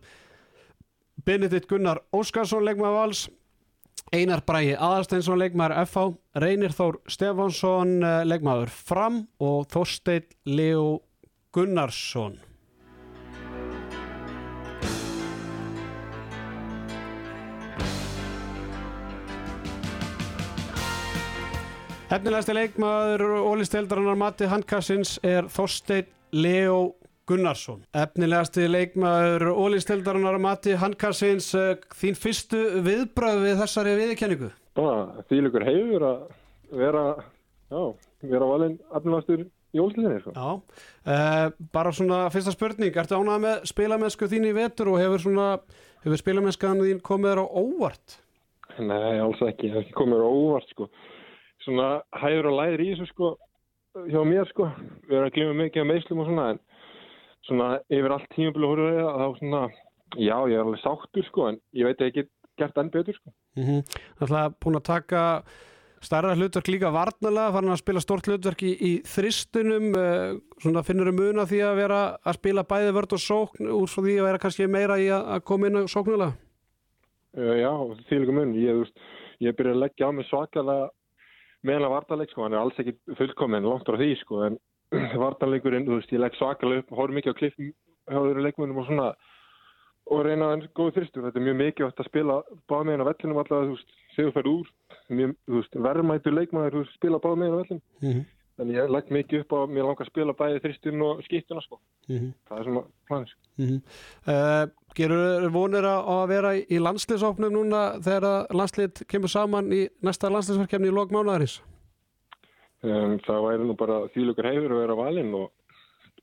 Benedikt 1.24 1.70
Gunnar 1.72 2.02
Óskarsson 2.16 2.66
leikmaður 2.68 2.98
vals 2.98 3.22
Einar 4.10 4.42
Bræi 4.42 4.74
Aðarsteinsson 4.74 5.38
leikmaður 5.38 5.84
FH 5.84 6.04
Reynir 6.42 6.74
Þór 6.74 6.96
Stefánsson 7.14 8.00
uh, 8.02 8.24
leikmaður 8.26 8.72
Fram 8.74 9.20
og 9.38 9.68
Þorsteinn 9.70 10.26
Leo 10.50 11.04
Gunnarsson. 11.54 12.40
Hefnilegasti 22.10 22.58
leikmaður 22.58 23.28
Ólisteldarinnar 23.46 24.18
Matti 24.18 24.50
Handkassins 24.50 25.20
er 25.22 25.46
Þorsteinn 25.54 26.10
Leo 26.34 26.96
Gunnarsson. 27.30 27.84
Efnilegasti 27.94 28.66
leikmaður 28.70 29.52
Ólisteldarinnar 29.54 30.40
Matti 30.42 30.74
Handkassins, 30.80 31.52
eh, 31.56 31.78
þín 32.00 32.18
fyrstu 32.18 32.64
viðbröð 32.86 33.46
við 33.46 33.62
þessari 33.64 34.00
viðkenningu? 34.02 34.50
bara 34.80 35.24
þýlugur 35.30 35.66
hefur 35.68 36.06
að 36.08 36.22
vera, 36.80 37.04
já, 37.72 37.82
vera 38.32 38.50
valinn 38.52 38.78
afnvæstur 38.96 39.46
í 39.46 39.82
ólsliðinni, 39.82 40.22
sko. 40.24 40.34
Já, 40.36 40.50
uh, 41.14 41.52
bara 41.74 41.94
svona 41.96 42.22
fyrsta 42.34 42.54
spurning, 42.56 42.96
ertu 42.96 43.20
ánað 43.20 43.44
með 43.46 43.68
spilamennsku 43.70 44.30
þín 44.32 44.50
í 44.50 44.56
vetur 44.58 44.94
og 44.94 45.02
hefur 45.02 45.24
svona, 45.26 45.50
hefur 46.06 46.22
spilamennskan 46.22 46.82
þín 46.86 47.04
komið 47.06 47.34
þér 47.34 47.44
á 47.44 47.48
óvart? 47.64 48.18
Nei, 48.80 49.20
alls 49.20 49.42
ekki, 49.44 49.72
það 49.72 49.82
er 49.82 49.86
ekki 49.86 49.98
komið 49.98 50.16
mér 50.16 50.26
á 50.26 50.32
óvart, 50.32 50.74
sko. 50.74 50.90
Svona 51.66 51.90
hæður 52.22 52.52
og 52.52 52.60
læðir 52.62 52.86
í 52.86 52.90
þessu, 52.94 53.10
sko, 53.12 53.32
hjá 54.08 54.20
mér, 54.26 54.50
sko. 54.54 54.70
Við 55.10 55.18
erum 55.18 55.30
að 55.30 55.36
glima 55.36 55.58
mikið 55.66 55.84
af 55.84 55.90
meðslum 55.90 56.24
og 56.24 56.30
svona, 56.30 56.50
en 56.54 56.62
svona 57.50 57.70
yfir 57.92 58.16
allt 58.16 58.30
tímabili 58.36 58.70
hóruð 58.70 58.92
það, 58.98 59.16
þá 59.22 59.40
svona, 59.40 59.64
já, 60.16 60.36
ég 60.36 60.56
er 60.56 60.64
alveg 60.64 60.84
sáttur, 60.84 61.26
sko, 61.30 61.48
en 61.52 61.58
ég 61.78 61.90
veit 61.90 62.06
ekki 62.06 62.28
gert 62.60 62.80
enn 62.82 62.94
betur, 62.94 63.18
sko. 63.18 63.34
Mm 63.58 63.66
-hmm. 63.66 64.00
Það 64.22 64.38
er 64.44 64.56
búin 64.64 64.80
að 64.80 64.88
taka 64.90 65.24
starra 66.02 66.36
hlutverk 66.36 66.68
líka 66.72 66.92
varnalega, 66.92 67.52
farin 67.52 67.74
að 67.74 67.82
spila 67.82 68.04
stort 68.04 68.28
hlutverk 68.28 68.64
í, 68.64 68.72
í 68.80 68.92
þristunum, 69.04 69.90
uh, 69.96 70.38
svona 70.62 70.84
finnur 70.84 71.12
um 71.12 71.20
muna 71.20 71.46
því 71.50 71.60
að 71.68 71.80
vera 71.82 72.18
að 72.24 72.38
spila 72.40 72.64
bæði 72.64 72.94
vörd 72.96 73.16
og 73.18 73.24
sókn 73.24 73.68
úr 73.68 73.90
svo 73.92 74.04
því 74.06 74.20
að 74.20 74.30
vera 74.30 74.44
kannski 74.44 74.68
meira 74.68 75.00
í 75.00 75.10
að, 75.10 75.26
að 75.36 75.44
koma 75.44 75.68
inn 75.68 75.82
á 75.84 75.84
sóknulega? 75.92 76.34
Uh, 77.38 77.56
já, 77.60 77.74
þýlugur 78.10 78.38
mun, 78.40 78.56
ég, 78.56 78.88
ég 79.40 79.56
byrja 79.56 79.76
að 79.76 79.84
leggja 79.84 80.08
á 80.08 80.12
mig 80.12 80.26
svakalega 80.30 80.90
meðanlega 81.68 81.96
vartanleik, 81.96 82.32
sko, 82.32 82.46
hann 82.46 82.56
er 82.56 82.64
alls 82.64 82.80
ekki 82.80 82.96
fullkominn, 83.20 83.68
langt 83.68 83.90
á 83.92 83.94
því, 84.00 84.14
sko, 84.22 84.44
en 84.48 84.58
vartanleikurinn, 84.92 85.86
þú 85.86 86.00
veist, 86.00 86.14
ég 86.14 86.22
legg 86.24 86.38
svakalega 86.38 86.84
upp, 86.84 86.96
horf 86.98 87.14
mikið 87.14 87.36
á 87.36 87.40
klippum 87.40 87.74
hjá 88.10 88.20
þeirra 88.26 88.46
leikmunum 88.46 88.82
og 88.82 88.88
svona 88.88 89.12
og 90.10 90.26
reyna 90.26 90.50
að 90.56 90.66
góða 90.78 90.96
þristur. 90.98 91.28
Þetta 91.28 91.40
er 91.40 91.46
mjög 91.46 91.60
mikilvægt 91.60 92.02
að 92.02 92.10
spila 92.10 92.40
báðmegin 92.72 93.06
á 93.06 93.10
vellinum 93.10 93.42
allavega, 93.44 93.70
þú 93.70 93.78
veist, 93.78 93.96
þú 94.16 94.34
ferð 94.38 94.52
úr, 94.56 94.74
mjög, 95.20 95.38
þú 95.46 95.60
veist, 95.60 95.80
verðmættur 95.88 96.36
leikmaður, 96.36 96.76
þú 96.76 96.84
veist, 96.84 96.98
spila 96.98 97.22
báðmegin 97.26 97.56
á 97.56 97.60
vellinum. 97.62 97.84
Mm 98.02 98.14
-hmm. 98.14 98.28
En 98.60 98.68
ég 98.76 98.90
legg 98.92 99.10
mikið 99.10 99.40
upp 99.40 99.54
á 99.56 99.60
mér 99.72 99.86
langar 99.88 100.04
að 100.04 100.12
spila 100.12 100.34
bæði 100.34 100.60
þristin 100.60 101.02
og 101.02 101.24
skiptuna, 101.24 101.62
sko. 101.62 101.80
Mm 102.10 102.18
-hmm. 102.18 102.34
Það 102.50 102.60
er 102.60 102.64
svona 102.64 102.84
planið. 103.08 103.34
Mm 103.58 103.68
-hmm. 103.68 103.82
uh, 104.28 104.70
gerur 104.96 105.50
vonir 105.50 105.86
að 105.86 106.28
vera 106.28 106.56
í 106.56 106.78
landsliðsóknum 106.80 107.54
núna 107.54 108.02
þegar 108.02 108.48
landslið 108.52 109.06
kemur 109.08 109.30
saman 109.30 109.72
í 109.72 109.88
næsta 110.02 110.30
landsliðsverkefni 110.30 110.88
í 110.88 110.92
lok 110.92 111.12
mánuðarins? 111.12 111.62
Um, 112.80 113.18
það 113.26 113.42
væri 113.44 113.66
nú 113.68 113.76
bara 113.80 114.04
þýlugur 114.14 114.48
hefur 114.48 114.76
að 114.76 114.82
vera 114.86 114.96
valinn 114.96 115.34
og 115.36 115.50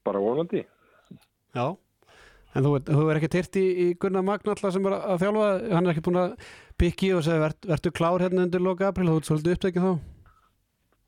bara 0.07 0.23
vonandi. 0.25 0.63
Já, 1.57 1.67
en 2.57 2.65
þú, 2.65 2.73
þú 2.87 3.05
er 3.11 3.21
ekki 3.21 3.33
tyrt 3.35 3.59
í, 3.61 3.67
Gunnar 4.01 4.25
Magnalla 4.25 4.73
sem 4.73 4.89
er 4.89 4.97
að 4.97 5.25
þjálfa, 5.25 5.49
hann 5.75 5.85
er 5.85 5.93
ekki 5.93 6.05
búin 6.07 6.21
að 6.23 6.37
pikki 6.81 7.13
og 7.17 7.25
segja, 7.27 7.43
vert, 7.45 7.69
vertu 7.69 7.93
klár 7.97 8.25
hérna 8.25 8.47
undir 8.47 8.65
loka 8.65 8.89
april, 8.89 9.11
þú 9.11 9.21
ert 9.21 9.31
svolítið 9.31 9.57
upptekið 9.59 9.87
þá? 9.87 9.93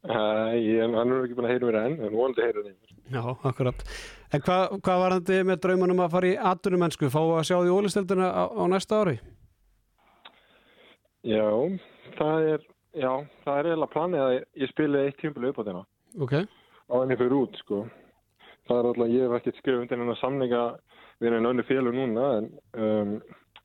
Uh, 0.08 0.52
ég, 0.60 0.84
hann 0.84 1.16
er 1.16 1.24
ekki 1.24 1.38
búin 1.38 1.48
að 1.48 1.54
heyra 1.54 1.70
mér 1.70 1.80
enn, 1.80 1.98
en 1.98 2.14
vonandi 2.14 2.44
heyra 2.44 2.66
þeim. 2.68 2.78
Já, 3.08 3.22
akkurat. 3.48 3.82
En 4.36 4.44
hva, 4.44 4.56
hvað 4.84 5.02
var 5.02 5.16
hann 5.16 5.48
með 5.48 5.60
draumanum 5.64 6.04
að 6.04 6.14
fara 6.18 6.28
í 6.28 6.38
atvinnumennsku, 6.52 7.08
fá 7.12 7.20
að 7.24 7.46
sjá 7.48 7.56
því 7.56 7.72
ólistelduna 7.72 8.28
á, 8.28 8.44
á 8.52 8.64
næsta 8.68 9.00
ári? 9.00 9.16
Já, 11.26 11.48
það 12.18 12.50
er, 12.52 12.66
já, 12.98 13.12
það 13.44 13.58
er 13.58 13.70
eiginlega 13.70 13.94
planið 13.94 14.24
að 14.24 14.34
ég 14.62 14.72
spili 14.72 15.00
eitt 15.04 15.18
tímpil 15.22 15.48
upp 15.48 15.60
á 15.60 15.66
þérna. 15.66 15.82
Ok. 16.24 16.34
Á 16.88 16.94
henni 16.98 17.18
fyrir 17.20 17.36
út, 17.38 17.58
sko. 17.62 17.82
Það 18.68 18.78
er 18.78 18.88
alltaf, 18.90 19.10
ég 19.12 19.24
hef 19.24 19.36
ekkert 19.38 19.60
skrifið 19.60 19.82
undir 19.82 20.00
hennar 20.02 20.20
samninga 20.20 20.62
við 21.18 21.34
henni 21.34 21.50
önnu 21.50 21.64
félug 21.68 21.96
núna, 21.96 22.28
en 22.38 22.48
um, 22.78 23.12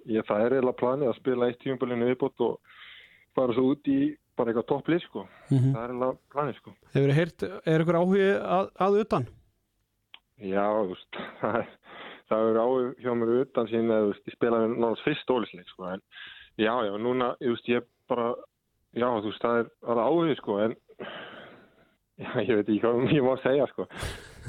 ég, 0.09 0.25
það 0.27 0.45
er 0.45 0.57
eiginlega 0.57 0.79
planið 0.81 1.11
að 1.11 1.19
spila 1.19 1.49
eitt 1.49 1.61
tímpilinu 1.63 2.11
uppbót 2.13 2.45
og 2.47 2.75
fara 3.37 3.55
svo 3.55 3.73
út 3.73 3.89
í 3.91 3.99
bara 4.37 4.49
eitthvað 4.49 4.69
topplið, 4.71 5.03
sko. 5.05 5.25
Mm 5.49 5.57
-hmm. 5.57 5.73
Það 5.73 5.83
er 5.83 5.93
eiginlega 5.93 6.17
planið, 6.33 6.59
sko. 6.59 6.75
Hefur 6.93 7.09
þið 7.09 7.19
heyrt, 7.19 7.47
er 7.65 7.83
ykkur 7.83 7.99
áhugi 8.01 8.29
að, 8.57 8.69
að 8.85 8.99
utan? 9.03 9.27
Já, 10.43 10.67
veist, 10.89 11.19
það 11.41 11.59
er, 11.59 11.67
það 12.29 12.49
er 12.49 12.61
áhugi 12.63 13.03
hjá 13.03 13.13
mér 13.13 13.35
utan 13.41 13.69
sín 13.69 13.91
að, 13.93 14.13
ég 14.13 14.37
spila 14.37 14.63
náttúrulega 14.65 15.03
fyrst 15.03 15.27
stólisleik, 15.27 15.69
sko, 15.69 15.91
en 15.93 16.01
já, 16.57 16.73
já, 16.87 16.97
núna, 16.97 17.35
þú 17.41 17.53
veist, 17.53 17.69
ég 17.69 17.85
bara, 18.09 18.33
já, 18.93 19.07
þú 19.07 19.29
veist, 19.29 19.43
það 19.43 19.61
er 19.61 19.71
alveg 19.93 20.03
áhugi, 20.09 20.35
sko, 20.41 20.59
en 20.63 20.75
já, 22.23 22.29
ég 22.43 22.53
veit 22.59 22.67
ekki 22.67 22.81
hvað 22.83 23.15
ég 23.17 23.25
má 23.25 23.33
segja, 23.43 23.71
sko, 23.73 23.87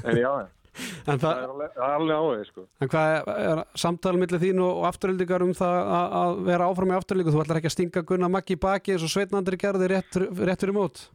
en 0.05 0.21
já, 0.21 0.31
En, 0.75 1.15
það 1.21 1.21
það, 1.21 1.37
er 1.39 1.51
alveg, 1.53 1.75
alveg 1.87 2.17
áhugi, 2.19 2.47
sko. 2.49 2.63
en 2.83 2.89
hvað 2.91 3.11
er, 3.15 3.29
er 3.47 3.59
samtal 3.79 4.15
millir 4.19 4.41
þín 4.41 4.57
og, 4.59 4.71
og 4.81 4.87
afturöldingar 4.89 5.45
um 5.45 5.53
það 5.55 5.91
að, 6.19 6.39
vera 6.49 6.65
áfram 6.67 6.91
í 6.91 6.97
afturöldingu? 6.97 7.31
Þú 7.31 7.43
ætlar 7.45 7.59
ekki 7.61 7.69
að 7.71 7.75
stinga 7.77 8.03
Gunnar 8.09 8.33
Maggi 8.33 8.57
baki 8.59 8.95
eins 8.95 9.05
og 9.07 9.13
Sveitnandri 9.13 9.59
gerði 9.61 9.87
rétt, 9.93 10.17
rétt 10.19 10.65
fyrir 10.65 10.75
mót? 10.75 11.05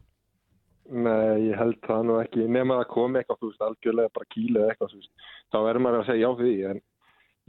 Nei, 0.91 1.51
ég 1.51 1.59
held 1.61 1.77
það 1.85 2.01
nú 2.09 2.17
ekki, 2.23 2.47
nema 2.51 2.81
að 2.81 2.89
komi 2.91 3.21
eitthvað, 3.21 3.37
þú 3.43 3.51
veist, 3.51 3.61
algjörlega 3.67 4.13
bara 4.17 4.31
kýlið 4.33 4.65
eitthvað, 4.65 4.95
þú 4.95 5.03
veist, 5.03 5.29
þá 5.53 5.57
verður 5.67 5.85
maður 5.85 6.01
að 6.01 6.09
segja 6.09 6.25
já 6.25 6.39
því, 6.41 6.55
en 6.71 6.81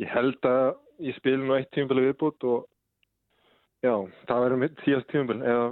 ég 0.04 0.12
held 0.12 0.50
að 0.52 0.68
ég 1.08 1.16
spil 1.18 1.38
nú 1.40 1.56
eitt 1.56 1.72
tímbil 1.74 2.04
viðbútt 2.04 2.46
og 2.52 2.68
já, 3.82 3.94
það 4.28 4.44
verður 4.46 4.60
mitt 4.62 4.82
síðast 4.86 5.08
tímbil, 5.12 5.38
eða, 5.42 5.64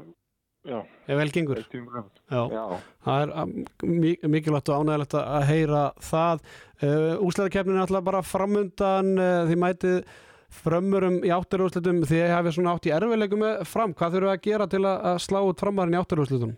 já, 0.70 0.78
Ef 1.10 1.18
vel 1.20 1.28
gengur? 1.34 1.60
eitt 1.62 1.70
tímbil 1.72 1.94
viðbútt, 1.98 2.18
Já. 2.30 2.42
já. 2.52 2.64
Það 3.06 3.22
er 3.26 3.30
um, 3.42 3.52
mi- 4.00 4.18
mikilvægt 4.34 4.68
og 4.74 4.82
ánægilegt 4.84 5.14
að 5.20 5.46
heyra 5.50 5.84
það. 6.04 6.42
Uh, 6.80 7.14
Úsleðarkeppnin 7.28 7.78
er 7.78 7.84
alltaf 7.86 8.04
bara 8.10 8.20
framundan, 8.26 9.14
uh, 9.18 9.44
þið 9.50 9.62
mætið 9.64 10.02
frömmurum 10.50 11.20
í 11.22 11.30
áttarúslitum 11.30 12.00
því 12.10 12.20
að 12.24 12.32
hafið 12.34 12.54
svona 12.56 12.72
átt 12.74 12.86
í 12.90 12.92
erfiðleikum 12.96 13.42
með 13.44 13.60
fram. 13.70 13.92
Hvað 13.94 14.16
þurfum 14.16 14.28
við 14.28 14.34
að 14.34 14.44
gera 14.48 14.66
til 14.72 14.82
að, 14.90 15.18
slá 15.22 15.38
út 15.46 15.60
framarinn 15.62 15.94
í 15.94 16.00
áttarúslitum? 16.00 16.56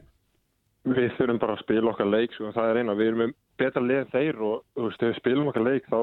Við 0.89 1.11
þurfum 1.19 1.39
bara 1.43 1.55
að 1.59 1.61
spila 1.63 1.93
okkar 1.93 2.09
leik, 2.11 2.33
sko, 2.35 2.53
það 2.57 2.71
er 2.73 2.81
eina, 2.81 2.95
við 2.99 3.11
erum 3.13 3.35
betra 3.61 3.83
lið 3.85 4.01
en 4.01 4.09
þeir 4.15 4.41
og, 4.43 4.63
þú 4.75 4.87
veist, 4.89 5.03
ef 5.05 5.11
við 5.13 5.19
spilum 5.21 5.51
okkar 5.53 5.67
leik, 5.69 5.85
þá 5.93 5.99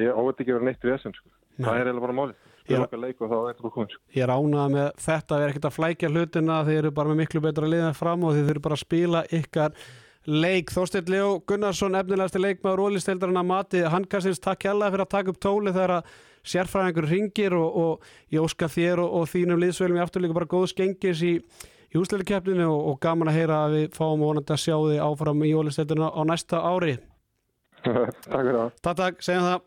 ég 0.00 0.16
áveit 0.18 0.40
ekki 0.42 0.56
vera 0.56 0.66
neitt 0.66 0.82
við 0.88 0.94
þessum, 0.96 1.14
sko. 1.20 1.30
Það 1.60 1.68
er 1.76 1.84
eiginlega 1.90 2.06
bara 2.08 2.16
málið. 2.18 2.48
Spila 2.68 2.84
okkar 2.84 3.00
leik 3.00 3.22
og 3.24 3.30
þá 3.30 3.38
er 3.38 3.54
þetta 3.54 3.70
komið, 3.74 3.94
sko. 3.94 4.02
Ég 4.14 4.24
er 4.26 4.32
ánægð 4.34 4.74
með 4.74 4.88
þetta, 5.04 5.38
við 5.38 5.44
erum 5.44 5.54
ekkert 5.54 5.68
að 5.68 5.76
flækja 5.78 6.10
hlutina, 6.12 6.58
þið 6.66 6.80
eru 6.82 6.90
bara 6.98 7.12
með 7.12 7.20
miklu 7.22 7.42
betra 7.46 7.70
liðan 7.72 7.96
fram 7.96 8.26
og 8.28 8.36
þið 8.36 8.50
þurfum 8.50 8.66
bara 8.66 8.76
að 8.76 8.82
spila 8.82 9.22
ykkar 9.38 9.78
leik. 10.28 10.72
Þorsteinn 10.74 11.12
Leo 11.12 11.30
Gunnarsson, 11.48 11.96
efnilegasti 11.98 12.42
leikmaður 12.42 12.84
ólisteildarinn 12.84 13.40
að 13.40 13.48
mati, 13.48 13.82
kannski 14.12 14.34
takk 14.44 14.68
hjalla 14.68 14.92
fyrir 14.92 15.06
að 15.06 15.12
taka 15.16 15.32
upp 15.32 15.40
tóli 15.40 15.72
þegar 15.72 15.94
að 15.96 16.12
sérfræðingur 16.48 17.08
ringir 17.08 17.56
og, 17.56 17.80
og 17.82 18.32
ég 18.34 18.44
óska 18.44 18.68
þér 18.70 19.02
og, 19.04 19.16
og 19.18 19.28
þínum 19.32 19.60
liðsveilum 19.62 19.98
í 19.98 20.04
afturlíku 20.04 20.36
bara 20.36 20.48
góð 20.48 20.68
skengis 20.72 21.22
í, 21.24 21.34
í 21.88 22.00
úsleilikeppninu 22.00 22.68
og, 22.68 22.80
og 22.92 23.00
gaman 23.02 23.32
að 23.32 23.40
heyra 23.40 23.62
að 23.64 23.76
við 23.76 23.86
fáum 23.98 24.24
vonandi 24.24 24.54
að 24.54 24.62
sjá 24.64 24.76
þið 24.76 25.02
áfram 25.08 25.44
í 25.44 25.54
ólisteildarinn 25.56 26.08
á 26.08 26.22
næsta 26.28 26.62
ári. 26.62 26.98
Takk 27.84 28.32
fyrir 28.32 28.58
það. 28.58 28.80
Takk, 28.82 28.98
takk, 29.02 29.24
segjum 29.24 29.48
það. 29.48 29.64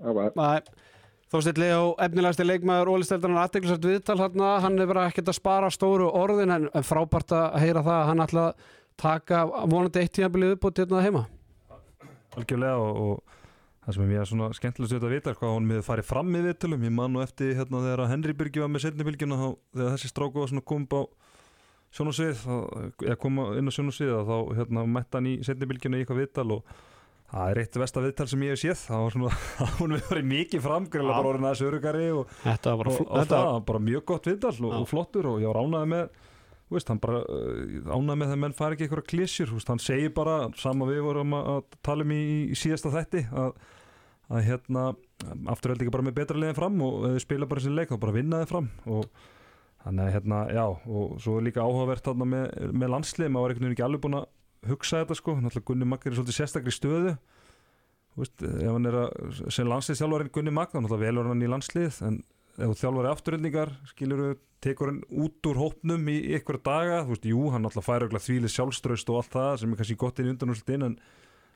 Já, 0.00 0.88
Þorsteinn 1.30 1.60
Leo, 1.62 1.82
efnilegasti 2.02 2.42
leikmaður 2.42 2.88
Ólisteldarnar 2.96 3.44
aðteglisast 3.46 3.84
viðtal 3.86 4.18
hann 4.18 4.40
hann 4.64 4.78
er 4.82 4.88
bara 4.90 5.04
ekkert 5.06 5.28
að 5.30 5.36
spara 5.38 5.68
stóru 5.70 6.08
orðin 6.10 6.50
en, 6.56 6.64
frábært 6.82 7.30
að 7.36 7.60
heyra 7.62 7.84
það 7.86 7.98
að 7.98 8.08
hann 8.08 8.24
ætla 8.24 8.46
að 8.48 8.64
taka 9.00 9.44
vonandi 9.70 10.02
eitt 10.02 10.16
tímabilið 10.16 10.56
upp 10.56 10.66
og 10.66 10.80
hérna 10.82 11.04
heima. 11.04 11.22
Algjörlega 12.34 12.82
og, 12.82 12.98
og 12.98 13.38
það 13.84 13.94
sem 13.94 14.04
er 14.04 14.10
mjög 14.10 14.28
svona 14.32 14.50
skemmtilegst 14.58 14.96
auðvitað 14.96 15.08
að 15.08 15.14
vita 15.14 15.36
hvað 15.38 15.54
hún 15.54 15.70
miður 15.70 15.86
farið 15.86 16.10
fram 16.10 16.34
í 16.34 16.42
viðtölum. 16.48 16.84
Ég 16.88 16.94
man 16.98 17.14
nú 17.14 17.22
eftir 17.22 17.54
hérna 17.58 17.84
þegar 17.86 18.04
að 18.04 18.12
Henry 18.16 18.36
Birgi 18.42 18.64
var 18.64 18.74
með 18.74 18.86
setnibylgjuna 18.88 19.40
þá 19.40 19.48
þegar 19.78 19.94
þessi 19.94 20.10
stráku 20.10 20.42
var 20.42 20.50
svona 20.50 20.66
kom 20.66 20.86
á 20.90 21.00
sjónasvið 21.90 22.44
eða 23.06 23.18
koma 23.22 23.48
inn 23.58 23.70
á 23.70 23.72
sjónasvið 23.74 24.12
þá 24.26 24.36
hérna 24.58 24.86
mætti 24.86 25.18
hann 25.18 25.30
í 25.30 25.38
setnibylgjuna 25.46 25.98
í 25.98 26.04
eitthvað 26.04 26.24
viðtal 26.24 26.50
og 26.58 26.74
Það 27.30 27.50
er 27.52 27.60
eitt 27.62 27.76
versta 27.78 28.02
viðtal 28.02 28.26
sem 28.30 28.42
ég 28.42 28.56
hef 28.56 28.60
séð 28.60 28.80
það 28.88 29.04
var 29.04 29.14
svona, 29.14 29.36
hún 29.78 29.94
hefur 29.94 30.14
verið 30.16 30.26
mikið 30.32 30.64
fram 30.64 30.88
greiðlega 30.90 31.14
Já. 31.14 31.20
bara 31.20 31.30
orðin 31.30 31.46
aðeins 31.46 31.62
örugari 31.68 32.08
og, 32.16 32.32
Þetta 32.42 32.72
var 32.72 32.80
bara, 32.80 32.94
og, 32.94 33.04
og 33.06 33.20
þetta, 33.20 33.36
það 33.36 33.52
var 33.52 33.62
bara 33.70 33.82
mjög 33.86 34.04
gott 34.10 34.28
viðtal 34.30 34.56
og, 34.56 34.74
og 34.80 34.88
flottur 34.90 35.30
og 35.30 35.38
ég 35.44 35.52
var 35.52 35.60
ánæði 35.62 35.90
með 35.94 36.08
veist, 36.70 36.90
hann 36.90 37.02
bara 37.02 37.20
uh, 37.22 37.90
ánæði 37.90 38.18
með 38.22 38.32
það 38.32 38.40
menn 38.44 38.56
fari 38.58 38.76
ekki 38.76 38.86
eitthvað 38.86 39.06
klísjur, 39.10 39.54
hann 39.70 39.82
segir 39.82 40.14
bara 40.14 40.36
sama 40.58 40.88
við 40.90 41.02
vorum 41.06 41.36
að, 41.38 41.62
tala 41.86 42.06
um 42.06 42.14
í, 42.14 42.22
í 42.50 42.58
síðasta 42.58 42.92
þætti 42.94 43.24
að, 43.30 43.54
að 44.30 44.46
hérna 44.46 44.86
aftur 45.50 45.74
held 45.74 45.84
ekki 45.84 45.94
bara 45.94 46.06
með 46.06 46.18
betra 46.18 46.38
liðin 46.38 46.58
fram 46.58 46.82
og 46.86 47.06
spila 47.22 47.48
bara 47.50 47.62
þessi 47.62 47.74
leik 47.74 47.90
þá 47.90 47.98
bara 48.02 48.16
vinna 48.16 48.42
þið 48.42 48.52
fram 48.54 48.70
og 48.90 49.06
þannig 49.84 50.04
að 50.04 50.14
hérna, 50.16 50.42
já 50.54 50.64
og 50.66 51.16
svo 51.22 51.38
líka 51.42 51.64
áhugavert 51.64 52.06
þarna 52.06 52.28
með, 52.34 52.46
með 52.70 52.94
landslið 52.94 53.32
maður 53.32 53.46
var 53.46 53.54
einhvern 53.54 53.66
veginn 53.66 53.76
ekki 53.78 53.86
alveg 53.86 54.04
búin 54.04 54.18
að 54.20 54.28
hugsa 54.68 55.02
þetta 55.02 55.16
sko, 55.16 55.36
náttúrulega 55.38 55.68
Gunni 55.70 55.88
Maggar 55.88 56.12
er 56.12 56.18
svolítið 56.18 56.36
sérstakri 56.36 56.74
stöðu. 56.74 57.14
Veist, 58.18 58.42
ef 58.42 58.66
hann 58.66 58.88
er 58.90 58.98
að 59.04 59.40
sem 59.54 59.68
landsliðsþjálfarinn 59.70 60.32
Gunni 60.34 60.52
Magnar, 60.52 60.82
náttúrulega 60.84 61.06
velur 61.06 61.30
hann 61.30 61.44
í 61.46 61.50
landslið 61.50 62.00
en 62.08 62.20
ef 62.60 62.80
þjálfari 62.80 63.10
afturöldingar 63.10 63.72
skilur 63.88 64.22
við, 64.24 64.40
tekur 64.60 64.90
hann 64.90 65.00
út 65.22 65.48
úr 65.48 65.60
hópnum 65.60 66.10
í 66.12 66.18
ykkur 66.36 66.58
daga, 66.66 67.04
þú 67.06 67.14
veist, 67.14 67.28
jú, 67.30 67.46
hann 67.54 67.64
náttúrulega 67.64 67.86
fær 67.86 68.04
auðvitað 68.04 68.26
þvílið 68.26 68.54
sjálfströst 68.56 69.12
og 69.12 69.20
allt 69.22 69.36
það 69.36 69.52
sem 69.62 69.72
er 69.72 69.80
kannski 69.80 69.98
gott 70.02 70.20
inn 70.20 70.28
í 70.28 70.34
undanúrslitin 70.34 70.86
en, 70.88 70.98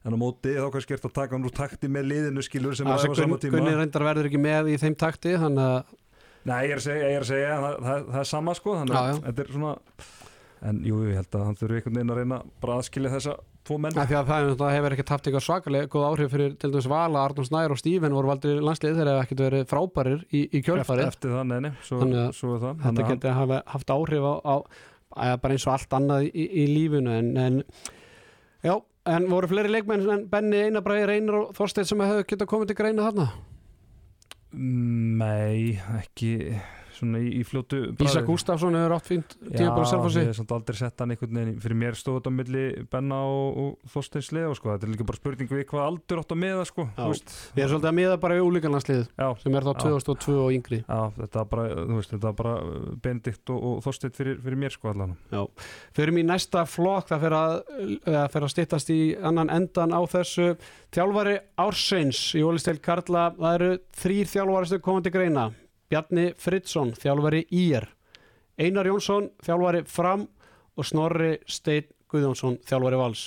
en 0.06 0.16
á 0.16 0.18
móti 0.20 0.54
þá 0.54 0.68
kannski 0.76 0.96
ert 0.96 1.08
að 1.10 1.16
taka 1.18 1.36
hann 1.36 1.48
úr 1.50 1.56
takti 1.58 1.90
með 1.92 2.08
liðinu 2.12 2.46
skilur 2.46 2.78
sem 2.78 2.88
það 2.88 3.04
er 3.10 3.12
á 3.12 3.20
sama 3.20 3.40
tíma. 3.42 3.58
Gunni 3.58 3.76
reyndar 3.82 4.06
verður 4.08 4.30
ekki 4.30 4.40
með 4.46 4.72
í 4.72 4.78
þeim 4.80 4.96
takti 5.04 5.34
þannig 5.42 5.66
að 5.74 5.92
Nei, 6.44 6.58
ég 6.68 6.74
er 6.74 6.80
að 6.80 6.84
segja, 6.84 7.04
ég 7.08 7.14
er 7.16 7.24
að 7.24 7.28
segja 7.30 7.52
það, 7.56 7.76
það, 7.84 8.08
það 8.12 8.18
er 8.20 8.26
sama 8.28 8.54
sko, 8.58 8.72
þannig 8.76 8.96
að 9.00 9.20
þetta 9.24 9.44
er 9.44 9.52
svona 9.54 9.70
en 10.64 10.78
jú, 10.86 11.00
ég 11.08 11.18
held 11.18 11.36
að 11.36 11.44
hann 11.48 11.58
þurfi 11.60 11.80
einhvern 11.80 11.98
veginn 11.98 12.12
að 12.14 12.20
reyna 12.20 12.38
bara 12.62 12.78
aðskilja 12.78 13.12
þessa 13.12 13.34
tvo 13.64 13.76
menn. 13.80 13.94
Því 13.94 14.16
að 14.18 14.30
það 14.30 14.46
náttúrulega 14.48 14.76
hefur 14.78 14.96
ekki 14.96 15.06
haft 15.10 15.28
eitthvað 15.28 15.44
svakalega 15.46 15.90
góð 15.92 16.06
áhrif 16.08 16.32
fyrir 16.34 16.56
til 16.60 16.70
dæmis 16.72 16.88
Vala, 16.92 17.24
Arnón 17.24 17.48
Snær 17.48 17.74
og 17.74 17.80
Stíven 17.80 18.16
voru 18.16 18.32
í 18.36 18.56
landslið 18.64 18.96
þegar 18.98 19.10
hefur 19.12 19.26
ekkert 19.26 19.44
verið 19.44 19.66
frábærir 19.70 20.24
í, 20.24 20.40
í 20.40 20.40
eftir, 20.48 20.64
kjölfarið. 20.68 21.10
Eftir 21.12 21.36
það, 21.36 21.46
neini, 21.52 21.72
svo, 21.84 22.00
að 22.04 22.32
svo 22.38 22.56
er 22.56 22.64
það. 22.64 22.82
þetta 22.86 23.04
að 23.04 23.12
geti 23.12 23.36
hafa 23.38 23.60
haft 23.74 23.94
áhrif 23.94 24.28
á, 24.28 24.34
á 24.44 24.54
að 25.24 25.36
bara 25.44 25.56
eins 25.56 25.66
og 25.68 25.74
allt 25.76 25.96
annað 25.98 26.28
í, 26.28 26.44
í 26.44 26.66
lífinu 26.72 27.14
en, 27.14 27.32
en 27.38 27.58
já, 28.64 28.74
en 29.14 29.28
voru 29.30 29.50
fleiri 29.50 29.72
leikmenn 29.72 30.06
en 30.10 30.28
Benni 30.30 30.64
Einarbræði 30.68 31.10
Reynar 31.10 31.40
og 31.40 31.52
Þorsteinn 31.58 31.90
sem 31.90 32.04
hefur 32.04 32.28
getað 32.32 32.50
komið 32.50 32.72
til 32.72 32.78
greina 32.80 33.08
þarna? 33.08 33.28
Nei, 34.54 35.80
ekki 35.98 36.34
svona 36.98 37.20
í, 37.22 37.30
í 37.40 37.42
fljótu 37.46 37.80
bragði. 37.90 38.08
Ísa 38.08 38.22
Gustafsson 38.26 38.78
hefur 38.78 38.96
átt 38.96 39.08
fínt 39.10 39.36
tíma 39.42 39.74
bara 39.74 39.88
Já, 39.88 40.20
ég 40.20 40.30
hef 40.30 40.38
samt 40.38 40.54
aldrei 40.56 40.78
sett 40.78 41.02
hann 41.02 41.14
einhvern 41.14 41.40
veginn 41.40 41.60
fyrir 41.64 41.78
mér 41.80 41.98
stóð 41.98 42.18
þetta 42.20 42.32
á 42.32 42.38
milli 42.38 42.64
Benna 42.92 43.20
og, 43.28 43.58
og 43.64 43.92
Þorsteins 43.94 44.30
Leo 44.34 44.54
sko. 44.56 44.72
þetta 44.74 44.88
er 44.88 44.94
líka 44.94 45.08
bara 45.08 45.20
spurning 45.20 45.50
við 45.50 45.66
hvað 45.70 45.86
aldur 45.88 46.22
átt 46.22 46.34
að 46.34 46.40
meða 46.44 46.66
sko. 46.68 46.86
Ég 46.94 47.64
er 47.64 47.72
svolítið 47.72 47.90
að 47.90 47.96
miða 47.98 48.20
bara 48.22 48.38
í 48.38 48.44
úlíkanlandsliðið 48.44 49.06
Já, 49.10 49.28
sem 49.42 49.58
er 49.58 49.68
þá 49.68 49.72
Já. 49.74 49.80
2002 49.84 50.36
og 50.44 50.52
yngri 50.54 50.80
já, 50.82 51.00
þetta 51.18 51.42
er 51.42 51.50
bara, 51.50 52.32
bara 52.40 52.54
uh, 52.60 52.86
Benedikt 53.04 53.52
og, 53.54 53.64
og 53.70 53.82
Þorstein 53.84 54.14
fyrir, 54.14 54.38
fyrir 54.44 54.60
mér 54.60 54.74
sko 54.74 54.92
allan 54.92 55.16
Fyrir 55.96 56.14
mér 56.16 56.28
næsta 56.30 56.64
flokk 56.68 57.10
það 57.10 57.26
fyrir 57.26 57.38
að, 57.40 57.56
að, 58.14 58.48
styttast 58.54 58.92
í 58.94 59.00
annan 59.18 59.52
endan 59.52 59.94
á 59.94 60.00
þessu 60.10 60.54
þjálfari 60.94 61.38
Ársins 61.60 62.22
í 62.38 62.44
Ólistel 62.46 62.78
Karla 62.84 63.30
það 63.36 63.58
eru 63.58 63.70
þrýr 64.02 64.32
þjálfari 64.34 64.72
sem 64.72 64.84
komandi 64.84 65.14
greina 65.14 65.50
Bjarni 65.90 66.32
Fridsson, 66.40 66.94
þjálfari 66.96 67.44
IR 67.52 67.88
Einar 68.58 68.86
Jónsson, 68.86 69.30
þjálfari 69.42 69.84
Fram 69.90 70.28
og 70.78 70.86
Snorri 70.86 71.36
Steinn 71.50 71.90
Guðjónsson, 72.10 72.60
þjálfari 72.66 73.00
Vals 73.00 73.24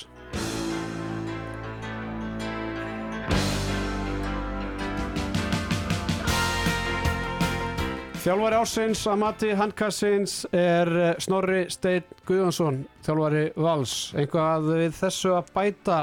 Þjálfari 8.27 8.57
Ársins 8.59 9.01
að 9.07 9.19
mati 9.21 9.49
handkassins 9.55 10.31
er 10.51 10.89
eh, 10.91 11.11
Snorri 11.23 11.61
Steinn 11.71 12.03
Guðjónsson, 12.27 12.81
þjálfari 13.05 13.43
Vals. 13.55 13.93
Einhvað 14.19 14.67
við 14.73 14.97
þessu 14.97 15.31
að 15.37 15.51
bæta? 15.55 15.99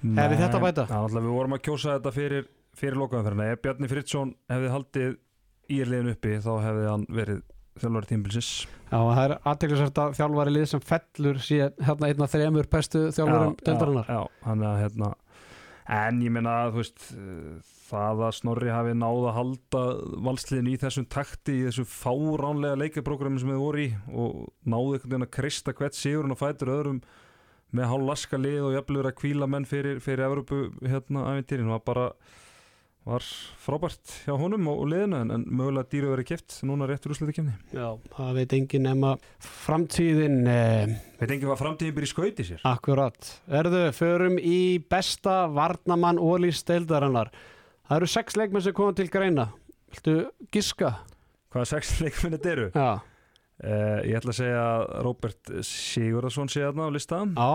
Hefði 0.00 0.38
þetta 0.40 0.58
að 0.58 0.64
bæta? 0.64 0.86
Já, 0.90 0.96
alltaf 0.96 1.22
við 1.22 1.36
vorum 1.36 1.54
að 1.54 1.62
kjósa 1.68 1.92
þetta 1.92 2.12
fyrir, 2.16 2.48
fyrir 2.80 2.98
lokaðanferðina 3.04 3.46
ef 3.52 3.62
Bjarni 3.62 3.90
Fritzson 3.92 4.32
hefði 4.50 4.72
haldið 4.74 5.14
írliðin 5.70 6.12
uppi 6.14 6.36
þá 6.42 6.52
hefði 6.66 6.86
hann 6.90 7.08
verið 7.20 7.40
þjálfari 7.80 8.10
tímbilsins 8.10 8.52
Já, 8.90 8.98
það 8.98 9.24
er 9.24 9.34
aðteglisvært 9.52 9.98
að 10.02 10.14
þjálfari 10.18 10.54
lið 10.54 10.68
sem 10.72 10.84
fellur 10.84 11.42
síðan 11.46 11.84
hérna 11.86 12.10
einn 12.10 12.24
af 12.26 12.32
þremur 12.32 12.70
bestu 12.70 13.02
þjálfurum 13.14 13.58
deildarinnar. 13.62 14.08
Já, 14.10 14.22
hann 14.46 14.64
er 14.66 14.80
hérna 14.84 15.12
en 15.90 16.20
ég 16.22 16.32
meina 16.34 16.56
að 16.64 16.74
þú 16.74 16.82
veist 16.82 17.04
það 17.90 18.22
að 18.26 18.36
Snorri 18.36 18.70
hafi 18.70 18.92
náð 18.94 19.24
að 19.30 19.36
halda 19.38 19.80
valsliðin 20.26 20.70
í 20.70 20.76
þessum 20.78 21.06
takti 21.10 21.56
í 21.58 21.64
þessu 21.66 21.86
fáránlega 21.90 22.78
leikaprógrami 22.78 23.40
sem 23.42 23.50
þið 23.50 23.62
voru 23.64 23.82
í 23.82 23.88
og 24.10 24.36
náðu 24.62 24.92
einhvern 24.94 25.14
veginn 25.14 25.26
að 25.26 25.32
krista 25.34 25.74
hvert 25.74 25.98
sigurinn 25.98 26.34
og 26.36 26.40
fætur 26.40 26.72
öðrum 26.76 27.00
með 27.74 27.90
hálf 27.90 28.06
laska 28.06 28.38
lið 28.38 28.60
og 28.68 28.76
jafnlega 28.76 29.10
að 29.10 29.18
kvíla 29.22 29.48
menn 29.50 29.66
fyrir, 29.68 29.98
fyrir 30.02 30.26
Evropu 30.26 30.62
hérna 30.82 31.26
æfintýrin 31.32 31.70
var 31.70 31.82
bara 31.86 32.06
var 33.08 33.24
frábært 33.64 34.14
hjá 34.26 34.34
honum 34.38 34.68
og, 34.70 34.82
liðinu 34.90 35.20
en, 35.24 35.44
mögulega 35.48 35.88
dýru 35.92 36.10
verið 36.12 36.28
keft 36.32 36.58
núna 36.68 36.88
réttur 36.90 37.14
úrslutu 37.14 37.34
kemni 37.38 37.54
Já, 37.72 37.94
það 38.16 38.32
veit 38.36 38.56
engin 38.58 38.84
nema 38.86 39.14
framtíðin 39.40 40.40
eh, 40.50 40.96
veit 41.20 41.28
enginn 41.30 41.48
hvað 41.48 41.62
framtíðin 41.62 41.96
byrja 41.96 42.10
í 42.10 42.14
skauti 42.14 42.48
sér 42.50 42.66
akkurat. 42.68 43.30
Erðu, 43.48 43.86
förum 43.96 44.36
í 44.36 44.60
besta 44.90 45.44
varnamann 45.50 46.20
ólís 46.20 46.60
deildarinnar. 46.68 47.32
Það 47.88 47.96
eru 47.96 48.10
sex 48.12 48.36
leikmenn 48.38 48.64
sem 48.66 48.76
koma 48.76 48.94
til 48.94 49.08
greina. 49.10 49.48
Viltu 49.90 50.20
giska? 50.54 50.98
hvaða 51.50 51.70
sex 51.74 51.96
leikminni 52.04 52.38
þetta 52.38 52.52
eru 52.54 52.68
Já, 52.74 52.90
uh, 53.00 53.98
ég 54.06 54.16
ætla 54.20 54.34
að 54.34 54.38
segja 54.40 54.62
að 54.62 54.86
Robert 55.06 55.52
Sigurðarsson 55.66 56.50
sé 56.52 56.64
þarna 56.66 56.88
á 56.88 56.94
listan 56.94 57.36
já, 57.36 57.50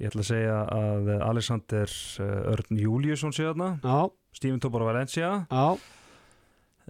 Ég 0.00 0.08
ætla 0.08 0.24
að 0.24 0.30
segja 0.30 0.58
að 0.72 1.10
Alexander 1.26 1.90
uh, 2.24 2.52
Örn 2.54 2.78
Júliusson 2.80 3.34
sé 3.36 3.44
þarna, 3.50 3.74
já, 3.84 3.98
Stephen 4.40 4.60
Tobar 4.60 4.82
Valencia. 4.88 5.46
já. 5.50 5.76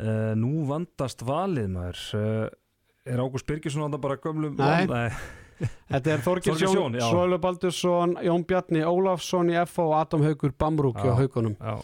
Uh, 0.01 0.33
nú 0.39 0.63
vandast 0.69 1.21
valið 1.27 1.67
maður. 1.75 1.99
Uh, 2.15 3.11
er 3.11 3.21
Ágúst 3.21 3.45
Birgisson 3.49 3.83
þarna 3.83 3.99
bara 4.01 4.17
gömlum? 4.23 4.55
Nei. 4.57 4.87
Nei. 4.87 5.11
Þetta 5.91 6.13
er 6.15 6.23
Þorgils 6.25 6.63
Jón. 6.63 6.95
Svölu 7.03 7.37
Baldursson, 7.43 8.15
Jón 8.25 8.47
Bjarni 8.49 8.81
Ólafsson 8.87 9.51
í 9.53 9.59
FH 9.67 9.83
og 9.83 9.97
Adam 9.99 10.23
Haugur 10.25 10.55
Bamrúk 10.57 11.03
Já. 11.03 11.17
Haugunum. 11.19 11.59
Já, 11.61 11.81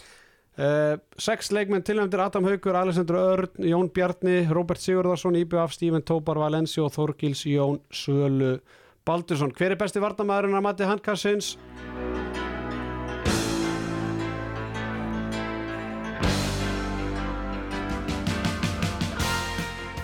Uh, 0.56 0.94
sex 1.20 1.50
leikmenn 1.52 1.82
tilnæmdir 1.84 2.16
Adam 2.24 2.46
Haugur, 2.48 2.72
Alessandro 2.80 3.18
Örn, 3.34 3.58
Jón 3.60 3.90
Bjarni, 3.92 4.38
Robert 4.48 4.80
Sigurðarsson, 4.80 5.36
IBF, 5.36 5.74
Stephen 5.76 6.00
Tóbar 6.00 6.40
Valensi 6.40 6.80
og 6.80 6.94
Þorgils 6.94 7.42
Jón 7.44 7.82
Svölu 7.92 8.54
Baldursson. 9.04 9.52
Hver 9.52 9.74
er 9.76 9.82
besti 9.82 10.00
varnamæðurinn 10.00 10.56
að 10.56 10.64
mati 10.64 10.88
handkassins? 10.88 11.58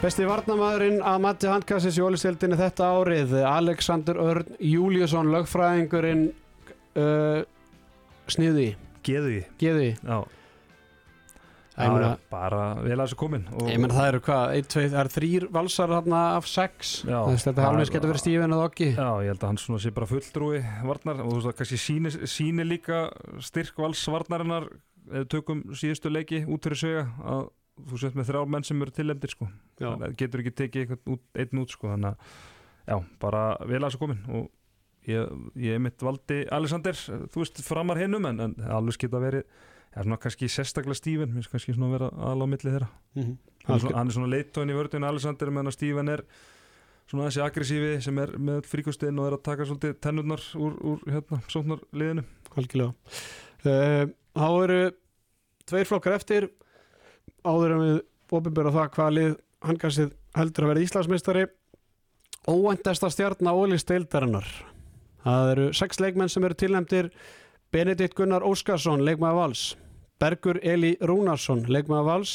Besti 0.02 0.24
varnamæðurinn 0.26 0.96
að 1.06 1.18
mati 1.22 1.46
handkassins 1.46 1.94
í 1.94 2.02
ólistildinni 2.02 2.56
þetta 2.58 2.88
árið, 2.98 3.36
Alexander 3.46 4.18
Örn 4.18 4.48
Júliusson, 4.58 5.28
lögfræðingurinn 5.30 6.24
uh, 6.98 7.44
sniði, 8.34 8.72
geði. 9.06 9.36
geði. 9.62 9.92
Já, 10.02 10.16
meina, 11.78 12.08
já, 12.08 12.18
bara 12.34 12.64
vel 12.82 12.96
að 12.96 13.04
þessu 13.04 13.20
komin. 13.22 13.46
Ég 13.70 13.78
menn 13.84 13.94
það 13.94 14.08
eru 14.10 14.22
hvað, 14.26 14.44
ein, 14.56 14.68
tvei, 14.74 14.82
það 14.90 14.98
eru 15.04 15.14
þrýr 15.20 15.48
valsar 15.54 15.94
þarna 15.94 16.24
af 16.40 16.50
sex 16.50 16.92
Já, 17.06 17.16
Þetta 17.30 17.54
það 17.54 17.64
halvins 17.68 17.88
er- 17.88 17.94
getur 17.96 18.12
verið 18.12 18.24
Stífin 18.26 18.56
eða 18.58 18.66
Oggi 18.66 18.90
Já, 18.90 19.08
ég 19.22 19.30
held 19.32 19.40
að 19.46 19.48
hann 19.52 19.62
svona 19.62 19.82
sé 19.86 19.94
bara 19.94 20.10
fulltrúi 20.10 20.60
varnar 20.90 21.22
og 21.22 21.30
þú 21.30 21.38
veist 21.38 21.52
að 21.54 21.58
kannski 21.62 21.80
síni, 21.86 22.12
síni 22.28 22.66
líka 22.68 23.04
styrk 23.40 23.78
vals 23.80 24.02
varnarinnar 24.10 24.66
ef 25.12 25.22
við 25.22 25.30
tökum 25.38 25.62
síðustu 25.78 26.10
leiki 26.12 26.42
út 26.44 26.66
fyrir 26.68 26.82
sögja 26.82 27.06
að 27.22 27.48
þú 27.88 28.00
sett 28.00 28.16
með 28.18 28.30
þrjár 28.30 28.50
menn 28.54 28.66
sem 28.66 28.82
eru 28.84 28.94
tillemdir 28.94 29.32
sko. 29.32 29.48
Að 29.82 30.16
getur 30.20 30.42
ekki 30.42 30.54
tekið 30.62 30.96
út, 30.98 31.22
einn 31.38 31.62
út 31.62 31.74
sko. 31.74 31.90
þannig 31.92 32.12
að 32.12 32.34
já, 32.86 32.96
bara 33.22 33.42
vel 33.64 33.80
að 33.80 33.88
þessu 33.88 34.02
komin. 34.02 34.22
Og 34.36 34.48
ég, 35.08 35.36
ég 35.64 35.82
mitt 35.82 36.04
valdi 36.04 36.42
Alexander, 36.52 36.98
þú 37.32 37.44
veist, 37.44 37.62
framar 37.66 38.00
hinnum 38.02 38.28
en, 38.30 38.46
en 38.46 38.56
alveg 38.68 39.00
geta 39.04 39.22
verið 39.22 39.44
já, 39.46 40.00
svona 40.00 40.20
kannski 40.22 40.50
sérstaklega 40.52 40.98
Stíven, 41.00 41.34
minnst 41.34 41.52
kannski 41.52 41.74
svona 41.76 41.92
vera 41.96 42.10
alveg 42.32 42.48
á 42.48 42.52
milli 42.54 42.74
þeirra. 42.76 42.90
Er 43.22 43.78
svona, 43.78 43.96
hann 43.98 44.10
er 44.10 44.16
svona 44.18 44.32
leittóin 44.32 44.72
í 44.72 44.76
vördinu 44.76 45.08
Alexander 45.08 45.52
meðan 45.52 45.72
að 45.72 45.78
Stíven 45.78 46.12
er 46.12 46.24
svona 47.10 47.28
þessi 47.28 47.42
aggressífi 47.44 47.92
sem 48.04 48.18
er 48.22 48.34
með 48.40 48.66
fríkustinn 48.70 49.18
og 49.20 49.28
er 49.28 49.36
að 49.36 49.44
taka 49.48 49.66
svolítið 49.68 49.98
tennurnar 50.04 50.42
úr, 50.56 50.76
úr 50.92 51.02
hérna, 51.10 51.40
sóknar 51.50 51.82
liðinu 51.92 52.24
algjörlega. 52.56 52.94
Uh, 53.62 54.10
Þá 54.32 54.48
eru 54.64 54.78
tveir 55.68 55.88
flokkar 55.88 56.14
eftir 56.16 56.46
áður 57.44 57.74
en 57.76 57.82
við 57.82 57.96
opinbera 58.32 58.72
það 58.74 58.92
hvaða 58.96 59.16
lið 59.18 59.32
handkassið 59.62 60.12
heldur 60.36 60.66
að 60.66 60.72
vera 60.72 60.84
Íslandsmeistari. 60.86 61.46
Óvæntasta 62.48 63.10
stjarnar 63.12 63.54
ólist 63.54 63.86
deildarinnar 63.86 64.48
Það 65.22 65.50
eru 65.52 65.66
sex 65.78 66.00
leikmenn 66.02 66.30
sem 66.32 66.44
eru 66.44 66.56
tilnæmdir 66.58 67.10
Benedikt 67.72 68.16
Gunnar 68.18 68.42
Óskarsson, 68.42 69.04
leikmaður 69.06 69.38
Vals. 69.38 69.62
Bergur 70.20 70.58
Eli 70.62 70.96
Rúnarsson, 71.00 71.62
leikmaður 71.70 72.08
Vals. 72.08 72.32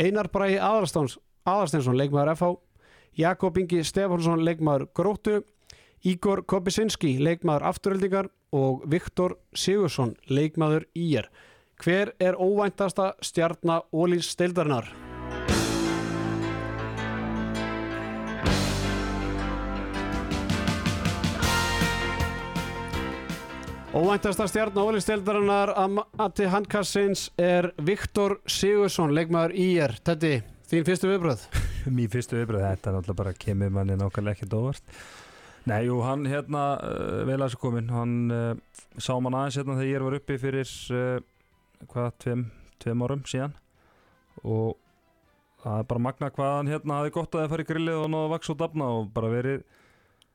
Einar 0.00 0.30
Bræði 0.32 0.56
Aðarsteinsson, 0.64 1.98
leikmaður 2.00 2.32
FH 2.34 2.54
Jakob 3.20 3.58
Ingi 3.60 3.84
Stefánsson, 3.84 4.42
leikmaður 4.44 4.88
Gróttu. 4.96 5.42
Ígor 6.04 6.42
Kopisinski, 6.44 7.14
leikmaður 7.20 7.68
Afturöldingar 7.70 8.26
og 8.52 8.82
Viktor 8.90 9.38
Sigursson, 9.56 10.16
leikmaður 10.28 10.88
IR 10.96 11.30
Hver 11.82 12.12
er 12.20 12.36
óvæntasta 12.38 13.14
stjarnar 13.22 13.82
Ólís 13.92 14.28
Steildarinnar? 14.30 14.86
Óvæntasta 23.94 24.46
stjarnar 24.46 24.86
Ólís 24.86 25.02
Steildarinnar 25.02 25.74
að 25.74 25.98
mati 25.98 26.46
handkassins 26.46 27.26
er 27.38 27.72
Viktor 27.82 28.38
Sigursson, 28.46 29.10
leikmaður 29.14 29.58
IR 29.58 29.98
Tetti, 30.06 30.38
þín 30.70 30.86
fyrstu 30.86 31.10
viðbröð? 31.10 31.44
Mín 31.96 32.08
fyrstu 32.08 32.38
viðbröð, 32.38 32.68
þetta 32.70 32.90
er 32.90 32.98
náttúrulega 33.00 33.20
bara 33.24 33.36
kemur 33.44 33.74
manni 33.74 33.98
nákvæmlega 33.98 34.38
ekkert 34.38 34.58
óvart 34.62 34.96
Nei, 35.64 35.86
jú, 35.88 36.02
hann 36.04 36.26
hérna 36.28 36.64
uh, 36.76 37.20
vel 37.24 37.38
að 37.40 37.46
þessu 37.48 37.60
komin, 37.62 37.86
hann 37.88 38.16
uh, 38.30 38.50
sá 39.00 39.14
mann 39.16 39.34
aðeins 39.34 39.56
hérna 39.58 39.78
þegar 39.78 39.90
ég 39.90 40.02
var 40.04 40.16
uppi 40.18 40.42
fyrir 40.42 40.74
uh, 40.92 41.22
hvað, 41.90 42.10
tveim, 42.24 42.42
tveim 42.82 43.04
árum 43.06 43.22
síðan. 43.28 43.54
Og 44.42 44.74
það 45.62 45.78
er 45.80 45.88
bara 45.92 46.04
magna 46.06 46.30
hvað 46.34 46.56
hann 46.58 46.72
hérna 46.72 46.98
hafi 47.00 47.14
gott 47.14 47.34
að 47.34 47.44
það 47.44 47.54
fara 47.54 47.64
í 47.64 47.70
grillið 47.70 48.02
og 48.02 48.10
náða 48.12 48.32
vaks 48.34 48.52
og 48.52 48.60
dafna 48.60 48.90
og 48.98 49.08
bara 49.14 49.32
verið 49.32 49.64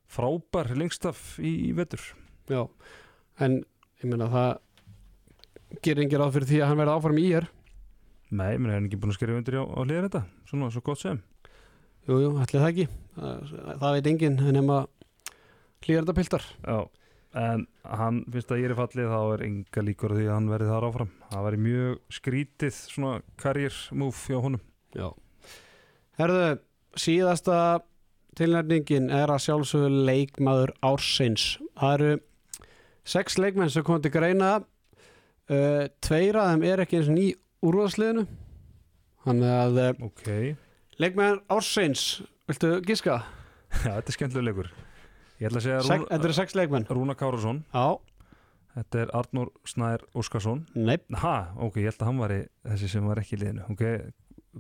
frábær 0.10 0.74
lengstaf 0.78 1.24
í, 1.42 1.54
í 1.70 1.72
vetur. 1.78 2.02
Já, 2.50 2.64
en 3.46 3.62
ég 4.02 4.10
meina 4.10 4.30
það 4.34 4.52
gerir 5.86 6.06
engir 6.06 6.24
áð 6.26 6.36
fyrir 6.38 6.50
því 6.50 6.62
að 6.62 6.72
hann 6.72 6.80
verði 6.82 6.96
áfram 6.98 7.20
í 7.22 7.26
IR 7.30 7.50
Nei, 8.30 8.58
menn 8.58 8.70
er 8.70 8.76
hann 8.78 8.86
ekki 8.86 8.98
búin 9.02 9.10
að 9.10 9.18
skrifa 9.18 9.40
undir 9.42 9.58
á, 9.58 9.66
á 9.66 9.80
hlýðar 9.82 10.06
þetta, 10.06 10.20
svona 10.46 10.68
svo 10.70 10.82
gott 10.86 11.00
sem. 11.02 11.18
Jú, 12.06 12.18
jú, 12.22 12.28
ætli 12.38 12.60
það 12.62 12.68
ekki. 12.70 12.86
Það, 13.16 13.54
það 13.82 13.96
veit 13.96 14.10
enginn 14.12 14.38
nema 14.54 14.76
hlýjarndapiltar 15.86 16.46
Já, 16.62 16.78
en 17.38 17.68
hann 17.86 18.24
finnst 18.32 18.52
að 18.54 18.64
ég 18.64 18.72
er 18.72 18.78
fallið 18.80 19.12
þá 19.12 19.20
er 19.34 19.44
enga 19.46 19.84
líkur 19.86 20.16
því 20.18 20.26
að 20.26 20.34
hann 20.34 20.50
verði 20.50 20.70
þar 20.72 20.88
áfram. 20.90 21.12
Það 21.30 21.46
væri 21.46 21.62
mjög 21.66 22.00
skrítið 22.18 22.80
svona 22.80 23.92
move 23.92 24.24
hjá 24.26 24.40
honum. 24.42 24.64
Já. 24.96 25.10
Herðu, 26.20 26.48
síðasta 26.98 27.60
tilnærningin 28.40 29.10
er 29.14 29.30
að 29.30 29.44
sjálfsögðu 29.46 30.04
leikmaður 30.10 30.74
ársins. 30.86 31.60
Það 31.78 31.94
eru 32.00 32.20
sex 33.06 33.38
leikmenn 33.38 33.70
sem 33.70 33.86
komið 33.86 34.08
til 34.08 34.16
greina. 34.18 34.52
Uh, 35.50 35.88
Tveir 36.06 36.38
af 36.38 36.52
þeim 36.52 36.66
er 36.70 36.84
ekki 36.84 37.00
eins 37.00 37.08
og 37.10 37.16
ný 37.18 37.24
úrvaðsliðinu 37.66 38.28
Þannig 39.26 39.54
að 39.56 39.80
uh, 39.82 40.04
Ok, 40.06 40.28
leikmaður 41.02 41.40
ársins 41.50 42.04
Viltu 42.46 42.76
giska? 42.86 43.24
já, 43.82 43.96
þetta 43.96 44.14
er 44.14 44.16
skemmtilega 44.20 44.60
þetta 45.40 46.20
eru 46.20 46.34
sex 46.36 46.52
leikmenn. 46.58 46.84
Rúna 46.92 47.16
Kárasson 47.16 47.62
Já, 47.72 47.96
Þetta 48.76 49.00
er 49.02 49.10
Arnór 49.18 49.50
Snær 49.68 50.04
Óskarsson. 50.16 50.60
Neip, 50.78 51.02
Ha, 51.24 51.36
ok, 51.58 51.76
ég 51.82 51.86
held 51.90 52.02
að 52.04 52.08
hann 52.12 52.20
var 52.22 52.32
í 52.36 52.38
þessi 52.70 52.88
sem 52.94 53.08
var 53.10 53.18
ekki 53.22 53.36
í 53.36 53.40
liðinu. 53.42 53.64
Ok, 53.74 53.84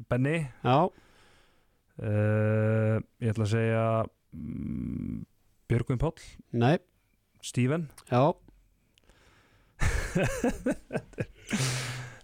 Benny? 0.09 0.37
Já, 0.65 0.77
uh, 0.89 0.95
Ég 3.21 3.29
ætla 3.33 3.45
að 3.45 3.53
segja 3.53 3.83
mm, 4.33 5.15
Björgvin 5.69 6.01
Páll. 6.01 6.19
Neip, 6.57 6.83
Steven? 7.45 7.83
Já. 8.09 8.23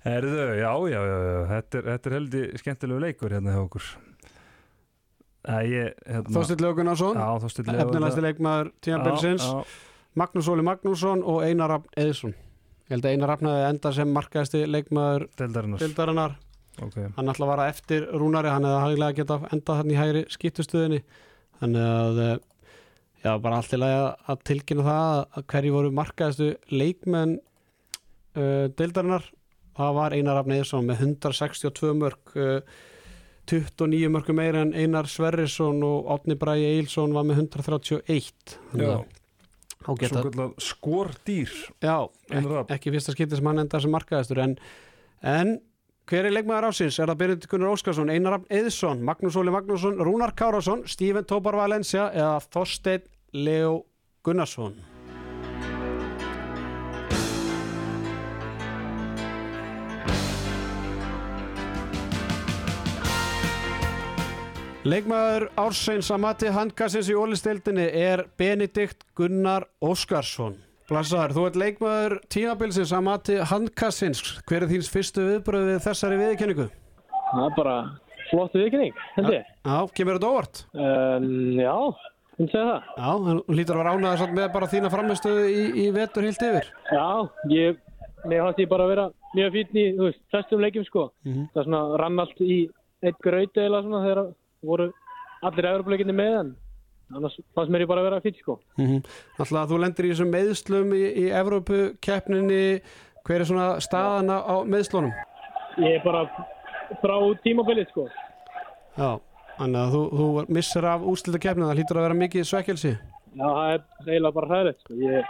Herðu, 0.05 0.41
já, 0.59 0.69
já, 0.89 0.99
já, 1.01 1.17
já. 1.25 1.37
Þetta, 1.49 1.79
er, 1.81 1.85
er 1.97 2.13
heldi 2.19 2.41
skemmtilegu 2.61 2.99
leikur 3.01 3.33
hérna 3.33 3.55
hjá 3.55 3.61
okkur 3.63 3.85
Ég, 5.45 5.93
hérna, 6.09 6.31
Þorsteinn 7.43 7.69
Leó- 7.75 7.83
efnilegasti 7.85 8.23
leikmaður 8.25 8.71
tímabilsins. 8.85 9.45
Já, 9.45 9.59
já. 9.61 9.83
Magnús 10.15 10.47
Óli 10.49 10.63
Magnússon 10.65 11.21
og 11.27 11.43
Einar 11.43 11.73
Eðsson 11.99 12.31
ég 12.85 12.93
held 12.95 13.05
að 13.05 13.11
Einar 13.15 13.29
Rafn 13.33 13.49
hefði 13.49 13.65
enda 13.69 13.91
sem 13.97 14.11
markaðasti 14.15 14.61
leikmaður 14.69 15.25
dildarinnar 15.83 16.35
Ok, 16.85 16.95
hann 17.17 17.31
ætla 17.31 17.45
að 17.45 17.51
vara 17.51 17.65
eftir 17.71 18.05
Rúnari 18.13 18.49
hann 18.51 18.65
hefði 18.67 18.81
hægilega 18.85 19.17
geta 19.19 19.37
endað 19.55 19.79
hann 19.81 19.91
í 19.93 19.97
hægri 19.99 20.23
skiptustöðinni 20.33 21.01
þannig 21.61 21.85
að 21.89 22.21
eh, 22.25 22.37
já, 23.25 23.31
bara 23.43 23.59
allt 23.61 23.75
lagi 23.79 23.99
að- 24.33 24.43
tilkynna 24.49 24.87
það 24.87 25.21
að 25.39 25.45
hverju 25.53 25.75
voru 25.77 25.91
markaðastu 25.99 26.49
leikmenn 26.71 27.37
uh, 28.35 28.65
dildarinnar 28.79 29.27
það 29.75 29.95
var 29.99 30.15
Einar 30.15 30.39
Rafn 30.39 30.55
Eðsson 30.57 30.87
með 30.87 31.03
162 31.09 31.93
mörg 31.99 32.35
uh, 32.39 32.59
29 33.49 34.09
mörgum 34.13 34.39
meira 34.39 34.63
en 34.65 34.73
Einar 34.73 35.09
Sverrisson 35.11 35.83
og 35.85 36.09
Átni 36.15 36.37
Bræi 36.39 36.63
Eilsson 36.63 37.13
var 37.15 37.27
með 37.27 37.45
131 37.45 38.57
Þannig 38.71 38.89
já, 38.89 38.97
svo 40.09 40.49
skordýr 40.65 41.53
já, 41.83 41.97
ekki, 42.31 42.65
ekki 42.77 42.95
fyrsta 42.95 43.15
skipti 43.15 43.37
sem 43.37 43.51
hann 43.51 43.61
endar 43.65 43.83
sem 43.83 43.93
markaðastur 43.93 44.41
en, 44.45 44.57
en 45.21 45.55
hver 46.09 46.27
er 46.29 46.35
leikmaður 46.35 46.69
ásins? 46.69 46.97
Er 47.01 47.09
það 47.09 47.21
Byrjandi 47.21 47.49
Gunnar 47.49 47.73
Óskarsson, 47.73 48.11
Einar 48.13 48.37
Rafn 48.37 48.51
Eðsson, 48.53 49.05
Magnús 49.05 49.37
Óli 49.41 49.53
Magnússon, 49.53 49.97
Rúnar 50.05 50.35
Kárásson, 50.37 50.85
Stíven 50.89 51.25
Tópar 51.25 51.57
Valencia 51.57 52.11
eða 52.13 52.37
Þorstein 52.53 53.07
Leo 53.33 53.79
Gunnarsson? 54.25 54.94
Leikmaður 64.86 65.47
ársins 65.57 66.11
að 66.13 66.19
mati 66.21 66.49
handkassins 66.53 67.07
í 67.09 67.15
ólistildinni 67.17 67.88
er 67.89 68.21
Benedikt 68.38 68.99
Gunnar 69.17 69.63
Óskarsson. 69.81 70.59
Blassaður, 70.86 71.33
þú 71.33 71.45
ert 71.47 71.57
leikmaður 71.57 72.15
tímabilsins 72.29 72.91
að 72.93 73.01
mati 73.07 73.38
handkassins. 73.49 74.21
Hver 74.45 74.67
er 74.67 74.69
þíns 74.69 74.91
fyrstu 74.93 75.25
viðbröð 75.25 75.65
við 75.71 75.79
þessari 75.88 76.19
viðkenningu? 76.19 76.67
Það 77.31 77.41
er 77.47 77.57
bara 77.57 77.79
flott 78.27 78.59
viðkynning, 78.59 79.01
held 79.17 79.33
ég. 79.33 79.49
Já, 79.65 79.79
kemur 79.97 80.19
þetta 80.19 80.31
óvart? 80.36 80.61
Um, 80.77 81.27
já, 81.57 81.73
hún 82.38 82.53
segja 82.53 82.69
það. 82.69 82.93
Já, 83.01 83.09
hann 83.09 83.43
hlýtur 83.57 83.81
að 83.81 83.91
vera 84.03 84.15
samt 84.21 84.38
með 84.38 84.53
bara 84.59 84.71
þína 84.75 84.93
framistöðu 84.93 85.49
í, 85.49 85.67
í 85.81 85.89
vetur 85.97 86.29
heilt 86.29 86.47
yfir. 86.51 86.71
Já, 86.93 87.09
ég, 87.57 87.83
mér 88.29 88.45
fannst 88.45 88.61
ég 88.67 88.73
bara 88.77 88.86
að 88.86 88.93
vera 88.93 89.09
mjög 89.33 89.53
fítn 89.57 89.81
í, 89.81 89.89
flestum 90.29 90.61
leikjum 90.61 90.89
sko. 90.93 91.09
Mhm. 91.25 91.49
Það 91.55 91.65
er 91.65 91.71
svona 91.73 92.01
rann 92.05 92.21
allt 92.27 92.45
í 92.45 92.63
eitt 93.01 93.23
gröyti 93.25 93.65
eða 93.65 93.81
svona 93.81 94.05
þegar 94.05 94.27
voru 94.66 94.91
allir 95.45 95.68
Evropleikinni 95.72 96.16
með 96.16 96.38
en 96.39 96.55
annars 97.13 97.38
fannst 97.55 97.72
mér 97.74 97.86
ég 97.86 97.89
bara 97.89 98.01
að 98.01 98.09
vera 98.09 98.22
fítn 98.24 98.41
sko. 98.41 98.59
Mm 98.78 98.86
-hmm. 98.86 99.01
Alltaf 99.38 99.59
að 99.61 99.72
þú 99.72 99.80
lendir 99.82 100.05
í 100.05 100.11
þessum 100.11 100.32
meðslum 100.34 100.93
í, 100.93 101.03
í 101.24 101.26
Evrópukeppninni. 101.41 102.82
Hver 103.26 103.39
er 103.41 103.45
svona 103.45 103.80
staðan 103.80 104.30
á 104.30 104.55
meiðslunum? 104.66 105.13
Ég 105.78 105.95
er 105.95 106.03
bara 106.03 106.30
frá 107.01 107.16
tímabilið 107.43 107.89
sko. 107.89 108.07
Já, 108.97 109.20
þannig 109.57 109.80
að 109.82 109.93
þú, 109.93 110.03
þú 110.18 110.45
missir 110.47 110.86
af 110.86 111.01
úslitakeppninu. 111.01 111.68
Það 111.68 111.78
hlýtur 111.78 111.97
að 111.97 112.05
vera 112.07 112.22
mikið 112.24 112.43
svekkelsi. 112.43 112.97
Já, 113.36 113.47
það 113.47 113.74
er 113.74 113.82
eiginlega 114.07 114.38
bara 114.38 114.47
hræðilegt 114.47 114.80
sko. 114.80 114.93
Ég, 114.93 115.26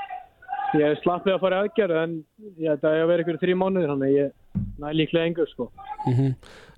ég 0.79 0.97
slapp 1.01 1.25
við 1.25 1.33
að 1.33 1.41
fara 1.41 1.55
í 1.55 1.61
aðgerð 1.63 2.03
en 2.03 2.25
ég 2.59 2.69
þetta 2.71 2.91
er 2.91 3.03
að 3.03 3.07
vera 3.07 3.21
ykkur 3.21 3.41
þrjí 3.41 3.55
mánuðir 3.55 3.91
þannig 3.93 4.11
ég 4.15 4.31
næ 4.79 4.93
líklega 4.93 5.25
engur 5.25 5.49
sko. 5.49 5.71
Mm 6.05 6.13
-hmm. 6.13 6.31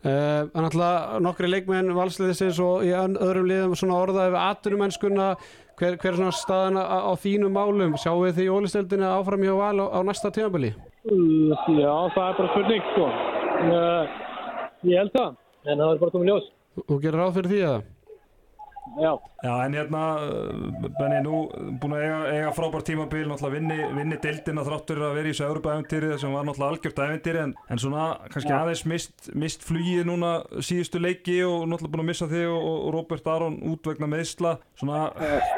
uh, 0.09 0.41
Þannig 0.53 1.21
nokkri 1.21 1.47
leikmenn 1.47 1.95
valsliðisins 1.95 2.59
og 2.59 2.83
í 2.83 2.91
öðrum 2.93 3.47
liðum 3.47 3.75
svona 3.75 4.01
orðaði 4.01 4.35
við 4.35 4.45
atunumennskuna 4.49 5.35
hver, 5.77 5.97
hver 5.97 6.11
er 6.11 6.17
svona 6.17 6.31
staðan 6.31 6.77
á, 6.77 6.99
á 7.09 7.13
þínum 7.15 7.53
málum 7.53 7.97
sjáum 7.97 8.25
við 8.25 8.37
því 8.37 8.49
ólisteldinu 8.49 9.05
áfram 9.05 9.43
hjá 9.43 9.55
val 9.57 9.77
á, 9.83 9.85
á 9.97 9.99
næsta 10.03 10.31
tímabili 10.31 10.73
Uh, 11.07 11.55
Já, 11.71 11.93
það 12.11 12.29
er 12.29 12.33
bara 12.37 12.47
spurning 12.51 12.87
sko. 12.91 13.03
Uh, 13.63 14.03
ég 14.89 14.97
held 14.99 15.13
það, 15.13 15.37
en 15.63 15.79
það 15.79 15.91
er 15.93 16.01
bara 16.01 16.13
komið 16.15 16.31
ljós. 16.31 16.49
Þú 16.81 16.97
gerir 17.05 17.19
ráð 17.21 17.37
fyrir 17.37 17.51
því 17.53 17.61
að 17.67 17.77
Já, 18.97 19.11
Já, 19.43 19.65
en 19.65 19.73
hérna, 19.77 20.03
uh, 20.17 20.87
Benni, 20.97 21.19
nú 21.21 21.43
búin 21.77 21.93
að 21.93 22.03
eiga, 22.05 22.19
eiga 22.33 22.53
frábær 22.57 22.81
tímabil, 22.87 23.27
náttúrulega 23.29 23.53
vinni, 23.53 23.77
vinni 23.93 24.17
deildina 24.23 24.63
þráttur 24.65 25.01
að 25.05 25.17
vera 25.19 25.29
í 25.29 25.33
þessu 25.35 25.45
Európa-æventýri 25.45 26.09
sem 26.17 26.33
var 26.33 26.47
náttúrulega 26.47 26.73
algjört 26.73 27.01
æventýri 27.05 27.41
en, 27.43 27.53
en 27.69 27.81
svona 27.83 28.05
kannski 28.33 28.53
Já. 28.53 28.57
aðeins 28.57 28.83
mist, 28.89 29.29
mist 29.37 29.67
flugið 29.67 30.07
núna 30.09 30.31
síðustu 30.57 31.01
leiki 31.03 31.37
og 31.45 31.67
náttúrulega 31.69 31.93
búin 31.93 32.05
að 32.05 32.09
missa 32.09 32.29
þig 32.31 32.47
og, 32.49 32.65
og 32.71 32.87
Robert 32.95 33.29
Aron 33.35 33.59
út 33.69 33.91
vegna 33.91 34.09
meðsla 34.15 34.55
svona, 34.79 35.03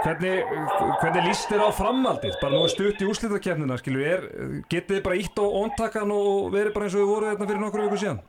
hvernig, 0.03 0.51
hvernig 0.99 1.30
líst 1.30 1.53
þér 1.53 1.63
á 1.63 1.69
framaldið? 1.80 2.36
Bara 2.41 2.57
nú 2.57 2.65
er 2.65 2.73
stutt 2.73 2.99
í 2.99 3.07
úrslitakefnina, 3.07 3.80
skilur, 3.80 4.03
er, 4.17 4.27
getið 4.67 4.97
þið 4.97 5.05
bara 5.07 5.21
ítt 5.21 5.39
á 5.39 5.45
óntakan 5.47 6.11
og 6.17 6.51
verið 6.57 6.75
bara 6.75 6.89
eins 6.89 6.99
og 6.99 7.05
við 7.05 7.13
voruð 7.13 7.34
hérna 7.34 7.49
fyrir 7.53 7.63
nokkru 7.63 7.88
viku 7.88 8.03
síðan? 8.03 8.21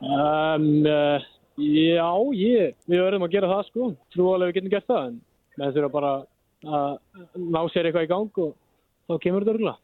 um, 0.00 0.86
uh, 0.86 1.20
já, 1.60 2.08
ég, 2.40 2.74
við 2.88 3.02
verðum 3.04 3.26
að 3.28 3.34
gera 3.36 3.50
það 3.52 3.62
sko. 3.68 3.90
Trú 4.14 4.26
alveg 4.34 4.50
við 4.50 4.58
getum 4.60 4.72
gert 4.74 4.88
það, 4.90 5.06
en 5.10 5.20
með 5.60 5.76
þurfa 5.76 5.92
bara 5.94 6.10
að 6.60 6.98
ná 7.40 7.60
sér 7.72 7.88
eitthvað 7.88 8.04
í 8.06 8.10
gang 8.10 8.42
og 8.44 8.50
þá 9.08 9.14
kemur 9.24 9.44
þetta 9.46 9.54
örgulega. 9.56 9.78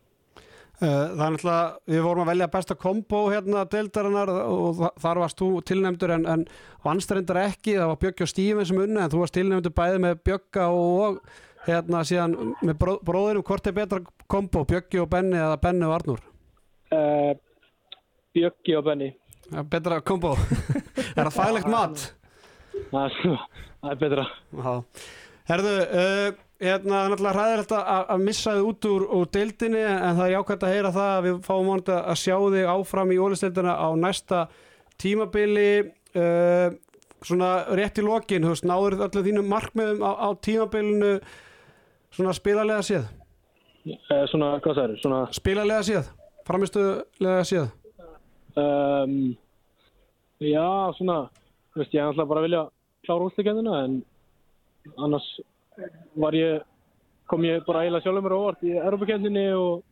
Uh, 0.76 1.08
Það 1.16 1.22
er 1.24 1.32
náttúrulega, 1.32 1.68
við 1.88 2.02
vorum 2.04 2.22
að 2.26 2.30
velja 2.34 2.46
besta 2.52 2.74
kombo 2.76 3.20
hérna 3.32 3.62
deildarinnar 3.72 4.28
og 4.28 4.74
þa- 4.76 4.90
þar 5.00 5.20
varst 5.22 5.38
þú 5.40 5.46
tilnefndur 5.70 6.12
en, 6.18 6.26
en 6.28 6.42
vannstændar 6.84 7.38
ekki, 7.46 7.78
það 7.78 7.88
var 7.94 8.00
Bjöggi 8.02 8.26
og 8.26 8.28
Stífin 8.34 8.68
sem 8.68 8.82
unni 8.84 9.00
en 9.00 9.08
þú 9.14 9.22
varst 9.22 9.36
tilnefndur 9.38 9.72
bæði 9.78 10.02
með 10.04 10.18
Bjögga 10.28 10.66
og 10.76 11.22
hérna 11.64 12.02
síðan 12.04 12.36
með 12.60 12.76
bró, 12.82 12.98
bróðurum, 13.08 13.46
hvort 13.48 13.66
er 13.72 13.76
betra 13.78 14.02
kombo, 14.28 14.66
Bjöggi 14.68 15.00
og 15.00 15.08
Benni 15.16 15.40
eða 15.40 15.56
Benni 15.64 15.88
og 15.88 15.96
Arnur? 15.96 16.20
Uh, 16.92 17.32
Bjöggi 18.36 18.76
og 18.76 18.84
Benny. 19.46 19.56
Ja, 19.56 19.62
betra 19.70 20.00
kombo, 20.00 20.34
er 21.16 21.28
það 21.28 21.34
fælegt 21.36 21.68
mat? 21.70 22.02
Það 22.90 23.04
er, 23.04 23.38
það 23.80 23.92
er 23.92 24.00
betra. 24.00 24.26
Já. 24.52 24.72
Herðu, 25.46 25.74
uh, 25.86 26.38
hérna, 26.60 26.92
það 26.92 27.02
er 27.02 27.12
náttúrulega 27.12 27.34
hræðilegt 27.36 27.74
að, 27.76 28.00
að 28.14 28.24
missa 28.26 28.54
þið 28.56 28.70
út 28.70 28.88
úr, 28.90 29.06
úr 29.18 29.28
deildinni 29.36 29.84
en 29.86 30.16
það 30.18 30.24
er 30.26 30.34
jákvæmt 30.34 30.66
að 30.66 30.74
heyra 30.74 30.94
það 30.96 31.12
að 31.12 31.28
við 31.28 31.38
fáum 31.46 31.70
vonandi 31.70 31.98
að 31.98 32.18
sjá 32.22 32.36
þig 32.56 32.72
áfram 32.72 33.12
í 33.12 33.20
ólisteildina 33.22 33.76
á 33.78 33.88
næsta 34.00 34.40
tímabili 34.98 35.68
uh, 36.16 36.68
svona 37.26 37.52
rétt 37.78 38.00
í 38.00 38.06
lokin, 38.06 38.44
þú 38.44 38.54
veist, 38.54 38.66
náður 38.66 38.98
öllum 39.06 39.28
þínum 39.28 39.52
markmiðum 39.52 40.02
á, 40.02 40.12
á 40.26 40.28
tímabilinu 40.42 41.12
svona 42.16 42.34
spilalega 42.36 42.82
séð 42.86 43.06
Uh, 43.86 44.24
svona, 44.26 44.56
hvað 44.58 44.74
það 44.74 44.80
er? 44.82 44.94
Svona, 44.98 45.18
spilalega 45.30 45.82
séð, 45.86 46.06
framistulega 46.42 47.42
séð 47.46 47.68
um, 48.60 49.16
já, 50.42 50.68
svona, 50.98 51.18
veist, 51.76 51.94
ég 51.94 52.04
alltaf 52.04 52.28
bara 52.28 52.42
að 52.42 52.48
vilja 52.48 52.62
klára 53.06 53.28
úrslikendina 53.28 53.82
en 53.84 54.00
annars 54.96 55.28
var 56.16 56.36
ég, 56.36 56.64
kom 57.30 57.44
ég 57.46 57.64
bara 57.66 57.84
eiginlega 57.84 58.06
sjálfur 58.06 58.26
mér 58.26 58.36
á 58.36 58.40
óvart 58.40 58.66
í 58.66 58.74
Europakendinni 58.76 59.46
og, 59.56 59.84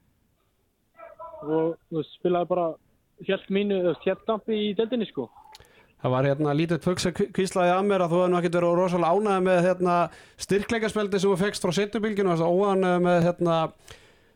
og 1.44 1.74
veist, 1.92 2.18
spilaði 2.18 2.50
bara 2.50 2.68
hjælt 3.24 3.50
mínu, 3.52 3.80
hjælt 4.04 4.26
dampi 4.28 4.60
í 4.70 4.76
deildinni 4.76 5.08
sko. 5.08 5.28
Það 6.04 6.12
var 6.12 6.26
hérna 6.28 6.52
lítið 6.52 6.80
fuggs 6.84 7.06
að 7.08 7.20
kvíslaði 7.32 7.70
að 7.72 7.86
mér 7.88 8.02
að 8.04 8.10
þú 8.12 8.18
hefði 8.18 8.30
nú 8.30 8.38
ekkert 8.38 8.56
verið 8.58 8.74
rosalega 8.76 9.12
ánæði 9.14 9.44
með 9.46 9.60
hérna, 9.64 9.94
styrkleikaspeldi 10.44 11.20
sem 11.20 11.30
þú 11.32 11.36
fegst 11.40 11.64
frá 11.64 11.72
setjubilginu 11.78 12.28
og 12.28 12.34
þess 12.34 12.44
að 12.44 12.58
óanæði 12.58 13.04
með 13.06 13.20
hérna, 13.24 13.54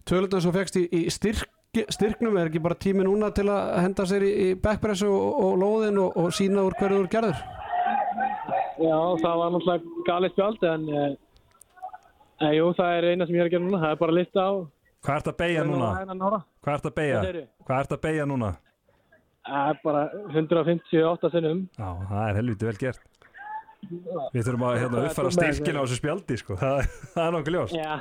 tölundan 0.08 0.40
sem 0.44 0.48
þú 0.48 0.56
fegst 0.56 0.78
í, 0.80 0.84
í 0.88 1.02
styrk, 1.12 1.50
styrknum 1.76 2.36
er 2.40 2.48
ekki 2.48 2.62
bara 2.64 2.76
tími 2.80 3.04
núna 3.04 3.28
til 3.34 3.48
að 3.52 3.74
henda 3.82 4.06
sér 4.08 4.24
í, 4.24 4.30
í 4.46 4.48
backpressu 4.62 5.08
og, 5.12 5.40
og 5.44 5.56
lóðin 5.60 6.00
og, 6.00 6.16
og 6.16 6.32
sína 6.32 6.64
úr 6.64 6.76
hverju 6.78 7.02
þú 7.02 7.04
er 7.04 7.10
gerður 7.12 7.42
Já, 8.78 8.98
það 9.20 9.40
var 9.42 9.52
náttúrulega 9.52 10.04
galið 10.06 10.34
spjald 10.34 10.64
en 10.70 10.88
eh, 10.94 11.10
eh, 12.46 12.52
jú, 12.56 12.70
það 12.78 12.94
er 12.96 13.08
eina 13.10 13.26
sem 13.26 13.36
ég 13.36 13.42
er 13.42 13.50
að 13.50 13.54
gera 13.56 13.66
núna, 13.66 13.82
það 13.82 13.94
er 13.94 14.00
bara 14.02 14.14
að 14.14 14.20
lista 14.20 14.46
á 14.48 14.52
Hvað 14.98 15.20
ert 15.20 15.28
að 15.30 15.36
beigja 15.38 15.66
núna? 15.66 15.90
Hvað 16.64 16.72
ert 16.74 16.88
að 16.88 16.94
beigja? 16.96 17.20
Hvað 17.68 17.82
ert 17.84 17.92
að 17.94 18.00
beigja 18.02 18.24
núna? 18.26 18.48
Það 19.48 19.68
er 19.70 19.78
bara 19.84 20.00
158 20.34 21.30
sinnum. 21.32 21.60
Já, 21.78 21.88
það 22.10 22.24
er 22.24 22.38
helviti 22.40 22.68
vel 22.68 22.80
gert 22.80 23.17
Við 23.88 24.42
þurfum 24.42 24.64
að 24.68 24.78
hérna, 24.82 25.02
uppfæra 25.06 25.30
styrkina 25.32 25.80
á 25.80 25.84
þessu 25.86 25.98
spjaldi 26.00 26.36
sko. 26.40 26.56
það, 26.58 26.80
það 27.14 27.24
er 27.24 27.34
nokkuð 27.36 27.54
ljós 27.54 27.74
Já, 27.76 27.92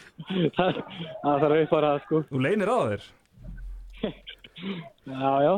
það, 0.58 0.80
þarf 1.24 1.46
að 1.48 1.54
uppfara 1.62 1.92
það 1.92 2.02
sko. 2.06 2.20
Þú 2.28 2.42
leynir 2.46 2.72
á 2.72 2.78
þér 2.92 3.06
Já, 4.02 5.30
já. 5.42 5.54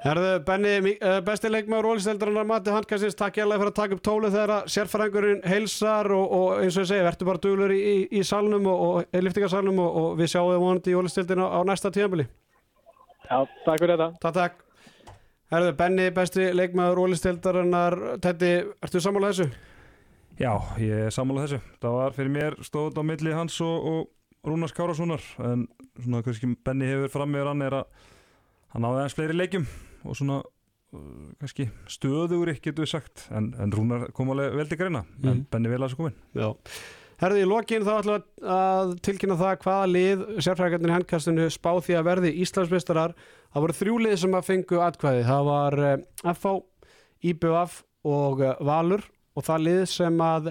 Herðu, 0.00 0.28
Benni, 0.46 0.94
eh, 0.96 1.18
besti 1.20 1.50
leikmaður 1.50 1.90
ólisteildarinnar 1.90 2.46
Mati 2.48 2.72
Handkastins, 2.72 3.18
takk 3.18 3.36
ég 3.36 3.44
alveg 3.44 3.60
fyrir 3.60 3.72
að 3.74 3.80
taka 3.82 3.96
upp 3.98 4.04
tólu 4.06 4.30
þegar 4.32 4.70
sérfræðingurinn 4.72 5.42
heilsar 5.44 6.08
og, 6.16 6.24
og 6.38 6.62
eins 6.62 6.78
og 6.78 6.86
ég 6.86 6.88
segi, 6.88 7.04
verður 7.04 7.28
bara 7.28 7.42
duglur 7.44 7.74
í, 7.74 7.80
í, 7.82 7.96
í 8.16 8.22
salnum 8.24 8.70
og, 8.70 8.80
og 8.86 9.20
liftingarsalnum 9.26 9.82
og, 9.84 9.98
og 10.00 10.16
við 10.22 10.32
sjáum 10.32 10.54
þið 10.54 10.64
vonandi 10.64 10.94
í 10.94 10.96
ólisteildina 11.02 11.50
á 11.52 11.60
næsta 11.68 11.92
tíðanbili 11.92 12.30
Já, 13.28 13.36
takk 13.66 13.76
fyrir 13.76 13.92
þetta. 13.92 14.08
Takk, 14.24 14.38
takk. 14.40 14.69
Herðu, 15.50 15.72
Benni, 15.78 16.04
besti 16.14 16.50
leikmaður 16.54 17.00
ólisteildarinnar, 17.04 17.96
Tetti, 18.22 18.50
ertu 18.86 19.00
sammála 19.02 19.32
þessu? 19.32 19.48
Já, 20.40 20.52
ég 20.80 21.06
er 21.08 21.14
sammála 21.14 21.42
þessu 21.48 21.58
Það 21.82 21.96
var 21.98 22.14
fyrir 22.16 22.30
mér 22.36 22.56
stóð 22.64 23.00
á 23.00 23.02
milli 23.04 23.34
hans 23.34 23.56
og, 23.66 23.88
og 23.90 24.46
Rúnars 24.46 24.72
Kárassonar 24.76 25.24
en 25.44 25.66
svona 25.98 26.22
kannski 26.24 26.52
Benni 26.64 26.86
hefur 26.88 27.10
fram 27.12 27.34
með 27.34 27.50
hann 27.50 27.66
er 27.66 27.76
að 27.82 28.06
hann 28.72 28.86
náði 28.86 29.00
aðeins 29.02 29.18
fleiri 29.18 29.36
leikjum 29.36 29.66
og 30.06 30.16
svona 30.16 30.38
uh, 30.40 31.02
kannski 31.42 31.66
stöðugri 31.92 32.54
getur 32.62 32.86
við 32.86 32.92
sagt 32.94 33.26
en, 33.34 33.50
en 33.60 33.74
Rúnar 33.74 34.06
kom 34.16 34.30
alveg 34.32 34.54
vel 34.62 34.70
til 34.70 34.78
greina 34.80 35.02
en 35.18 35.28
Mhm. 35.34 35.42
Benni 35.52 35.74
vel 35.74 35.82
að 35.82 35.90
þessu 35.90 36.00
komin 36.00 36.16
Já. 36.38 36.48
Herðu, 37.20 37.40
í 37.42 37.48
lokin 37.50 37.82
þá 37.84 37.90
við 38.00 38.22
að 38.48 38.90
tilkynna 39.04 39.34
það 39.36 39.58
hvaða 39.60 39.88
lið 39.90 40.20
sérfræðingarnir 40.40 40.88
í 40.88 40.94
handkastinu 40.94 41.48
spá 41.52 41.68
því 41.84 41.98
að 41.98 42.06
verði 42.06 42.30
Íslandsmeistarar. 42.40 43.12
Það 43.52 43.64
voru 43.66 43.76
þrjú 43.76 43.96
lið 44.06 44.14
sem 44.22 44.36
að 44.38 44.46
fengu 44.46 44.80
atkvæði. 44.80 45.26
Það 45.28 45.42
var 45.50 45.76
eh, 45.84 46.00
FH, 46.32 46.54
IBF 47.34 47.76
og 48.08 48.40
eh, 48.40 48.64
Valur 48.64 49.04
og 49.36 49.46
það 49.50 49.66
lið 49.66 49.84
sem 49.92 50.18
að 50.24 50.50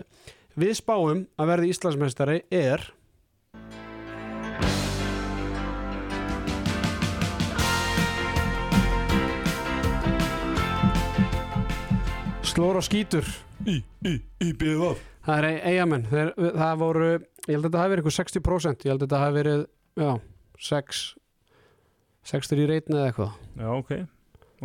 við 0.62 0.78
spáum 0.78 1.26
að 1.42 1.54
verði 1.56 1.74
Íslandsmeistari 1.74 2.40
er 2.54 2.86
Slór 12.46 12.78
og 12.78 12.86
skítur 12.86 13.26
Í, 13.66 13.82
í, 14.06 14.20
í 14.46 14.54
BF 14.54 15.09
Það 15.30 15.38
er 15.46 15.48
eigamenn, 15.70 16.06
það 16.10 16.80
voru, 16.82 17.10
ég 17.46 17.52
held 17.54 17.60
að 17.62 17.68
þetta 17.70 17.82
hafi 17.84 17.92
verið 17.94 18.02
eitthvað 18.02 18.18
60%, 18.20 18.86
ég 18.88 18.94
held 18.94 19.04
að 19.04 19.06
þetta 19.08 19.20
hafi 19.22 19.36
verið, 19.38 19.62
já, 20.02 20.10
6, 20.70 21.04
60 22.34 22.64
í 22.64 22.66
reytni 22.70 22.98
eða 22.98 23.12
eitthvað. 23.12 23.38
Já, 23.60 23.70
ok, 23.78 23.94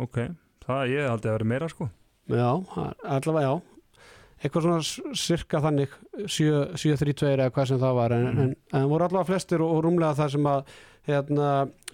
ok 0.07 0.19
Það 0.65 0.89
ég 0.95 1.07
haldið 1.11 1.29
að 1.29 1.35
vera 1.37 1.47
meira 1.53 1.67
sko 1.69 1.85
Já, 2.33 2.49
það 2.73 3.05
allavega, 3.19 3.45
já, 3.45 4.01
eitthvað 4.41 4.65
svona 4.65 5.15
sirka 5.21 5.59
þannig, 5.61 5.93
7-3-2 6.25 7.29
eða 7.35 7.51
hvað 7.53 7.69
sem 7.69 7.79
það 7.83 7.95
var, 7.99 8.15
en, 8.17 8.25
Mhm. 8.25 8.41
en, 8.47 8.55
en 8.73 8.81
það 8.81 8.89
voru 8.95 9.05
allavega 9.07 9.29
flestir 9.29 9.61
og, 9.61 9.71
og 9.75 9.83
rúmlega 9.85 10.17
það 10.17 10.31
sem 10.35 10.49
að 10.49 10.63
hérna, 11.05 11.49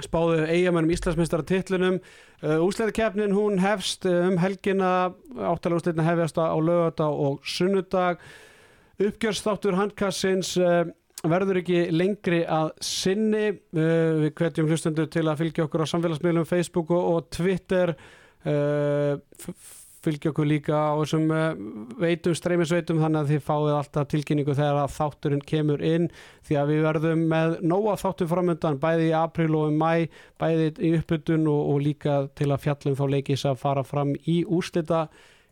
spáðu 0.08 0.38
eigamennum 0.48 0.94
Íslandsmeistara 0.96 1.44
titlinum. 1.44 1.98
Uh, 2.42 2.64
Úsleðikefnin 2.64 3.34
hún 3.36 3.60
hefst 3.60 4.06
uh, 4.08 4.30
um 4.30 4.38
helgina, 4.40 5.12
áttalega 5.36 5.82
úsleðina 5.82 6.06
hefjast 6.08 6.40
á 6.40 6.56
lögata 6.64 7.10
og 7.12 7.44
sunnudag. 7.44 8.24
Uppgjörstáttur 9.02 9.78
handkassins 9.80 10.54
uh, 10.62 10.84
verður 11.28 11.62
ekki 11.62 11.84
lengri 11.93 12.41
að 12.45 12.72
sinni. 12.86 13.45
Uh, 13.74 14.24
við 14.24 14.34
hvetjum 14.39 14.72
hlustendur 14.72 15.12
til 15.12 15.28
að 15.28 15.43
fylgja 15.45 15.68
okkur 15.68 15.86
á 15.86 15.91
samfélagsmiðlum 15.95 16.49
Facebook 16.49 16.93
og, 16.95 17.30
Twitter. 17.34 17.95
F- 18.41 19.78
fylgja 20.02 20.32
okkur 20.32 20.47
líka 20.49 20.74
á 20.74 20.97
þessum 20.97 21.28
veitum, 22.02 22.34
streymisveitum 22.34 23.02
þannig 23.04 23.20
að 23.20 23.32
þið 23.36 23.43
fáið 23.45 23.76
alltaf 23.76 24.08
tilkynningu 24.10 24.56
þegar 24.58 24.80
að 24.82 24.95
þátturinn 24.95 25.43
kemur 25.52 25.84
inn 25.86 26.08
því 26.47 26.58
að 26.58 26.72
við 26.72 26.82
verðum 26.88 27.22
með 27.30 27.54
nóga 27.70 27.93
þáttur 28.02 28.32
framöndan 28.32 28.80
bæði 28.82 29.12
í 29.12 29.16
april 29.20 29.49
og 29.60 29.70
í 29.70 29.78
mæ 29.78 29.91
bæði 30.41 30.72
í 30.82 30.93
uppbytun 30.97 31.45
og, 31.52 31.62
og 31.76 31.84
líka 31.86 32.16
til 32.34 32.49
að 32.49 32.64
fjallum 32.66 32.97
þá 32.97 33.06
leikis 33.14 33.45
að 33.45 33.62
fara 33.62 33.86
fram 33.86 34.16
í 34.26 34.39
úrslita 34.49 35.04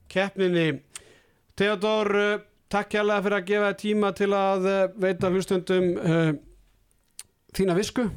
keppninni 0.10 0.68
Theodor, 1.60 2.10
takk 2.72 2.96
hérlega 3.00 3.26
fyrir 3.26 3.38
að 3.40 3.48
gefa 3.50 3.70
tíma 3.82 4.12
til 4.18 4.30
að 4.38 4.68
uh, 4.70 4.80
veita 5.02 5.30
hlustundum 5.34 5.92
uh, 5.98 6.32
þína 7.58 7.76
visku. 7.78 8.08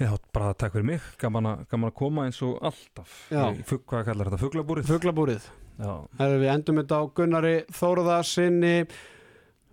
Já, 0.00 0.10
bara 0.34 0.54
takk 0.58 0.72
fyrir 0.74 0.86
mig, 0.88 1.08
gaman 1.20 1.46
að, 1.50 1.64
gaman 1.70 1.90
að 1.92 1.96
koma 2.00 2.24
eins 2.26 2.40
og 2.42 2.56
alltaf. 2.64 3.16
Í 3.30 3.64
fugg, 3.68 3.84
Hvað 3.90 4.06
kallar 4.08 4.30
þetta, 4.30 4.40
fuglabúrið? 4.40 4.88
fuglabúrið. 4.88 5.48
Herðu, 5.82 6.38
við 6.42 6.50
endum 6.52 6.78
þetta 6.80 6.98
á 6.98 7.02
Gunnari 7.16 7.52
Þóruða 7.76 8.16
sinni. 8.26 8.74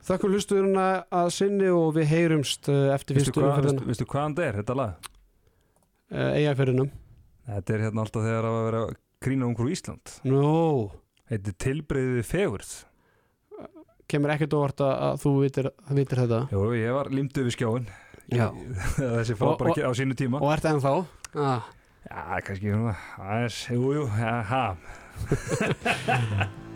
Þakkum 0.09 0.31
hlusturina 0.35 0.85
að 1.11 1.29
sinni 1.35 1.67
og 1.75 1.91
við 1.97 2.07
heyrumst 2.13 2.69
uh, 2.71 2.91
eftir 2.95 3.17
fyrstu 3.19 3.43
veistu, 3.43 3.87
veistu 3.87 4.07
hvaðan 4.07 4.35
þetta 4.37 4.45
er, 4.47 4.59
þetta 4.61 4.77
lag? 4.79 5.09
uh, 6.13 6.29
eigafyrinum 6.39 6.91
Þetta 7.49 7.73
er 7.75 7.83
hérna 7.87 8.03
alltaf 8.05 8.23
þegar 8.27 8.47
að 8.47 8.59
vera 8.69 8.81
grína 9.25 9.47
um 9.49 9.55
hverju 9.57 9.75
Ísland. 9.75 10.13
Nú, 10.29 10.53
Þetta 11.29 11.51
er 11.51 11.57
tilbreyðið 11.65 12.27
fegurð 12.29 12.71
kemur 14.09 14.33
ekkert 14.35 14.55
óvart 14.57 14.83
að, 14.85 14.93
að 15.07 15.19
þú 15.23 15.33
vitir, 15.43 15.71
vitir 15.97 16.23
þetta. 16.23 16.39
Jú, 16.53 16.63
ég 16.77 16.95
var 16.97 17.11
límdu 17.13 17.45
við 17.47 17.57
skjáin 17.57 17.89
Já. 18.29 18.47
Þessi 19.17 19.35
frábæra 19.39 19.89
á 19.89 19.91
sínu 19.97 20.17
tíma. 20.17 20.41
og 20.41 20.53
ert 20.53 20.69
ennþá? 20.69 20.93
Ah. 21.33 21.69
Já, 22.09 22.39
kannski 22.45 22.73
aðeins, 22.73 23.59
jú, 23.73 23.93
jú, 23.97 24.07
ja, 24.17 24.39
ha 24.49 24.63